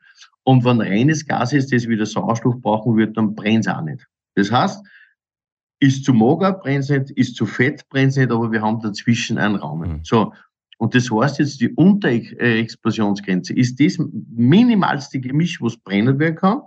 Und 0.43 0.63
wenn 0.63 0.81
reines 0.81 1.25
Gas 1.25 1.53
ist, 1.53 1.71
das 1.71 1.87
wieder 1.87 2.05
Sauerstoff 2.05 2.59
brauchen 2.61 2.97
wird, 2.97 3.17
dann 3.17 3.35
brennt 3.35 3.67
es 3.67 3.73
auch 3.73 3.81
nicht. 3.81 4.05
Das 4.35 4.51
heißt, 4.51 4.85
ist 5.79 6.05
zu 6.05 6.13
mager, 6.13 6.53
brennt 6.53 6.83
es 6.85 6.89
nicht, 6.89 7.11
ist 7.11 7.35
zu 7.35 7.45
fett, 7.45 7.87
brennt 7.89 8.11
es 8.11 8.17
nicht, 8.17 8.31
aber 8.31 8.51
wir 8.51 8.61
haben 8.61 8.79
dazwischen 8.81 9.37
einen 9.37 9.55
Raum. 9.55 9.79
Mhm. 9.81 9.99
So. 10.03 10.33
Und 10.77 10.93
das 10.93 11.09
heißt 11.09 11.39
jetzt, 11.39 11.61
die 11.61 11.69
Unterexplosionsgrenze 11.69 13.53
ist 13.53 13.79
das 13.79 13.97
minimalste 14.31 15.19
Gemisch, 15.19 15.61
was 15.61 15.77
brennen 15.77 16.19
werden 16.19 16.35
kann. 16.35 16.61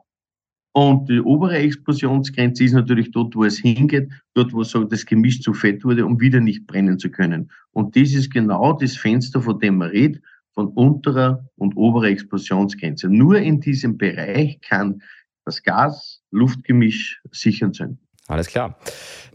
Und 0.72 1.08
die 1.08 1.20
obere 1.20 1.58
Explosionsgrenze 1.58 2.64
ist 2.64 2.72
natürlich 2.72 3.10
dort, 3.10 3.34
wo 3.34 3.44
es 3.44 3.58
hingeht, 3.58 4.10
dort, 4.34 4.52
wo 4.52 4.62
so 4.62 4.84
das 4.84 5.06
Gemisch 5.06 5.40
zu 5.40 5.54
fett 5.54 5.84
wurde, 5.84 6.04
um 6.06 6.20
wieder 6.20 6.40
nicht 6.40 6.66
brennen 6.66 6.98
zu 6.98 7.10
können. 7.10 7.50
Und 7.72 7.96
das 7.96 8.12
ist 8.12 8.30
genau 8.30 8.72
das 8.74 8.96
Fenster, 8.96 9.40
von 9.40 9.58
dem 9.58 9.78
man 9.78 9.90
redet, 9.90 10.22
von 10.52 10.68
unterer 10.68 11.48
und 11.56 11.76
oberer 11.76 12.08
Explosionsgrenze. 12.08 13.08
Nur 13.08 13.38
in 13.38 13.60
diesem 13.60 13.96
Bereich 13.96 14.60
kann 14.60 15.02
das 15.44 15.62
Gas-Luftgemisch 15.62 17.22
sich 17.30 17.62
entzünden. 17.62 18.07
Alles 18.28 18.48
klar. 18.48 18.78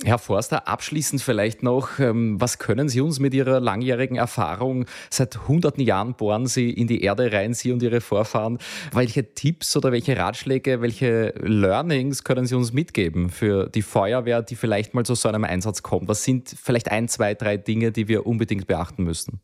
Herr 0.06 0.20
Forster, 0.20 0.68
abschließend 0.68 1.20
vielleicht 1.20 1.64
noch, 1.64 1.98
ähm, 1.98 2.40
was 2.40 2.60
können 2.60 2.90
Sie 2.90 3.02
uns 3.02 3.20
mit 3.20 3.34
Ihrer 3.34 3.60
langjährigen 3.60 4.18
Erfahrung, 4.18 4.86
seit 5.10 5.48
hunderten 5.48 5.84
Jahren 5.84 6.14
bohren 6.14 6.46
Sie 6.46 6.70
in 6.70 6.86
die 6.86 7.02
Erde 7.02 7.32
rein, 7.32 7.56
Sie 7.56 7.72
und 7.72 7.82
Ihre 7.82 8.02
Vorfahren, 8.02 8.60
welche 8.92 9.34
Tipps 9.34 9.76
oder 9.76 9.92
welche 9.92 10.16
Ratschläge, 10.16 10.82
welche 10.82 11.34
Learnings 11.42 12.24
können 12.24 12.46
Sie 12.46 12.54
uns 12.54 12.72
mitgeben 12.72 13.30
für 13.32 13.68
die 13.68 13.82
Feuerwehr, 13.82 14.44
die 14.44 14.56
vielleicht 14.56 14.94
mal 14.94 15.04
zu 15.04 15.16
so 15.16 15.28
einem 15.28 15.44
Einsatz 15.44 15.82
kommt? 15.82 16.08
Was 16.08 16.24
sind 16.24 16.50
vielleicht 16.50 16.92
ein, 16.92 17.08
zwei, 17.08 17.34
drei 17.34 17.58
Dinge, 17.58 17.92
die 17.92 18.08
wir 18.08 18.28
unbedingt 18.28 18.68
beachten 18.68 19.04
müssen? 19.04 19.42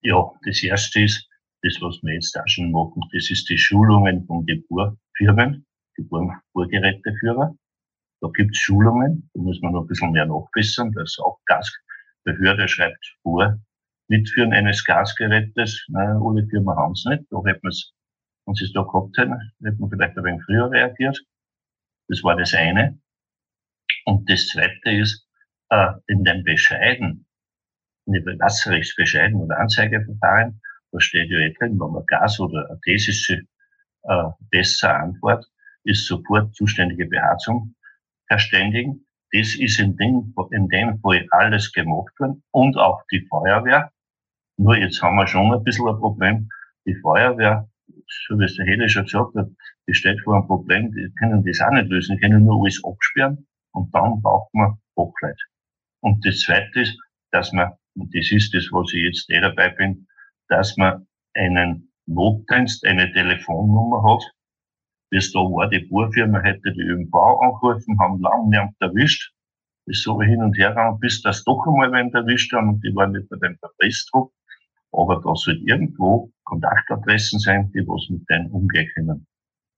Ja, 0.00 0.30
das 0.46 0.62
erste 0.62 1.02
ist, 1.02 1.28
das, 1.62 1.76
was 1.82 2.02
wir 2.02 2.14
jetzt 2.14 2.34
auch 2.38 2.48
schon 2.48 2.72
machen, 2.72 3.02
das 3.12 3.30
ist 3.30 3.50
die 3.50 3.58
Schulungen 3.58 4.24
von 4.26 4.46
die 4.46 4.64
Bohrgeräteführer 6.54 7.54
da 8.22 8.28
gibt 8.28 8.54
es 8.54 8.58
Schulungen, 8.58 9.28
da 9.34 9.42
muss 9.42 9.60
man 9.62 9.72
noch 9.72 9.82
ein 9.82 9.88
bisschen 9.88 10.12
mehr 10.12 10.26
nachbessern. 10.26 10.92
Das 10.92 11.18
auch 11.18 11.40
Gasbehörde 11.46 12.68
schreibt 12.68 13.18
vor, 13.22 13.58
Mitführen 14.08 14.52
eines 14.52 14.84
Gasgerätes, 14.84 15.84
na, 15.88 16.20
alle 16.24 16.46
Firmen 16.46 16.76
haben 16.76 16.92
es 16.92 17.04
nicht. 17.04 17.24
Da 17.30 17.38
hätte 17.44 17.60
man 17.62 17.70
es, 17.70 17.92
wenn 18.46 18.54
sie 18.54 18.64
es 18.64 18.72
da 18.72 18.82
gehabt 18.82 19.18
hätten, 19.18 19.34
hätte 19.64 19.76
man 19.78 19.90
vielleicht 19.90 20.16
ein 20.16 20.24
wenig 20.24 20.42
früher 20.44 20.70
reagiert. 20.70 21.18
Das 22.08 22.22
war 22.22 22.36
das 22.36 22.54
eine. 22.54 23.00
Und 24.04 24.30
das 24.30 24.46
zweite 24.48 24.90
ist, 24.90 25.26
äh, 25.70 25.92
in 26.06 26.22
dem 26.22 26.44
Bescheiden, 26.44 27.26
in 28.06 28.12
dem 28.12 28.38
Wasserrechtsbescheiden 28.38 29.34
oder 29.34 29.58
Anzeigeverfahren, 29.58 30.60
da 30.92 31.00
steht 31.00 31.30
ja 31.30 31.38
eh 31.38 31.52
drin, 31.54 31.80
wenn 31.80 31.92
man 31.92 32.06
Gas 32.06 32.38
oder 32.38 32.68
eine 32.68 32.80
Thesische 32.82 33.42
äh, 34.02 34.24
besser 34.50 34.94
Antwort, 34.94 35.44
ist 35.84 36.06
sofort 36.06 36.54
zuständige 36.54 37.06
Beharzung 37.06 37.74
verständigen. 38.32 39.06
Das 39.32 39.54
ist 39.56 39.78
in 39.78 39.96
dem, 39.96 40.34
in 40.52 40.68
dem 40.68 40.98
Fall 41.00 41.26
alles 41.30 41.72
gemacht 41.72 42.12
worden 42.18 42.42
und 42.50 42.76
auch 42.76 43.02
die 43.10 43.26
Feuerwehr. 43.28 43.90
Nur 44.58 44.76
jetzt 44.76 45.02
haben 45.02 45.16
wir 45.16 45.26
schon 45.26 45.52
ein 45.52 45.64
bisschen 45.64 45.88
ein 45.88 45.98
Problem. 45.98 46.48
Die 46.86 46.94
Feuerwehr, 47.02 47.68
so 48.26 48.38
wie 48.38 48.44
es 48.44 48.56
der 48.56 48.66
Hede 48.66 48.88
schon 48.88 49.04
gesagt 49.04 49.34
hat, 49.36 49.48
die 49.86 49.94
steht 49.94 50.20
vor 50.22 50.36
einem 50.36 50.46
Problem, 50.46 50.92
die 50.92 51.12
können 51.18 51.44
das 51.44 51.60
auch 51.60 51.72
nicht 51.72 51.88
lösen, 51.88 52.16
die 52.16 52.20
können 52.22 52.44
nur 52.44 52.60
alles 52.60 52.80
absperren 52.84 53.46
und 53.72 53.94
dann 53.94 54.22
braucht 54.22 54.52
man 54.54 54.78
Fachleute. 54.94 55.44
Und 56.00 56.24
das 56.24 56.40
Zweite 56.40 56.80
ist, 56.80 56.98
dass 57.32 57.52
man, 57.52 57.72
und 57.94 58.14
das 58.14 58.30
ist 58.30 58.54
das, 58.54 58.68
was 58.72 58.92
ich 58.94 59.02
jetzt 59.02 59.30
eh 59.30 59.40
dabei 59.40 59.70
bin, 59.70 60.06
dass 60.48 60.76
man 60.76 61.06
einen 61.34 61.92
Notdienst, 62.06 62.84
eine 62.86 63.12
Telefonnummer 63.12 64.02
hat, 64.02 64.22
bis 65.12 65.30
da 65.30 65.40
war 65.40 65.68
die 65.68 65.80
Bohrfirma, 65.80 66.40
hätte 66.40 66.72
die 66.72 66.80
ÖMV 66.80 67.14
angerufen, 67.14 68.00
haben 68.00 68.18
lange 68.22 68.48
niemand 68.48 68.74
erwischt. 68.80 69.30
Ist 69.84 70.04
so 70.04 70.18
hin 70.22 70.42
und 70.42 70.56
her 70.56 70.70
gegangen, 70.70 70.98
bis 71.00 71.20
das 71.20 71.44
doch 71.44 71.66
einmal 71.66 71.92
wen 71.92 72.10
erwischt 72.14 72.50
haben 72.54 72.70
und 72.70 72.80
die 72.82 72.94
waren 72.94 73.12
nicht 73.12 73.28
bei 73.28 73.36
dem 73.36 73.58
Verpressdruck. 73.58 74.32
Aber 74.90 75.20
da 75.22 75.34
soll 75.34 75.60
irgendwo 75.66 76.32
Kontaktadressen 76.44 77.38
sein, 77.40 77.70
die 77.72 77.86
was 77.86 78.08
mit 78.08 78.22
denen 78.30 78.50
umgehen 78.52 78.88
können. 78.94 79.26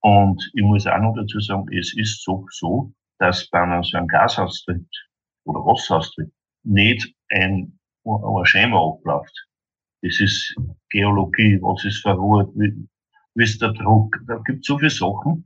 Und 0.02 0.40
ich 0.54 0.62
muss 0.62 0.86
auch 0.86 1.00
noch 1.00 1.16
dazu 1.16 1.40
sagen, 1.40 1.66
es 1.72 1.96
ist 1.96 2.22
so, 2.22 2.46
so 2.50 2.92
dass 3.18 3.48
bei 3.50 3.60
einem 3.60 3.82
so 3.82 3.96
einem 3.96 4.06
Gasaustritt 4.06 4.86
oder 5.46 5.60
Wasseraustritt 5.60 6.32
nicht 6.62 7.12
ein, 7.30 7.76
ein 8.04 8.46
Schema 8.46 8.86
abläuft. 8.86 9.48
Das 10.02 10.20
ist 10.20 10.54
Geologie, 10.90 11.58
was 11.60 11.84
ist 11.84 12.02
verruht, 12.02 12.52
wie 12.54 12.86
ist 13.34 13.60
der 13.60 13.72
Druck, 13.72 14.16
da 14.26 14.38
gibt 14.46 14.60
es 14.60 14.66
so 14.66 14.78
viele 14.78 14.90
Sachen. 14.90 15.44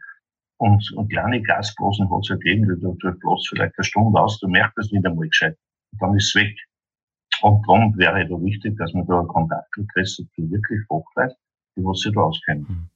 Und, 0.61 0.93
und 0.97 1.09
kleine 1.09 1.41
Gasblasen 1.41 2.11
hat 2.11 2.21
es 2.25 2.31
ergeben, 2.31 2.67
du, 2.67 2.75
du 2.75 3.13
bläst 3.13 3.49
vielleicht 3.49 3.79
eine 3.79 3.85
Stunde 3.85 4.21
aus, 4.21 4.41
du 4.41 4.49
merkst 4.49 4.77
es 4.79 4.91
nicht 4.91 5.07
einmal 5.07 5.29
gescheit. 5.29 5.57
Und 5.93 6.03
dann 6.03 6.17
ist 6.17 6.29
es 6.29 6.35
weg. 6.35 6.57
Und 7.43 7.65
darum 7.69 7.97
wäre 7.97 8.27
da 8.27 8.43
wichtig, 8.43 8.77
dass 8.77 8.93
man 8.93 9.07
da 9.07 9.21
einen 9.21 9.29
Kontakt 9.29 9.71
kriegt 9.73 10.09
zu 10.09 10.25
wirklich 10.37 10.81
Fachleute, 10.89 11.37
die 11.77 11.85
was 11.85 12.01
sich 12.01 12.13
da 12.13 12.23
auskennen. 12.23 12.91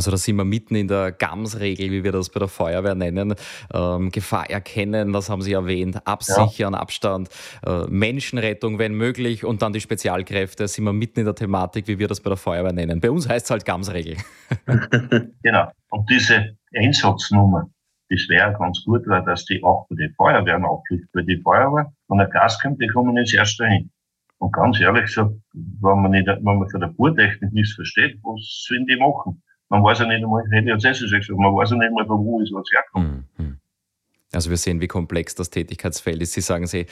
Also 0.00 0.12
da 0.12 0.16
sind 0.16 0.36
wir 0.36 0.46
mitten 0.46 0.76
in 0.76 0.88
der 0.88 1.12
GAMS-Regel, 1.12 1.90
wie 1.90 2.04
wir 2.04 2.12
das 2.12 2.30
bei 2.30 2.38
der 2.38 2.48
Feuerwehr 2.48 2.94
nennen. 2.94 3.34
Ähm, 3.70 4.10
Gefahr 4.10 4.48
erkennen, 4.48 5.12
das 5.12 5.28
haben 5.28 5.42
Sie 5.42 5.52
erwähnt, 5.52 6.06
absichern, 6.06 6.72
ja. 6.72 6.80
Abstand, 6.80 7.28
äh, 7.66 7.82
Menschenrettung, 7.86 8.78
wenn 8.78 8.94
möglich 8.94 9.44
und 9.44 9.60
dann 9.60 9.74
die 9.74 9.80
Spezialkräfte, 9.82 10.68
sind 10.68 10.84
wir 10.84 10.94
mitten 10.94 11.20
in 11.20 11.26
der 11.26 11.34
Thematik, 11.34 11.86
wie 11.86 11.98
wir 11.98 12.08
das 12.08 12.22
bei 12.22 12.30
der 12.30 12.38
Feuerwehr 12.38 12.72
nennen. 12.72 12.98
Bei 12.98 13.10
uns 13.10 13.28
heißt 13.28 13.44
es 13.44 13.50
halt 13.50 13.66
GAMS-Regel. 13.66 14.16
genau. 15.42 15.70
Und 15.90 16.08
diese 16.08 16.56
Einsatznummer, 16.74 17.68
das 18.08 18.26
wäre 18.30 18.54
ganz 18.54 18.82
gut, 18.86 19.06
weil 19.06 19.22
dass 19.26 19.44
die 19.44 19.62
auch 19.62 19.86
bei 19.90 19.96
den 19.96 20.14
Feuerwehren 20.14 20.64
aufliegt. 20.64 21.08
Weil 21.12 21.26
die 21.26 21.42
Feuerwehr, 21.42 21.92
wenn 22.08 22.16
der 22.16 22.28
Gas 22.28 22.58
kommt, 22.58 22.80
die 22.80 22.86
kommen 22.86 23.14
ins 23.18 23.34
erste 23.34 23.66
hin. 23.66 23.90
Und 24.38 24.54
ganz 24.54 24.80
ehrlich 24.80 25.04
gesagt, 25.04 25.34
wenn 25.52 26.00
man, 26.00 26.12
nicht, 26.12 26.26
wenn 26.26 26.42
man 26.42 26.70
von 26.70 26.80
der 26.80 26.88
Bohrtechnik 26.88 27.52
nichts 27.52 27.74
versteht, 27.74 28.18
was 28.22 28.64
sollen 28.66 28.86
die 28.86 28.96
machen? 28.96 29.42
Man 29.70 29.84
weiß 29.84 30.00
ja 30.00 30.06
nicht 30.06 30.22
einmal, 30.22 30.42
hätte 30.50 30.72
ich 30.76 30.82
jetzt 30.82 31.00
gesagt, 31.00 31.30
man 31.30 31.54
weiß 31.54 31.70
ja 31.70 31.76
nicht 31.76 31.88
einmal, 31.88 32.06
von 32.06 32.24
wo 32.24 32.40
ist 32.40 32.52
was 32.52 32.66
herkommt. 32.72 33.24
Mhm. 33.38 33.60
Also 34.32 34.50
wir 34.50 34.56
sehen, 34.56 34.80
wie 34.80 34.86
komplex 34.86 35.34
das 35.34 35.50
Tätigkeitsfeld 35.50 36.22
ist. 36.22 36.34
Sie 36.34 36.40
sagen, 36.40 36.66
Sie, 36.68 36.86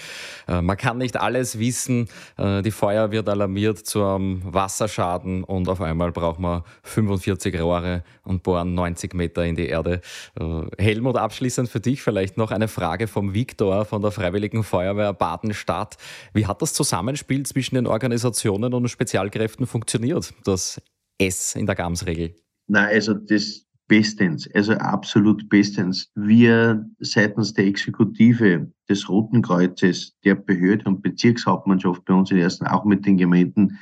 äh, 0.49 0.61
man 0.61 0.77
kann 0.77 0.99
nicht 0.99 1.17
alles 1.17 1.59
wissen. 1.59 2.09
Äh, 2.37 2.63
die 2.63 2.73
Feuer 2.73 3.13
wird 3.13 3.29
alarmiert 3.29 3.79
zu 3.79 4.05
einem 4.05 4.43
Wasserschaden 4.45 5.45
und 5.45 5.69
auf 5.69 5.81
einmal 5.81 6.11
braucht 6.11 6.41
man 6.41 6.65
45 6.83 7.61
Rohre 7.61 8.03
und 8.25 8.43
bohren 8.43 8.75
90 8.75 9.15
Meter 9.15 9.45
in 9.45 9.55
die 9.55 9.69
Erde. 9.69 10.01
Äh, 10.39 10.63
Helmut, 10.79 11.17
abschließend 11.17 11.69
für 11.69 11.79
dich 11.79 12.03
vielleicht 12.03 12.37
noch 12.37 12.51
eine 12.51 12.67
Frage 12.67 13.07
vom 13.07 13.35
Viktor 13.35 13.85
von 13.85 14.03
der 14.03 14.11
Freiwilligen 14.11 14.65
Feuerwehr 14.65 15.13
Baden-Stadt. 15.13 15.97
Wie 16.33 16.47
hat 16.47 16.61
das 16.61 16.75
Zusammenspiel 16.75 17.47
zwischen 17.47 17.77
den 17.77 17.87
Organisationen 17.87 18.75
und 18.75 18.89
Spezialkräften 18.89 19.69
funktioniert, 19.69 20.35
das 20.45 20.83
S 21.19 21.55
in 21.55 21.67
der 21.67 21.77
GAMS-Regel? 21.77 22.35
Nein, 22.69 22.89
also 22.93 23.15
das 23.15 23.67
bestens, 23.89 24.49
also 24.55 24.75
absolut 24.75 25.49
bestens. 25.49 26.13
Wir 26.15 26.87
seitens 27.01 27.55
der 27.55 27.67
Exekutive 27.67 28.71
des 28.89 29.09
Roten 29.09 29.41
Kreuzes, 29.41 30.15
der 30.25 30.35
Behörde 30.35 30.85
und 30.85 31.03
Bezirkshauptmannschaft 31.03 32.05
bei 32.05 32.15
uns 32.15 32.31
in 32.31 32.37
Ersten, 32.37 32.67
auch 32.67 32.85
mit 32.85 33.07
den 33.07 33.17
Gemeinden, 33.17 33.79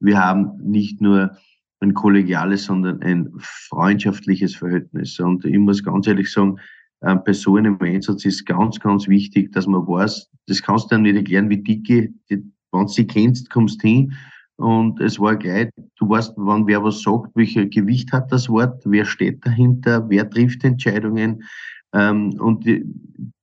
wir 0.00 0.16
haben 0.16 0.52
nicht 0.62 1.00
nur 1.00 1.36
ein 1.80 1.92
kollegiales, 1.92 2.64
sondern 2.64 3.02
ein 3.02 3.28
freundschaftliches 3.40 4.54
Verhältnis. 4.54 5.18
Und 5.18 5.44
ich 5.44 5.58
muss 5.58 5.82
ganz 5.82 6.06
ehrlich 6.06 6.30
sagen, 6.30 6.58
bei 7.00 7.32
so 7.32 7.56
einem 7.56 7.78
Einsatz 7.80 8.24
ist 8.24 8.46
ganz, 8.46 8.78
ganz 8.78 9.08
wichtig, 9.08 9.52
dass 9.52 9.66
man 9.66 9.86
weiß, 9.86 10.30
das 10.46 10.62
kannst 10.62 10.86
du 10.86 10.88
dann 10.90 11.02
nicht 11.02 11.16
erklären, 11.16 11.50
wie 11.50 11.62
dicke, 11.62 12.12
wenn 12.28 12.52
du 12.72 12.86
sie 12.86 13.06
kennst, 13.06 13.50
kommst 13.50 13.82
hin 13.82 14.12
und 14.58 15.00
es 15.00 15.20
war 15.20 15.36
gleich, 15.36 15.70
du 15.98 16.08
weißt, 16.08 16.34
wann 16.36 16.66
wer 16.66 16.82
was 16.82 17.02
sagt, 17.02 17.30
welches 17.34 17.70
Gewicht 17.70 18.12
hat 18.12 18.32
das 18.32 18.48
Wort, 18.48 18.82
wer 18.84 19.04
steht 19.04 19.46
dahinter, 19.46 20.04
wer 20.08 20.28
trifft 20.28 20.64
Entscheidungen. 20.64 21.44
Ähm, 21.92 22.34
und 22.40 22.66
die, 22.66 22.84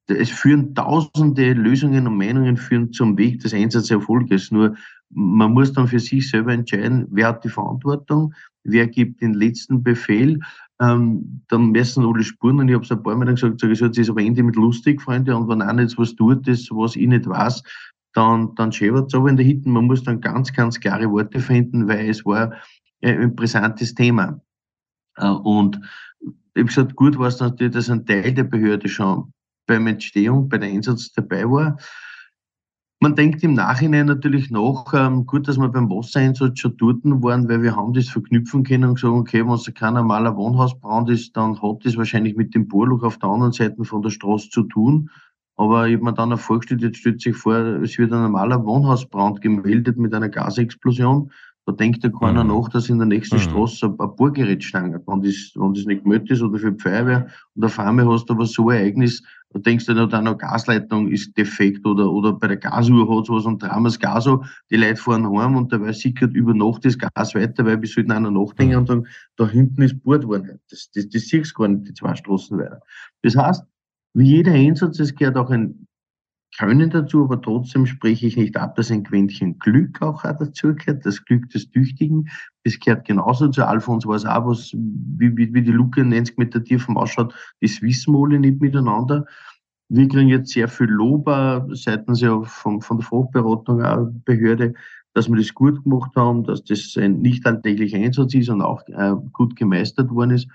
es 0.07 0.29
führen 0.29 0.75
tausende 0.75 1.53
Lösungen 1.53 2.05
und 2.05 2.17
Meinungen 2.17 2.57
führen 2.57 2.91
zum 2.91 3.17
Weg 3.17 3.39
des 3.39 3.53
Einsatzerfolges. 3.53 4.51
Nur 4.51 4.75
man 5.09 5.53
muss 5.53 5.71
dann 5.71 5.87
für 5.87 5.99
sich 5.99 6.29
selber 6.29 6.51
entscheiden, 6.51 7.07
wer 7.09 7.29
hat 7.29 7.45
die 7.45 7.49
Verantwortung, 7.49 8.33
wer 8.65 8.85
gibt 8.85 9.21
den 9.21 9.35
letzten 9.35 9.83
Befehl. 9.83 10.39
Ähm, 10.81 11.41
dann 11.47 11.71
messen 11.71 12.05
alle 12.05 12.23
Spuren 12.23 12.59
und 12.59 12.67
ich 12.67 12.75
habe 12.75 12.83
es 12.83 12.91
ein 12.91 13.01
paar 13.01 13.15
Mal 13.15 13.33
gesagt, 13.33 13.63
ich, 13.63 13.79
so, 13.79 13.85
jetzt 13.85 13.97
ist 13.97 14.09
aber 14.09 14.21
Ende 14.21 14.43
mit 14.43 14.57
lustig, 14.57 15.01
Freunde, 15.01 15.33
und 15.33 15.47
wenn 15.47 15.61
einer 15.61 15.83
jetzt 15.83 15.97
was 15.97 16.13
tut, 16.13 16.45
das, 16.45 16.67
was 16.71 16.97
ich 16.97 17.07
nicht 17.07 17.25
weiß, 17.25 17.63
dann, 18.15 18.55
dann 18.55 18.71
schäbert 18.71 19.07
es 19.07 19.13
aber 19.13 19.29
in 19.29 19.37
der 19.37 19.45
Hitten. 19.45 19.71
Man 19.71 19.85
muss 19.85 20.03
dann 20.03 20.21
ganz, 20.21 20.53
ganz 20.53 20.79
klare 20.79 21.11
Worte 21.11 21.39
finden, 21.39 21.87
weil 21.87 22.09
es 22.09 22.25
war 22.25 22.53
ein 23.03 23.35
brisantes 23.35 23.93
Thema. 23.93 24.41
Äh, 25.17 25.27
und 25.29 25.79
ich 26.55 26.65
gesagt, 26.65 26.95
gut 26.95 27.19
war 27.19 27.27
es 27.27 27.39
natürlich, 27.39 27.73
dass 27.73 27.89
ein 27.89 28.05
Teil 28.05 28.33
der 28.33 28.45
Behörde 28.45 28.87
schon 28.87 29.33
beim 29.67 29.87
Entstehung, 29.87 30.47
bei 30.47 30.57
der 30.57 30.69
Einsatz 30.69 31.11
dabei 31.11 31.43
war. 31.49 31.77
Man 33.01 33.15
denkt 33.15 33.43
im 33.43 33.53
Nachhinein 33.53 34.05
natürlich 34.05 34.49
noch, 34.49 34.93
ähm, 34.93 35.25
gut, 35.25 35.49
dass 35.49 35.57
wir 35.57 35.67
beim 35.67 35.89
Wassereinsatz 35.89 36.59
schon 36.59 36.77
dort 36.77 37.03
waren, 37.03 37.49
weil 37.49 37.61
wir 37.61 37.75
haben 37.75 37.93
das 37.93 38.07
verknüpfen 38.07 38.63
können 38.63 38.85
und 38.85 38.95
gesagt, 38.95 39.13
okay, 39.13 39.45
wenn 39.45 39.53
es 39.53 39.69
kein 39.73 39.95
normaler 39.95 40.37
Wohnhausbrand 40.37 41.09
ist, 41.09 41.35
dann 41.35 41.61
hat 41.61 41.83
das 41.83 41.97
wahrscheinlich 41.97 42.37
mit 42.37 42.55
dem 42.55 42.69
Bohrloch 42.69 43.03
auf 43.03 43.19
der 43.19 43.29
anderen 43.29 43.51
Seite 43.51 43.83
von 43.83 44.01
der 44.01 44.11
Straße 44.11 44.49
zu 44.49 44.63
tun. 44.63 45.09
Aber 45.57 45.87
ich 45.87 45.95
habe 45.95 46.05
mir 46.05 46.13
dann 46.13 46.33
auch 46.33 46.39
vorgestellt, 46.39 46.81
jetzt 46.81 46.97
stellt 46.97 47.21
sich 47.21 47.35
vor, 47.35 47.55
es 47.55 47.97
wird 47.97 48.11
ein 48.11 48.21
normaler 48.21 48.63
Wohnhausbrand 48.65 49.41
gemeldet 49.41 49.97
mit 49.97 50.13
einer 50.13 50.29
Gasexplosion. 50.29 51.31
Da 51.65 51.71
denkt 51.71 52.03
ja 52.03 52.11
keiner 52.11 52.43
mhm. 52.43 52.51
nach, 52.51 52.69
dass 52.69 52.89
in 52.89 52.99
der 52.99 53.07
nächsten 53.07 53.37
mhm. 53.37 53.41
Straße 53.41 53.87
ein, 53.87 53.99
ein 53.99 54.15
Bohrgerät 54.15 54.63
stangen. 54.63 55.01
Wenn 55.05 55.21
das, 55.23 55.53
wenn 55.55 55.73
das 55.73 55.85
nicht 55.85 56.03
gemeldet 56.03 56.31
ist 56.31 56.43
oder 56.43 56.59
für 56.59 56.71
die 56.71 56.81
Feuerwehr 56.81 57.27
und 57.55 57.65
auf 57.65 57.79
einmal 57.79 58.07
hast 58.07 58.29
du 58.29 58.33
aber 58.33 58.45
so 58.45 58.69
ein 58.69 58.77
Ereignis, 58.77 59.23
da 59.49 59.59
denkst 59.59 59.85
du 59.85 59.93
dann, 59.93 60.27
eine 60.27 60.37
Gasleitung 60.37 61.07
ist 61.07 61.35
defekt 61.37 61.85
oder, 61.85 62.11
oder 62.11 62.33
bei 62.33 62.49
der 62.49 62.57
Gasuhr 62.57 63.09
hat 63.09 63.29
was 63.29 63.45
und 63.45 63.63
dramas 63.63 63.97
Gas 63.97 64.29
die 64.69 64.75
Leute 64.75 64.97
fahren 64.97 65.25
heim 65.25 65.55
und 65.55 65.71
dabei 65.71 65.93
sickert 65.93 66.33
über 66.33 66.53
Nacht 66.53 66.85
das 66.85 66.99
Gas 66.99 67.33
weiter, 67.33 67.65
weil 67.65 67.81
wir 67.81 67.87
sollten 67.87 68.11
einer 68.11 68.29
nachdenken 68.29 68.73
mhm. 68.73 68.79
und 68.79 68.87
sagen, 68.87 69.07
da 69.37 69.47
hinten 69.47 69.81
ist 69.81 70.03
bohrt 70.03 70.27
worden. 70.27 70.59
Das, 70.69 70.91
das, 70.93 71.09
das 71.09 71.23
siehst 71.23 71.53
du 71.55 71.61
gar 71.61 71.67
nicht, 71.69 71.87
die 71.87 71.93
zwei 71.93 72.13
Straßen 72.13 72.59
weiter. 72.59 72.81
Das 73.23 73.35
heißt, 73.35 73.63
wie 74.15 74.27
jeder 74.27 74.53
Einsatz, 74.53 74.99
es 74.99 75.13
gehört 75.13 75.35
auch 75.35 75.49
ein 75.49 75.87
Können 76.57 76.89
dazu, 76.89 77.25
aber 77.25 77.41
trotzdem 77.41 77.85
spreche 77.85 78.27
ich 78.27 78.37
nicht 78.37 78.55
ab, 78.55 78.75
dass 78.75 78.89
ein 78.89 79.03
Quäntchen 79.03 79.59
Glück 79.59 80.01
auch 80.01 80.23
dazu 80.23 80.73
gehört, 80.73 81.05
das 81.05 81.25
Glück 81.25 81.49
des 81.49 81.69
Tüchtigen. 81.69 82.29
Das 82.63 82.79
gehört 82.79 83.05
genauso 83.05 83.49
zu 83.49 83.67
Alfons 83.67 84.05
war 84.05 84.15
es 84.15 84.25
auch, 84.25 84.47
was, 84.47 84.71
wie, 84.73 85.35
wie, 85.35 85.53
wie 85.53 85.61
die 85.61 85.71
Luke 85.71 86.01
90 86.01 86.37
Meter 86.37 86.63
tief 86.63 86.87
ausschaut, 86.87 87.35
das 87.59 87.81
wissen 87.81 88.15
alle 88.15 88.39
nicht 88.39 88.61
miteinander. 88.61 89.25
Wir 89.89 90.07
kriegen 90.07 90.29
jetzt 90.29 90.51
sehr 90.51 90.69
viel 90.69 90.87
Lob 90.87 91.29
seitens 91.73 92.21
ja 92.21 92.41
von, 92.41 92.81
von 92.81 92.97
der 92.97 93.05
Fachberatung 93.05 93.83
auch 93.83 94.07
Behörde, 94.23 94.73
dass 95.13 95.29
wir 95.29 95.35
das 95.35 95.53
gut 95.53 95.83
gemacht 95.83 96.11
haben, 96.15 96.45
dass 96.45 96.63
das 96.63 96.95
ein 96.97 97.21
nicht 97.21 97.45
alltäglicher 97.45 97.97
Einsatz 97.97 98.33
ist 98.33 98.49
und 98.49 98.61
auch 98.61 98.81
äh, 98.87 99.13
gut 99.33 99.57
gemeistert 99.57 100.09
worden 100.09 100.31
ist. 100.31 100.47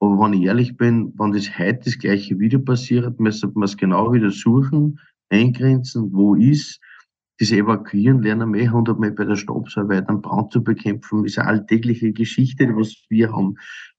Aber 0.00 0.18
wenn 0.18 0.34
ich 0.34 0.42
ehrlich 0.42 0.76
bin, 0.76 1.12
wenn 1.18 1.32
das 1.32 1.58
heute 1.58 1.80
das 1.84 1.98
gleiche 1.98 2.38
wieder 2.38 2.58
passiert, 2.58 3.18
müsste 3.20 3.50
man 3.54 3.64
es 3.64 3.76
genau 3.76 4.12
wieder 4.12 4.30
suchen, 4.30 4.98
eingrenzen, 5.30 6.12
wo 6.12 6.34
ist. 6.34 6.80
Das 7.40 7.50
Evakuieren 7.50 8.22
lernen 8.22 8.54
wir 8.54 8.62
100 8.62 8.98
Mal 8.98 9.10
bei 9.10 9.24
der 9.24 9.34
Stabsarbeit, 9.34 10.08
einen 10.08 10.22
Brand 10.22 10.52
zu 10.52 10.62
bekämpfen, 10.62 11.24
ist 11.24 11.38
eine 11.38 11.48
alltägliche 11.48 12.12
Geschichte, 12.12 12.68
was 12.76 12.94
wir 13.08 13.32
haben. 13.32 13.56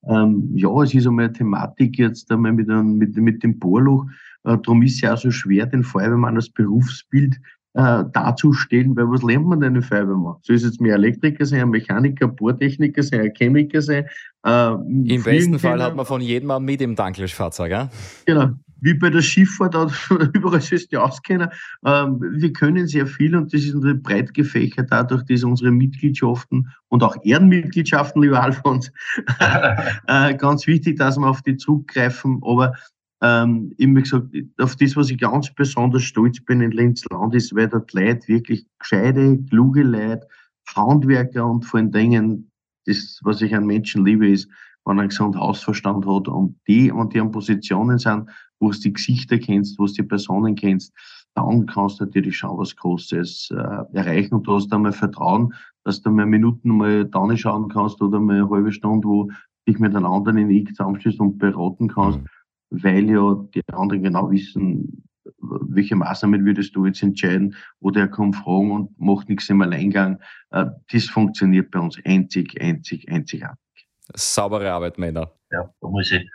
Ähm, 0.08 0.52
ja, 0.56 0.70
es 0.82 0.94
ist 0.94 1.06
einmal 1.06 1.26
eine 1.26 1.34
Thematik 1.34 1.98
jetzt 1.98 2.32
einmal 2.32 2.54
mit, 2.54 2.70
einem, 2.70 2.98
mit, 2.98 3.18
mit 3.18 3.44
dem 3.44 3.60
Bohrloch. 3.60 4.06
Äh, 4.46 4.58
darum 4.64 4.84
ist 4.84 4.96
es 4.96 5.02
ja 5.02 5.14
auch 5.14 5.18
so 5.18 5.32
schwer, 5.32 5.66
den 5.66 5.84
Feuerwehrmann 5.84 6.36
als 6.36 6.50
Berufsbild 6.50 7.38
äh, 7.76 8.06
darzustellen, 8.14 8.96
weil 8.96 9.10
was 9.10 9.22
lernt 9.22 9.48
man 9.48 9.60
denn 9.60 9.76
in 9.76 9.82
Feuerwehrmann? 9.82 10.38
Soll 10.42 10.56
es 10.56 10.64
jetzt 10.64 10.80
mehr 10.80 10.96
Elektriker 10.96 11.46
sein, 11.46 11.62
ein 11.62 11.70
Mechaniker, 11.70 12.28
Bohrtechniker 12.28 13.04
sein, 13.04 13.22
ein 13.22 13.34
Chemiker 13.36 13.82
sein? 13.82 14.06
Äh, 14.46 14.72
Im 14.72 15.24
besten 15.24 15.60
Fall 15.60 15.84
hat 15.84 15.96
man 15.96 16.06
von 16.06 16.22
jedem 16.22 16.48
Mann 16.48 16.64
mit 16.64 16.82
im 16.82 16.96
Danklischfahrzeug, 16.96 17.72
ja? 17.72 17.90
Genau. 18.26 18.52
Wie 18.80 18.94
bei 18.94 19.10
der 19.10 19.22
Schifffahrt, 19.22 19.76
überall 20.34 20.62
sollst 20.62 20.94
du 20.94 21.02
auskennen. 21.02 21.50
Ähm, 21.86 22.22
wir 22.22 22.54
können 22.54 22.88
sehr 22.88 23.08
viel 23.08 23.36
und 23.36 23.54
das 23.54 23.64
ist 23.64 23.74
natürlich 23.74 24.04
breit 24.04 24.34
gefächert, 24.34 24.88
dadurch, 24.92 25.24
dass 25.26 25.44
unsere 25.44 25.72
Mitgliedschaften 25.72 26.70
und 26.88 27.04
auch 27.04 27.16
Ehrenmitgliedschaften, 27.24 28.22
lieber 28.22 28.42
Alfons, 28.42 28.92
äh, 30.08 30.36
ganz 30.36 30.66
wichtig, 30.68 30.98
dass 30.98 31.18
wir 31.18 31.28
auf 31.28 31.42
die 31.42 31.58
zurückgreifen. 31.58 32.42
Aber 32.46 32.74
ähm, 33.22 33.74
immer 33.78 34.02
gesagt, 34.02 34.28
auf 34.60 34.76
das, 34.76 34.96
was 34.96 35.10
ich 35.10 35.18
ganz 35.18 35.54
besonders 35.54 36.04
stolz 36.04 36.40
bin 36.42 36.62
in 36.62 36.72
Lenzland, 36.72 37.34
ist, 37.34 37.56
weil 37.56 37.70
dort 37.70 37.94
Leute 37.94 38.28
wirklich 38.28 38.66
gescheite, 38.80 39.40
kluge 39.50 39.84
Leute, 39.84 40.28
Handwerker 40.76 41.46
und 41.46 41.64
vor 41.64 41.80
allen 41.80 41.92
Dingen, 41.92 42.52
das, 42.86 43.20
was 43.24 43.42
ich 43.42 43.56
an 43.56 43.66
Menschen 43.66 44.06
liebe, 44.06 44.28
ist, 44.28 44.50
wenn 44.86 45.00
einen 45.00 45.10
gesunden 45.10 45.40
Hausverstand 45.40 46.06
hat 46.06 46.28
und 46.28 46.60
die 46.68 46.92
an 46.92 47.32
Positionen 47.32 47.98
sind, 47.98 48.30
wo 48.60 48.72
du 48.72 48.80
die 48.80 48.94
Gesichter 48.94 49.40
kennst, 49.40 49.80
wo 49.80 49.86
du 49.86 49.94
die 49.94 50.04
Personen 50.04 50.56
kennst, 50.56 50.94
dann 51.34 51.66
kannst 51.66 52.00
du 52.00 52.06
natürlich 52.06 52.38
schon 52.38 52.58
was 52.58 52.76
Großes 52.76 53.50
äh, 53.52 53.98
erreichen 53.98 54.36
und 54.36 54.48
du 54.48 54.54
hast 54.54 54.72
einmal 54.72 54.94
Vertrauen, 54.94 55.54
dass 55.84 56.02
du 56.02 56.12
mal 56.12 56.26
Minuten 56.26 56.78
mal 56.78 57.06
da 57.06 57.36
schauen 57.36 57.70
kannst 57.70 58.02
oder 58.02 58.20
mal 58.20 58.38
eine 58.38 58.50
halbe 58.50 58.72
Stunde, 58.72 59.08
wo 59.08 59.30
dich 59.68 59.80
mit 59.80 59.96
einem 59.96 60.06
anderen 60.06 60.38
in 60.38 60.50
die 60.50 60.64
zusammenschließt 60.64 61.20
und 61.20 61.40
beraten 61.40 61.88
kannst. 61.88 62.20
Mhm 62.20 62.28
weil 62.70 63.10
ja 63.10 63.36
die 63.54 63.62
anderen 63.72 64.04
genau 64.04 64.32
wissen, 64.32 65.04
welche 65.40 65.96
Maßnahmen 65.96 66.46
würdest 66.46 66.76
du 66.76 66.86
jetzt 66.86 67.02
entscheiden 67.04 67.56
oder 67.80 68.02
er 68.02 68.08
kommt 68.08 68.36
fragen 68.36 68.72
und 68.72 69.00
macht 69.00 69.30
nichts 69.30 69.50
im 69.50 69.62
Alleingang. 69.62 70.20
Äh, 70.52 70.66
das 70.92 71.06
funktioniert 71.06 71.72
bei 71.72 71.80
uns 71.80 72.00
einzig, 72.06 72.60
einzig, 72.62 73.10
einzigartig. 73.10 73.88
Saubere 74.14 74.72
Arbeit, 74.72 74.98
Männer. 74.98 75.32
Ja, 75.52 75.70
da 75.82 75.88
muss 75.88 76.12
ich, 76.12 76.30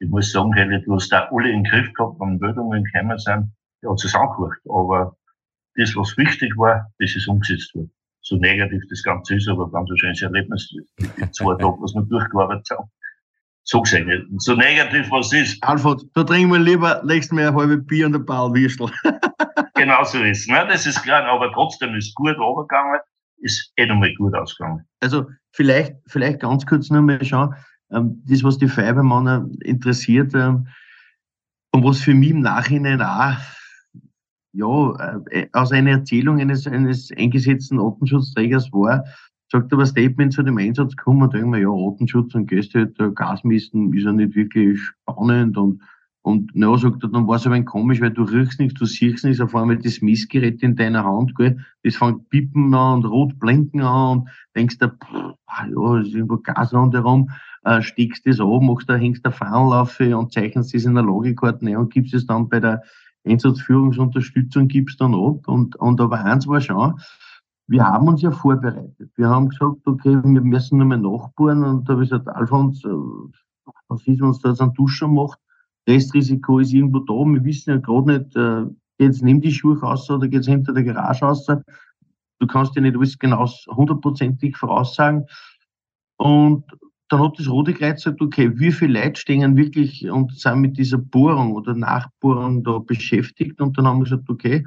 ich 0.00 0.08
muss 0.08 0.32
sagen, 0.32 0.52
hätte 0.54 0.80
du 0.84 0.94
hast 0.94 1.10
da 1.10 1.28
alle 1.30 1.50
in 1.50 1.62
den 1.62 1.70
Griff 1.70 1.92
gehabt, 1.94 2.18
wenn 2.20 2.38
Meldungen 2.38 2.84
gekommen 2.84 3.18
sind, 3.18 3.52
der 3.82 3.90
hat 3.90 4.04
es 4.04 4.14
angehört. 4.14 4.58
Aber 4.68 5.16
das, 5.76 5.94
was 5.96 6.16
wichtig 6.16 6.56
war, 6.56 6.90
das 6.98 7.14
ist 7.14 7.28
umgesetzt 7.28 7.74
worden. 7.74 7.92
So 8.20 8.36
negativ 8.36 8.82
das 8.88 9.02
Ganze 9.02 9.36
ist, 9.36 9.48
aber 9.48 9.70
ganz 9.70 9.90
ein 9.90 9.98
schönes 9.98 10.22
Erlebnis. 10.22 10.68
Die 10.98 11.30
zwei 11.32 11.54
Tage, 11.58 11.76
was 11.80 11.94
wir 11.94 12.02
durchgearbeitet 12.02 12.68
haben. 12.70 12.90
So 13.64 13.80
gesehen, 13.80 14.26
so 14.38 14.54
negativ 14.54 15.10
was 15.10 15.32
ist. 15.32 15.62
Alfred, 15.62 16.02
da 16.14 16.24
trinken 16.24 16.52
wir 16.52 16.58
lieber 16.58 17.00
nächstes 17.04 17.32
Mal 17.32 17.48
ein 17.48 17.54
halbes 17.54 17.86
Bier 17.86 18.06
und 18.06 18.16
ein 18.16 18.26
paar 18.26 18.52
Würstel. 18.52 18.90
genau 19.74 20.02
so 20.04 20.18
ist 20.18 20.48
ne? 20.48 20.66
Das 20.68 20.84
ist 20.84 21.02
klar, 21.02 21.24
aber 21.24 21.52
trotzdem 21.52 21.94
ist 21.94 22.14
gut 22.16 22.36
runtergegangen, 22.38 23.00
ist 23.38 23.72
eh 23.76 23.86
nochmal 23.86 24.12
gut 24.14 24.34
ausgegangen. 24.34 24.84
Also 25.00 25.26
vielleicht, 25.52 25.94
vielleicht 26.08 26.40
ganz 26.40 26.66
kurz 26.66 26.90
noch 26.90 27.02
mal 27.02 27.24
schauen, 27.24 27.54
ähm, 27.92 28.20
das, 28.26 28.42
was 28.42 28.58
die 28.58 28.68
Feuerwehrmänner 28.68 29.48
interessiert, 29.60 30.34
ähm, 30.34 30.66
und 31.72 31.84
was 31.84 32.00
für 32.00 32.14
mich 32.14 32.30
im 32.30 32.40
Nachhinein 32.40 33.00
auch 33.00 33.36
ja, 34.52 35.20
äh, 35.30 35.48
aus 35.52 35.72
einer 35.72 35.92
Erzählung 35.92 36.38
eines, 36.38 36.66
eines 36.66 37.10
eingesetzten 37.16 37.80
Artenschutzträgers 37.80 38.70
war, 38.72 39.04
sagt 39.52 39.72
aber 39.72 39.84
Statement 39.84 40.32
zu 40.32 40.42
dem 40.42 40.56
Einsatz 40.56 40.96
kommen 40.96 41.28
denken 41.28 41.52
wir, 41.52 41.60
ja, 41.60 41.68
Artenschutz 41.68 42.34
und 42.34 42.46
Gästehüter, 42.46 43.10
Gasmisten 43.10 43.92
ist 43.92 44.04
ja 44.04 44.12
nicht 44.12 44.34
wirklich 44.34 44.80
spannend 44.80 45.58
und, 45.58 45.82
und 46.22 46.50
na, 46.54 46.76
sagt 46.78 47.02
er, 47.02 47.10
dann 47.10 47.28
war 47.28 47.36
es 47.36 47.44
aber 47.44 47.56
ein 47.56 47.66
komisch, 47.66 48.00
weil 48.00 48.12
du 48.12 48.22
riechst 48.22 48.58
nichts, 48.58 48.78
du 48.80 48.86
siehst 48.86 49.24
nichts, 49.24 49.42
auf 49.42 49.54
einmal 49.54 49.76
das 49.76 50.00
Messgerät 50.00 50.62
in 50.62 50.74
deiner 50.74 51.04
Hand, 51.04 51.34
gell, 51.34 51.58
das 51.82 51.96
fängt 51.96 52.30
pippen 52.30 52.74
an 52.74 52.94
und 52.94 53.04
rot 53.04 53.38
blinken 53.38 53.82
an 53.82 54.20
und 54.20 54.28
denkst 54.56 54.78
dir, 54.78 54.88
pff, 54.88 55.34
ah, 55.46 55.66
ja, 55.66 56.00
ist 56.00 56.14
irgendwo 56.14 56.38
Gas 56.38 56.72
rundherum, 56.72 57.28
äh, 57.64 57.82
steckst 57.82 58.26
das 58.26 58.40
ab, 58.40 58.62
machst 58.62 58.88
da, 58.88 58.94
hängst 58.94 59.22
der 59.22 59.32
Fahnen 59.32 59.74
auf 59.74 60.00
und 60.00 60.32
zeichnest 60.32 60.72
das 60.72 60.84
in 60.86 60.94
der 60.94 61.04
Logikarte 61.04 61.66
ein 61.66 61.76
und 61.76 61.92
gibst 61.92 62.14
es 62.14 62.24
dann 62.24 62.48
bei 62.48 62.58
der 62.58 62.82
Einsatzführungsunterstützung 63.24 64.68
gibt's 64.68 64.96
dann 64.96 65.14
ab. 65.14 65.46
Und, 65.46 65.76
und 65.76 66.00
aber 66.00 66.24
eins 66.24 66.46
war 66.46 66.60
schon, 66.60 66.94
wir 67.68 67.84
haben 67.86 68.08
uns 68.08 68.22
ja 68.22 68.30
vorbereitet. 68.30 69.10
Wir 69.16 69.28
haben 69.28 69.48
gesagt, 69.48 69.86
okay, 69.86 70.20
wir 70.22 70.40
müssen 70.40 70.78
nochmal 70.78 70.98
nachbohren. 70.98 71.64
Und 71.64 71.88
da 71.88 71.94
habe 71.94 72.04
ich 72.04 72.10
gesagt, 72.10 72.28
Alfons, 72.28 72.84
äh, 72.84 72.88
was 73.88 74.06
ist, 74.06 74.20
wenn 74.20 74.28
uns 74.28 74.40
da 74.40 74.50
jetzt 74.50 74.60
einen 74.60 74.74
Duschen 74.74 75.14
macht? 75.14 75.38
Restrisiko 75.88 76.58
ist 76.58 76.72
irgendwo 76.72 77.00
da. 77.00 77.14
Wir 77.14 77.44
wissen 77.44 77.70
ja 77.70 77.76
gerade 77.78 78.18
nicht, 78.18 78.36
äh, 78.36 78.64
geht's 78.98 79.22
neben 79.22 79.40
die 79.40 79.52
Schuhe 79.52 79.78
raus 79.80 80.10
oder 80.10 80.28
geht's 80.28 80.46
hinter 80.46 80.72
der 80.72 80.84
Garage 80.84 81.24
raus? 81.24 81.46
Du 81.46 82.46
kannst 82.46 82.74
ja 82.74 82.82
nicht 82.82 82.96
alles 82.96 83.18
genau 83.18 83.46
hundertprozentig 83.68 84.56
voraussagen. 84.56 85.26
Und 86.16 86.64
dann 87.08 87.20
hat 87.20 87.38
das 87.38 87.48
Rote 87.48 87.74
Kreuz 87.74 88.04
gesagt, 88.04 88.20
okay, 88.20 88.58
wie 88.58 88.72
viele 88.72 89.00
Leute 89.00 89.20
stehen 89.20 89.56
wirklich 89.56 90.08
und 90.10 90.32
sind 90.38 90.60
mit 90.60 90.78
dieser 90.78 90.98
Bohrung 90.98 91.52
oder 91.52 91.74
Nachbohrung 91.74 92.64
da 92.64 92.78
beschäftigt? 92.78 93.60
Und 93.60 93.76
dann 93.76 93.86
haben 93.86 93.98
wir 93.98 94.04
gesagt, 94.04 94.30
okay, 94.30 94.64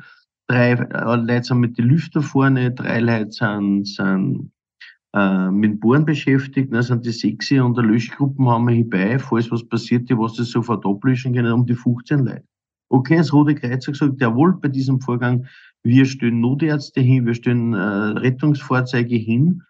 drei 0.48 0.72
äh, 0.72 1.16
Leute 1.16 1.44
sind 1.44 1.60
mit 1.60 1.78
den 1.78 1.86
Lüfter 1.86 2.22
vorne, 2.22 2.72
drei 2.72 3.00
Leute 3.00 3.32
sind, 3.32 3.88
sind 3.88 4.52
äh, 5.14 5.50
mit 5.50 5.72
dem 5.72 5.80
Bohren 5.80 6.06
beschäftigt, 6.06 6.74
dann 6.74 6.84
sind 6.84 7.06
die 7.06 7.12
Sexy 7.12 7.60
und 7.60 7.78
der 7.78 7.86
Löschgruppen 7.86 8.48
haben 8.50 8.68
wir 8.68 8.76
hierbei, 8.76 9.18
falls 9.20 9.50
was 9.52 9.68
passiert, 9.68 10.10
die 10.10 10.18
was 10.18 10.36
das 10.36 10.50
sofort 10.50 10.86
ablöschen 10.86 11.34
können, 11.34 11.52
um 11.52 11.66
die 11.66 11.76
15 11.76 12.20
Leute. 12.20 12.44
Okay, 12.90 13.18
das 13.18 13.34
Rote 13.34 13.56
Kreuz 13.56 13.88
hat 13.88 13.94
gesagt, 13.94 14.22
jawohl, 14.22 14.60
bei 14.60 14.68
diesem 14.68 15.02
Vorgang, 15.02 15.48
wir 15.84 16.06
stellen 16.06 16.40
Notärzte 16.40 17.02
hin, 17.02 17.26
wir 17.26 17.34
stellen 17.34 17.74
äh, 17.74 17.78
Rettungsfahrzeuge 17.78 19.16
hin, 19.16 19.64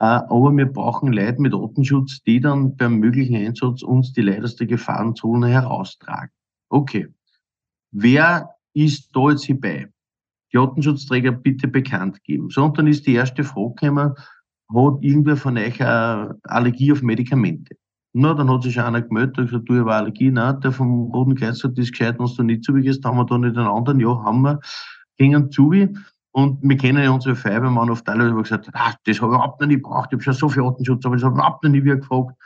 äh, 0.00 0.04
aber 0.04 0.50
wir 0.56 0.66
brauchen 0.66 1.12
Leute 1.12 1.40
mit 1.40 1.54
Artenschutz, 1.54 2.22
die 2.22 2.40
dann 2.40 2.76
beim 2.76 2.96
möglichen 2.96 3.36
Einsatz 3.36 3.82
uns 3.82 4.12
die 4.12 4.22
Leute 4.22 4.66
Gefahrenzone 4.66 5.48
heraustragen. 5.48 6.30
Okay. 6.70 7.08
Wer 7.92 8.54
ist 8.72 9.10
da 9.14 9.30
jetzt 9.30 9.44
hierbei? 9.44 9.88
Die 10.52 10.58
Artenschutzträger 10.58 11.32
bitte 11.32 11.68
bekannt 11.68 12.22
geben. 12.24 12.50
So, 12.50 12.64
und 12.64 12.76
dann 12.78 12.86
ist 12.86 13.06
die 13.06 13.14
erste 13.14 13.44
Frage 13.44 13.74
gekommen, 13.74 14.14
hat 14.74 15.02
irgendwer 15.02 15.36
von 15.36 15.56
euch 15.56 15.82
eine 15.82 16.38
Allergie 16.44 16.92
auf 16.92 17.02
Medikamente? 17.02 17.76
Na, 18.12 18.34
dann 18.34 18.50
hat 18.50 18.64
sich 18.64 18.80
einer 18.80 19.02
gemeldet 19.02 19.38
und 19.38 19.46
gesagt, 19.46 19.68
du, 19.68 19.80
ich 19.80 19.86
Allergie. 19.86 20.30
Nein, 20.30 20.60
der 20.60 20.72
vom 20.72 21.12
Roten 21.12 21.36
Kreuz 21.36 21.62
hat 21.62 21.78
das 21.78 21.90
gescheit, 21.90 22.18
wenn 22.18 22.26
du 22.26 22.42
nicht 22.42 22.64
zugehst, 22.64 23.04
haben 23.04 23.18
wir 23.18 23.24
da 23.24 23.38
nicht 23.38 23.56
einen 23.56 23.68
anderen. 23.68 24.00
Ja, 24.00 24.22
haben 24.24 24.42
wir. 24.42 24.60
Gingen 25.16 25.50
zu. 25.50 25.72
Und 26.32 26.58
wir 26.62 26.76
kennen 26.76 27.02
ja 27.02 27.10
unsere 27.10 27.34
Feuerwehrmann 27.34 27.90
oft 27.90 28.04
teilweise, 28.04 28.36
wo 28.36 28.42
gesagt 28.42 28.70
ah, 28.72 28.94
das 29.04 29.20
habe 29.20 29.32
ich 29.32 29.36
überhaupt 29.36 29.60
noch 29.60 29.66
nie 29.66 29.74
gebraucht, 29.74 30.08
ich 30.10 30.14
habe 30.14 30.22
schon 30.22 30.34
so 30.34 30.48
viel 30.48 30.62
Artenschutz, 30.62 31.04
aber 31.04 31.16
das 31.16 31.24
habe 31.24 31.34
ich 31.34 31.38
überhaupt 31.40 31.64
noch 31.64 31.70
nie 31.70 31.82
wieder 31.82 31.96
gefragt. 31.96 32.36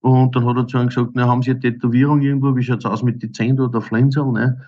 Und 0.00 0.34
dann 0.34 0.46
hat 0.46 0.56
er 0.56 0.66
zu 0.66 0.78
ihm 0.78 0.88
gesagt, 0.88 1.10
na, 1.12 1.28
haben 1.28 1.42
Sie 1.42 1.50
eine 1.50 1.60
Tätowierung 1.60 2.22
irgendwo, 2.22 2.56
wie 2.56 2.62
schaut's 2.62 2.86
aus 2.86 3.02
mit 3.02 3.22
die 3.22 3.30
Zehn 3.30 3.60
oder 3.60 3.82
Flinsel, 3.82 4.24
ne? 4.32 4.66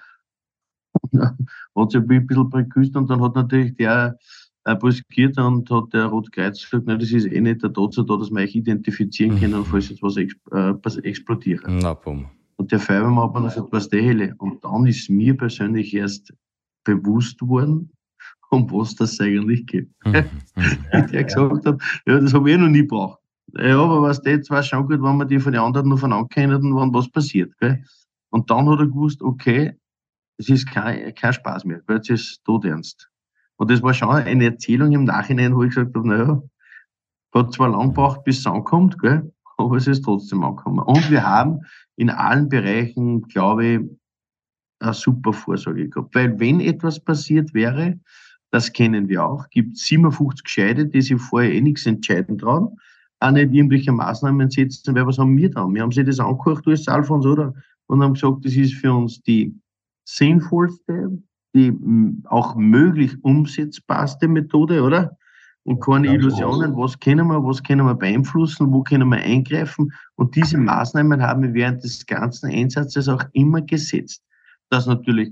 hat 1.77 1.93
sich 1.93 2.01
ein 2.01 2.27
bisschen 2.27 2.51
geküsst 2.51 2.97
und 2.97 3.09
dann 3.11 3.21
hat 3.21 3.35
natürlich 3.35 3.75
der 3.77 4.17
äh, 4.65 4.75
und 4.75 5.71
hat 5.71 5.93
der 5.93 6.07
Rotkreuz 6.07 6.63
gesagt, 6.63 6.85
na, 6.87 6.97
das 6.97 7.11
ist 7.11 7.27
eh 7.27 7.41
nicht 7.41 7.63
der 7.63 7.71
dazu 7.71 8.03
da, 8.03 8.17
dass 8.17 8.31
wir 8.31 8.43
euch 8.43 8.55
identifizieren 8.55 9.39
können, 9.39 9.59
mhm. 9.59 9.65
falls 9.65 9.89
jetzt 9.89 10.03
was 10.03 10.17
äh, 10.17 11.01
explodiert. 11.03 11.63
Na, 11.67 11.95
bumm. 11.95 12.27
Und 12.57 12.71
der 12.71 12.79
Feuerwehrmann 12.79 13.29
hat 13.29 13.35
dann 13.35 13.45
gesagt, 13.45 13.69
was 13.73 13.89
der 13.89 14.03
Helle? 14.03 14.35
Und 14.39 14.65
dann 14.65 14.87
ist 14.87 15.11
mir 15.11 15.37
persönlich 15.37 15.95
erst 15.95 16.33
bewusst 16.85 17.41
worden, 17.43 17.91
um 18.51 18.71
was 18.71 18.95
das 18.95 19.21
eigentlich 19.21 19.67
geht. 19.67 19.89
Mhm. 20.05 20.13
mhm. 20.57 21.07
der 21.11 21.25
gesagt 21.25 21.67
hat, 21.67 21.83
ja, 22.07 22.21
das 22.21 22.33
habe 22.35 22.49
ich 22.49 22.55
eh 22.55 22.59
noch 22.59 22.69
nie 22.69 22.83
gebraucht. 22.83 23.19
Ja, 23.55 23.83
aber 23.83 24.03
was 24.03 24.23
der 24.23 24.35
jetzt 24.35 24.51
war 24.51 24.63
schon 24.63 24.87
gut, 24.87 25.03
wenn 25.03 25.17
man 25.17 25.29
die 25.29 25.41
von 25.41 25.53
den 25.53 25.61
anderen 25.61 25.89
noch 25.89 25.99
von 25.99 26.29
kennen 26.29 26.55
und 26.65 26.75
wann 26.75 26.95
was 26.95 27.11
passiert. 27.11 27.53
Gell? 27.59 27.85
Und 28.31 28.49
dann 28.51 28.69
hat 28.69 28.79
er 28.79 28.87
gewusst, 28.87 29.23
okay, 29.23 29.77
es 30.43 30.49
ist 30.49 30.71
kein, 30.71 31.15
kein 31.15 31.33
Spaß 31.33 31.65
mehr, 31.65 31.81
weil 31.87 31.99
es 31.99 32.11
ist 32.11 32.45
todernst. 32.45 33.09
Und 33.57 33.71
das 33.71 33.83
war 33.83 33.95
schon 33.95 34.11
eine 34.11 34.45
Erzählung 34.45 34.93
im 34.93 35.05
Nachhinein, 35.05 35.55
wo 35.55 35.63
ich 35.63 35.71
gesagt 35.71 35.95
habe, 35.95 36.09
naja, 36.09 36.43
hat 37.33 37.53
zwar 37.53 37.69
lang 37.69 37.89
gebraucht, 37.89 38.25
bis 38.25 38.41
es 38.41 38.47
ankommt, 38.47 38.99
gell? 38.99 39.33
aber 39.57 39.77
es 39.77 39.87
ist 39.87 40.03
trotzdem 40.03 40.43
angekommen. 40.43 40.81
Und 40.81 41.11
wir 41.11 41.25
haben 41.25 41.61
in 41.97 42.11
allen 42.11 42.49
Bereichen, 42.49 43.23
glaube 43.23 43.67
ich, 43.67 43.81
eine 44.81 44.95
super 44.95 45.33
Vorsorge 45.33 45.89
gehabt. 45.89 46.15
Weil 46.15 46.39
wenn 46.41 46.61
etwas 46.61 46.99
passiert 46.99 47.55
wäre, 47.55 48.01
das 48.51 48.73
kennen 48.73 49.09
wir 49.09 49.25
auch. 49.25 49.49
Gibt 49.51 49.79
57 49.79 50.45
Gescheide, 50.45 50.87
die 50.87 51.01
sich 51.01 51.21
vorher 51.21 51.53
eh 51.53 51.61
nichts 51.61 51.87
entscheiden 51.87 52.37
trauen, 52.39 52.77
auch 53.21 53.31
nicht 53.31 53.53
irgendwelche 53.53 53.93
Maßnahmen 53.93 54.51
setzen, 54.51 54.95
weil 54.95 55.07
was 55.07 55.19
haben 55.19 55.37
wir 55.37 55.51
dann? 55.51 55.73
Wir 55.73 55.83
haben 55.83 55.93
sich 55.93 56.05
das 56.05 56.19
angehört, 56.19 56.67
als 56.67 56.89
Alfons, 56.89 57.25
oder? 57.25 57.55
Und 57.87 58.03
haben 58.03 58.15
gesagt, 58.15 58.45
das 58.45 58.55
ist 58.55 58.75
für 58.75 58.93
uns 58.93 59.23
die 59.23 59.55
sinnvollste, 60.17 61.19
die 61.55 61.73
auch 62.25 62.55
möglich 62.57 63.17
umsetzbarste 63.23 64.29
Methode, 64.29 64.83
oder? 64.83 65.17
Und 65.65 65.81
keine 65.81 66.13
Illusionen, 66.13 66.77
was 66.77 66.99
können 66.99 67.29
wir, 67.29 67.45
was 67.45 67.63
können 67.63 67.87
wir 67.87 67.95
beeinflussen, 67.95 68.73
wo 68.73 68.83
können 68.83 69.09
wir 69.11 69.19
eingreifen. 69.19 69.93
Und 70.17 70.35
diese 70.35 70.59
Maßnahmen 70.59 71.23
haben 71.23 71.43
wir 71.43 71.55
während 71.55 71.85
des 71.85 72.05
ganzen 72.05 72.51
Einsatzes 72.51 73.09
auch 73.09 73.23
immer 73.33 73.63
gesetzt. 73.63 74.25
Das 74.71 74.87
natürlich 74.87 75.31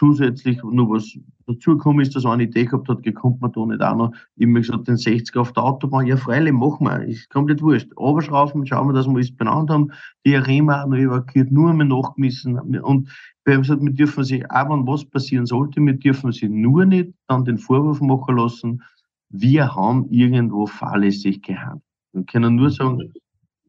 zusätzlich 0.00 0.62
nur 0.62 0.88
was 0.88 1.14
dazugekommen 1.46 2.00
ist, 2.00 2.16
dass 2.16 2.24
eine 2.24 2.44
Idee 2.44 2.64
gehabt 2.64 2.88
hat, 2.88 3.02
kommt 3.14 3.42
man 3.42 3.52
da 3.52 3.66
nicht 3.66 3.82
auch 3.82 3.96
noch, 3.96 4.12
immer 4.36 4.60
gesagt, 4.60 4.88
den 4.88 4.96
60 4.96 5.36
auf 5.36 5.52
der 5.52 5.62
Autobahn, 5.62 6.06
ja 6.06 6.16
freilich, 6.16 6.54
machen 6.54 6.86
wir, 6.86 7.04
ist 7.04 7.28
komplett 7.28 7.60
wurscht. 7.60 7.90
Oberschrauben, 7.96 8.66
schauen 8.66 8.88
wir, 8.88 8.94
dass 8.94 9.06
wir 9.06 9.18
es 9.18 9.36
benannt 9.36 9.68
haben, 9.68 9.92
die 10.24 10.34
Arena 10.34 10.86
noch 10.86 10.96
evakuiert, 10.96 11.52
nur 11.52 11.68
einmal 11.68 11.86
nachgemessen 11.86 12.58
und 12.58 13.10
wir 13.44 13.54
haben 13.54 13.62
gesagt, 13.62 13.82
wir 13.82 13.92
dürfen 13.92 14.24
sie, 14.24 14.48
auch 14.48 14.70
wenn 14.70 14.86
was 14.86 15.04
passieren 15.04 15.44
sollte, 15.44 15.84
wir 15.84 15.94
dürfen 15.94 16.32
sie 16.32 16.48
nur 16.48 16.86
nicht 16.86 17.12
dann 17.26 17.44
den 17.44 17.58
Vorwurf 17.58 18.00
machen 18.00 18.36
lassen, 18.36 18.82
wir 19.28 19.74
haben 19.74 20.08
irgendwo 20.08 20.66
fahrlässig 20.66 21.42
gehandelt. 21.42 21.84
Wir 22.12 22.24
können 22.24 22.56
nur 22.56 22.70
sagen, 22.70 23.12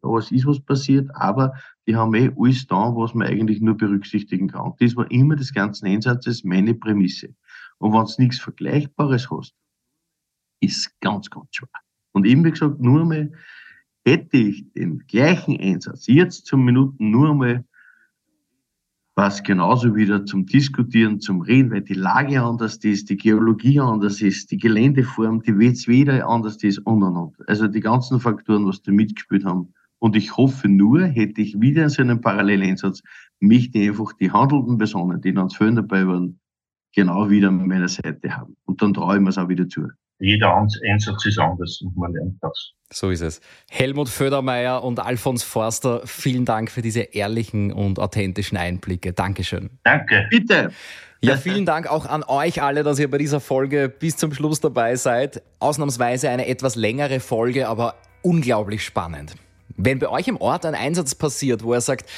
es 0.04 0.32
ist 0.32 0.46
was 0.46 0.60
passiert, 0.60 1.10
aber 1.14 1.54
die 1.88 1.96
haben 1.96 2.14
eh 2.16 2.32
alles 2.38 2.68
da, 2.68 2.96
was 2.96 3.14
man 3.14 3.28
eigentlich 3.28 3.62
nur 3.62 3.78
berücksichtigen 3.78 4.48
kann. 4.48 4.74
Das 4.80 4.96
war 4.96 5.10
immer 5.12 5.36
des 5.36 5.54
ganzen 5.54 5.88
Einsatzes 5.88 6.44
meine 6.44 6.74
Prämisse. 6.74 7.36
Und 7.78 7.94
wenn 7.94 8.06
du 8.06 8.14
nichts 8.18 8.40
Vergleichbares 8.40 9.30
hast, 9.30 9.56
ist 10.60 11.00
ganz, 11.02 11.30
ganz 11.30 11.48
schwer. 11.52 11.70
Und 12.12 12.26
eben, 12.26 12.44
wie 12.44 12.52
gesagt, 12.52 12.80
nur 12.80 13.02
einmal 13.02 13.32
hätte 14.06 14.38
ich 14.38 14.72
den 14.74 15.00
gleichen 15.08 15.60
Einsatz 15.60 16.08
jetzt 16.08 16.46
zum 16.46 16.66
Minuten 16.66 17.12
nur 17.12 17.32
einmal 17.32 17.66
was 19.16 19.44
genauso 19.44 19.96
wieder 19.96 20.26
zum 20.26 20.46
Diskutieren, 20.46 21.20
zum 21.20 21.42
Reden, 21.42 21.72
weil 21.72 21.82
die 21.82 21.94
Lage 21.94 22.42
anders 22.42 22.78
ist, 22.78 23.10
die 23.10 23.18
Geologie 23.18 23.80
anders 23.80 24.22
ist, 24.22 24.52
die 24.52 24.58
Geländeform, 24.58 25.42
die 25.44 25.60
wieder 25.60 26.28
anders 26.28 26.64
ist 26.64 26.80
und 26.80 27.04
und 27.04 27.18
und. 27.18 27.50
Also 27.50 27.68
die 27.68 27.82
ganzen 27.82 28.20
Faktoren, 28.20 28.66
was 28.66 28.82
da 28.82 28.92
mitgespielt 28.92 29.44
haben, 29.44 29.74
und 30.02 30.16
ich 30.16 30.36
hoffe 30.36 30.68
nur, 30.68 31.06
hätte 31.06 31.42
ich 31.42 31.62
wieder 31.62 31.88
so 31.90 32.02
einen 32.02 32.22
Paralleleinsatz, 32.22 33.04
mich 33.40 33.70
die 33.70 33.88
einfach 33.88 34.14
die 34.14 34.32
handelnden 34.32 34.80
Personen, 34.80 35.22
die 35.22 35.32
dann 35.32 35.50
zu 35.50 35.70
dabei 35.72 36.08
waren, 36.08 36.40
genau 36.96 37.30
wieder 37.30 37.50
an 37.50 37.68
meiner 37.68 37.88
Seite 37.88 38.36
haben. 38.36 38.58
Und 38.66 38.82
dann 38.82 38.96
traue 38.96 39.18
ich 39.18 39.22
mir 39.22 39.30
es 39.30 39.38
auch 39.38 39.48
wieder 39.48 39.70
zu. 39.70 39.88
jeder 40.20 40.56
Einsatz 40.56 41.26
ist 41.26 41.38
anders 41.38 41.82
und 41.82 41.96
man 41.96 42.14
lernt 42.14 42.38
das. 42.42 42.72
So 42.92 43.12
ist 43.12 43.22
es. 43.22 43.42
Helmut 43.70 44.10
Födermeier 44.10 44.84
und 44.84 45.00
Alfons 45.00 45.44
Forster, 45.44 46.02
vielen 46.06 46.46
Dank 46.46 46.72
für 46.72 46.82
diese 46.82 47.02
ehrlichen 47.02 47.72
und 47.72 48.00
authentischen 48.00 48.58
Einblicke. 48.58 49.14
Dankeschön. 49.14 49.70
Danke. 49.84 50.26
Bitte. 50.32 50.72
Ja, 51.22 51.38
vielen 51.38 51.68
Dank 51.68 51.86
auch 51.86 52.08
an 52.08 52.24
euch 52.24 52.64
alle, 52.64 52.82
dass 52.82 52.98
ihr 52.98 53.10
bei 53.10 53.20
dieser 53.20 53.40
Folge 53.40 53.88
bis 53.88 54.18
zum 54.18 54.34
Schluss 54.34 54.60
dabei 54.60 54.96
seid. 54.96 55.44
Ausnahmsweise 55.60 56.30
eine 56.30 56.48
etwas 56.48 56.76
längere 56.76 57.20
Folge, 57.20 57.68
aber 57.68 57.94
unglaublich 58.24 58.84
spannend. 58.84 59.36
Wenn 59.78 60.00
bei 60.00 60.10
euch 60.10 60.28
im 60.28 60.38
Ort 60.38 60.66
ein 60.66 60.76
Einsatz 60.76 61.16
passiert, 61.16 61.64
wo 61.64 61.74
er 61.74 61.82
sagt, 61.82 62.10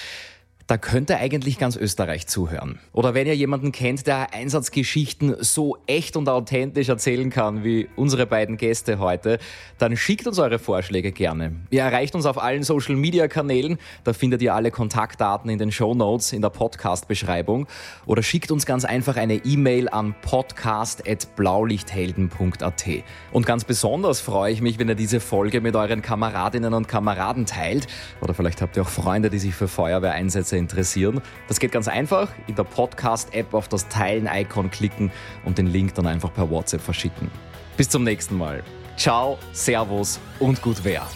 da 0.68 0.78
könnte 0.78 1.18
eigentlich 1.18 1.58
ganz 1.60 1.76
Österreich 1.76 2.28
zuhören. 2.28 2.80
Oder 2.94 3.14
wenn 3.14 3.28
ihr 3.28 3.36
jemanden 3.36 3.74
kennt, 3.74 4.08
der 4.08 4.34
Einsatzgeschichten 4.34 5.36
so 5.40 5.76
echt 5.88 6.16
und 6.16 6.30
authentisch 6.30 6.88
erzählen 6.88 7.30
kann 7.30 7.66
wie 7.66 7.90
unsere 7.98 8.26
beiden 8.26 8.56
Gäste 8.58 9.00
heute, 9.00 9.40
dann 9.78 9.98
schickt 9.98 10.26
uns 10.26 10.40
eure 10.40 10.60
Vorschläge 10.60 11.12
gerne. 11.12 11.58
Ihr 11.70 11.82
erreicht 11.82 12.16
uns 12.16 12.26
auf 12.26 12.42
allen 12.42 12.64
Social 12.64 12.96
Media 12.96 13.28
Kanälen, 13.28 13.78
da 14.06 14.14
findet 14.14 14.42
ihr 14.42 14.56
alle 14.56 14.72
Kontaktdaten 14.72 15.50
in 15.50 15.60
den 15.60 15.74
Show 15.74 15.94
Notes 15.94 16.32
in 16.32 16.42
der 16.42 16.50
Podcast 16.50 17.10
Beschreibung 17.10 17.68
oder 18.06 18.24
schickt 18.24 18.50
uns 18.50 18.66
ganz 18.66 18.86
einfach 18.86 19.18
eine 19.18 19.36
E-Mail 19.36 19.90
an 19.90 20.16
podcast@blaulichthelden.at. 20.22 22.86
Und 23.32 23.46
ganz 23.46 23.66
besonders 23.66 24.22
freue 24.22 24.54
ich 24.54 24.62
mich, 24.62 24.80
wenn 24.80 24.88
ihr 24.88 24.96
diese 24.96 25.20
Folge 25.20 25.60
mit 25.60 25.76
euren 25.76 26.02
Kameradinnen 26.02 26.74
und 26.74 26.88
Kameraden 26.88 27.46
teilt 27.46 27.88
oder 28.22 28.34
vielleicht 28.34 28.62
habt 28.62 28.78
ihr 28.78 28.84
auch 28.84 28.90
Freunde, 28.90 29.30
die 29.30 29.40
sich 29.40 29.54
für 29.54 29.68
Feuerwehr 29.68 30.14
einsetzen 30.14 30.53
Einsätze 30.54 30.58
interessieren. 30.58 31.22
Das 31.48 31.60
geht 31.60 31.72
ganz 31.72 31.88
einfach. 31.88 32.30
In 32.48 32.56
der 32.56 32.64
Podcast-App 32.64 33.54
auf 33.54 33.68
das 33.68 33.88
Teilen-Icon 33.90 34.72
klicken 34.72 35.12
und 35.46 35.58
den 35.58 35.68
Link 35.68 35.94
dann 35.96 36.08
einfach 36.08 36.34
per 36.34 36.50
WhatsApp 36.50 36.82
verschicken. 36.82 37.30
Bis 37.78 37.90
zum 37.90 38.04
nächsten 38.04 38.38
Mal. 38.38 38.64
Ciao, 38.98 39.38
Servus 39.52 40.20
und 40.40 40.62
gut 40.62 40.84
Wehr. 40.84 41.08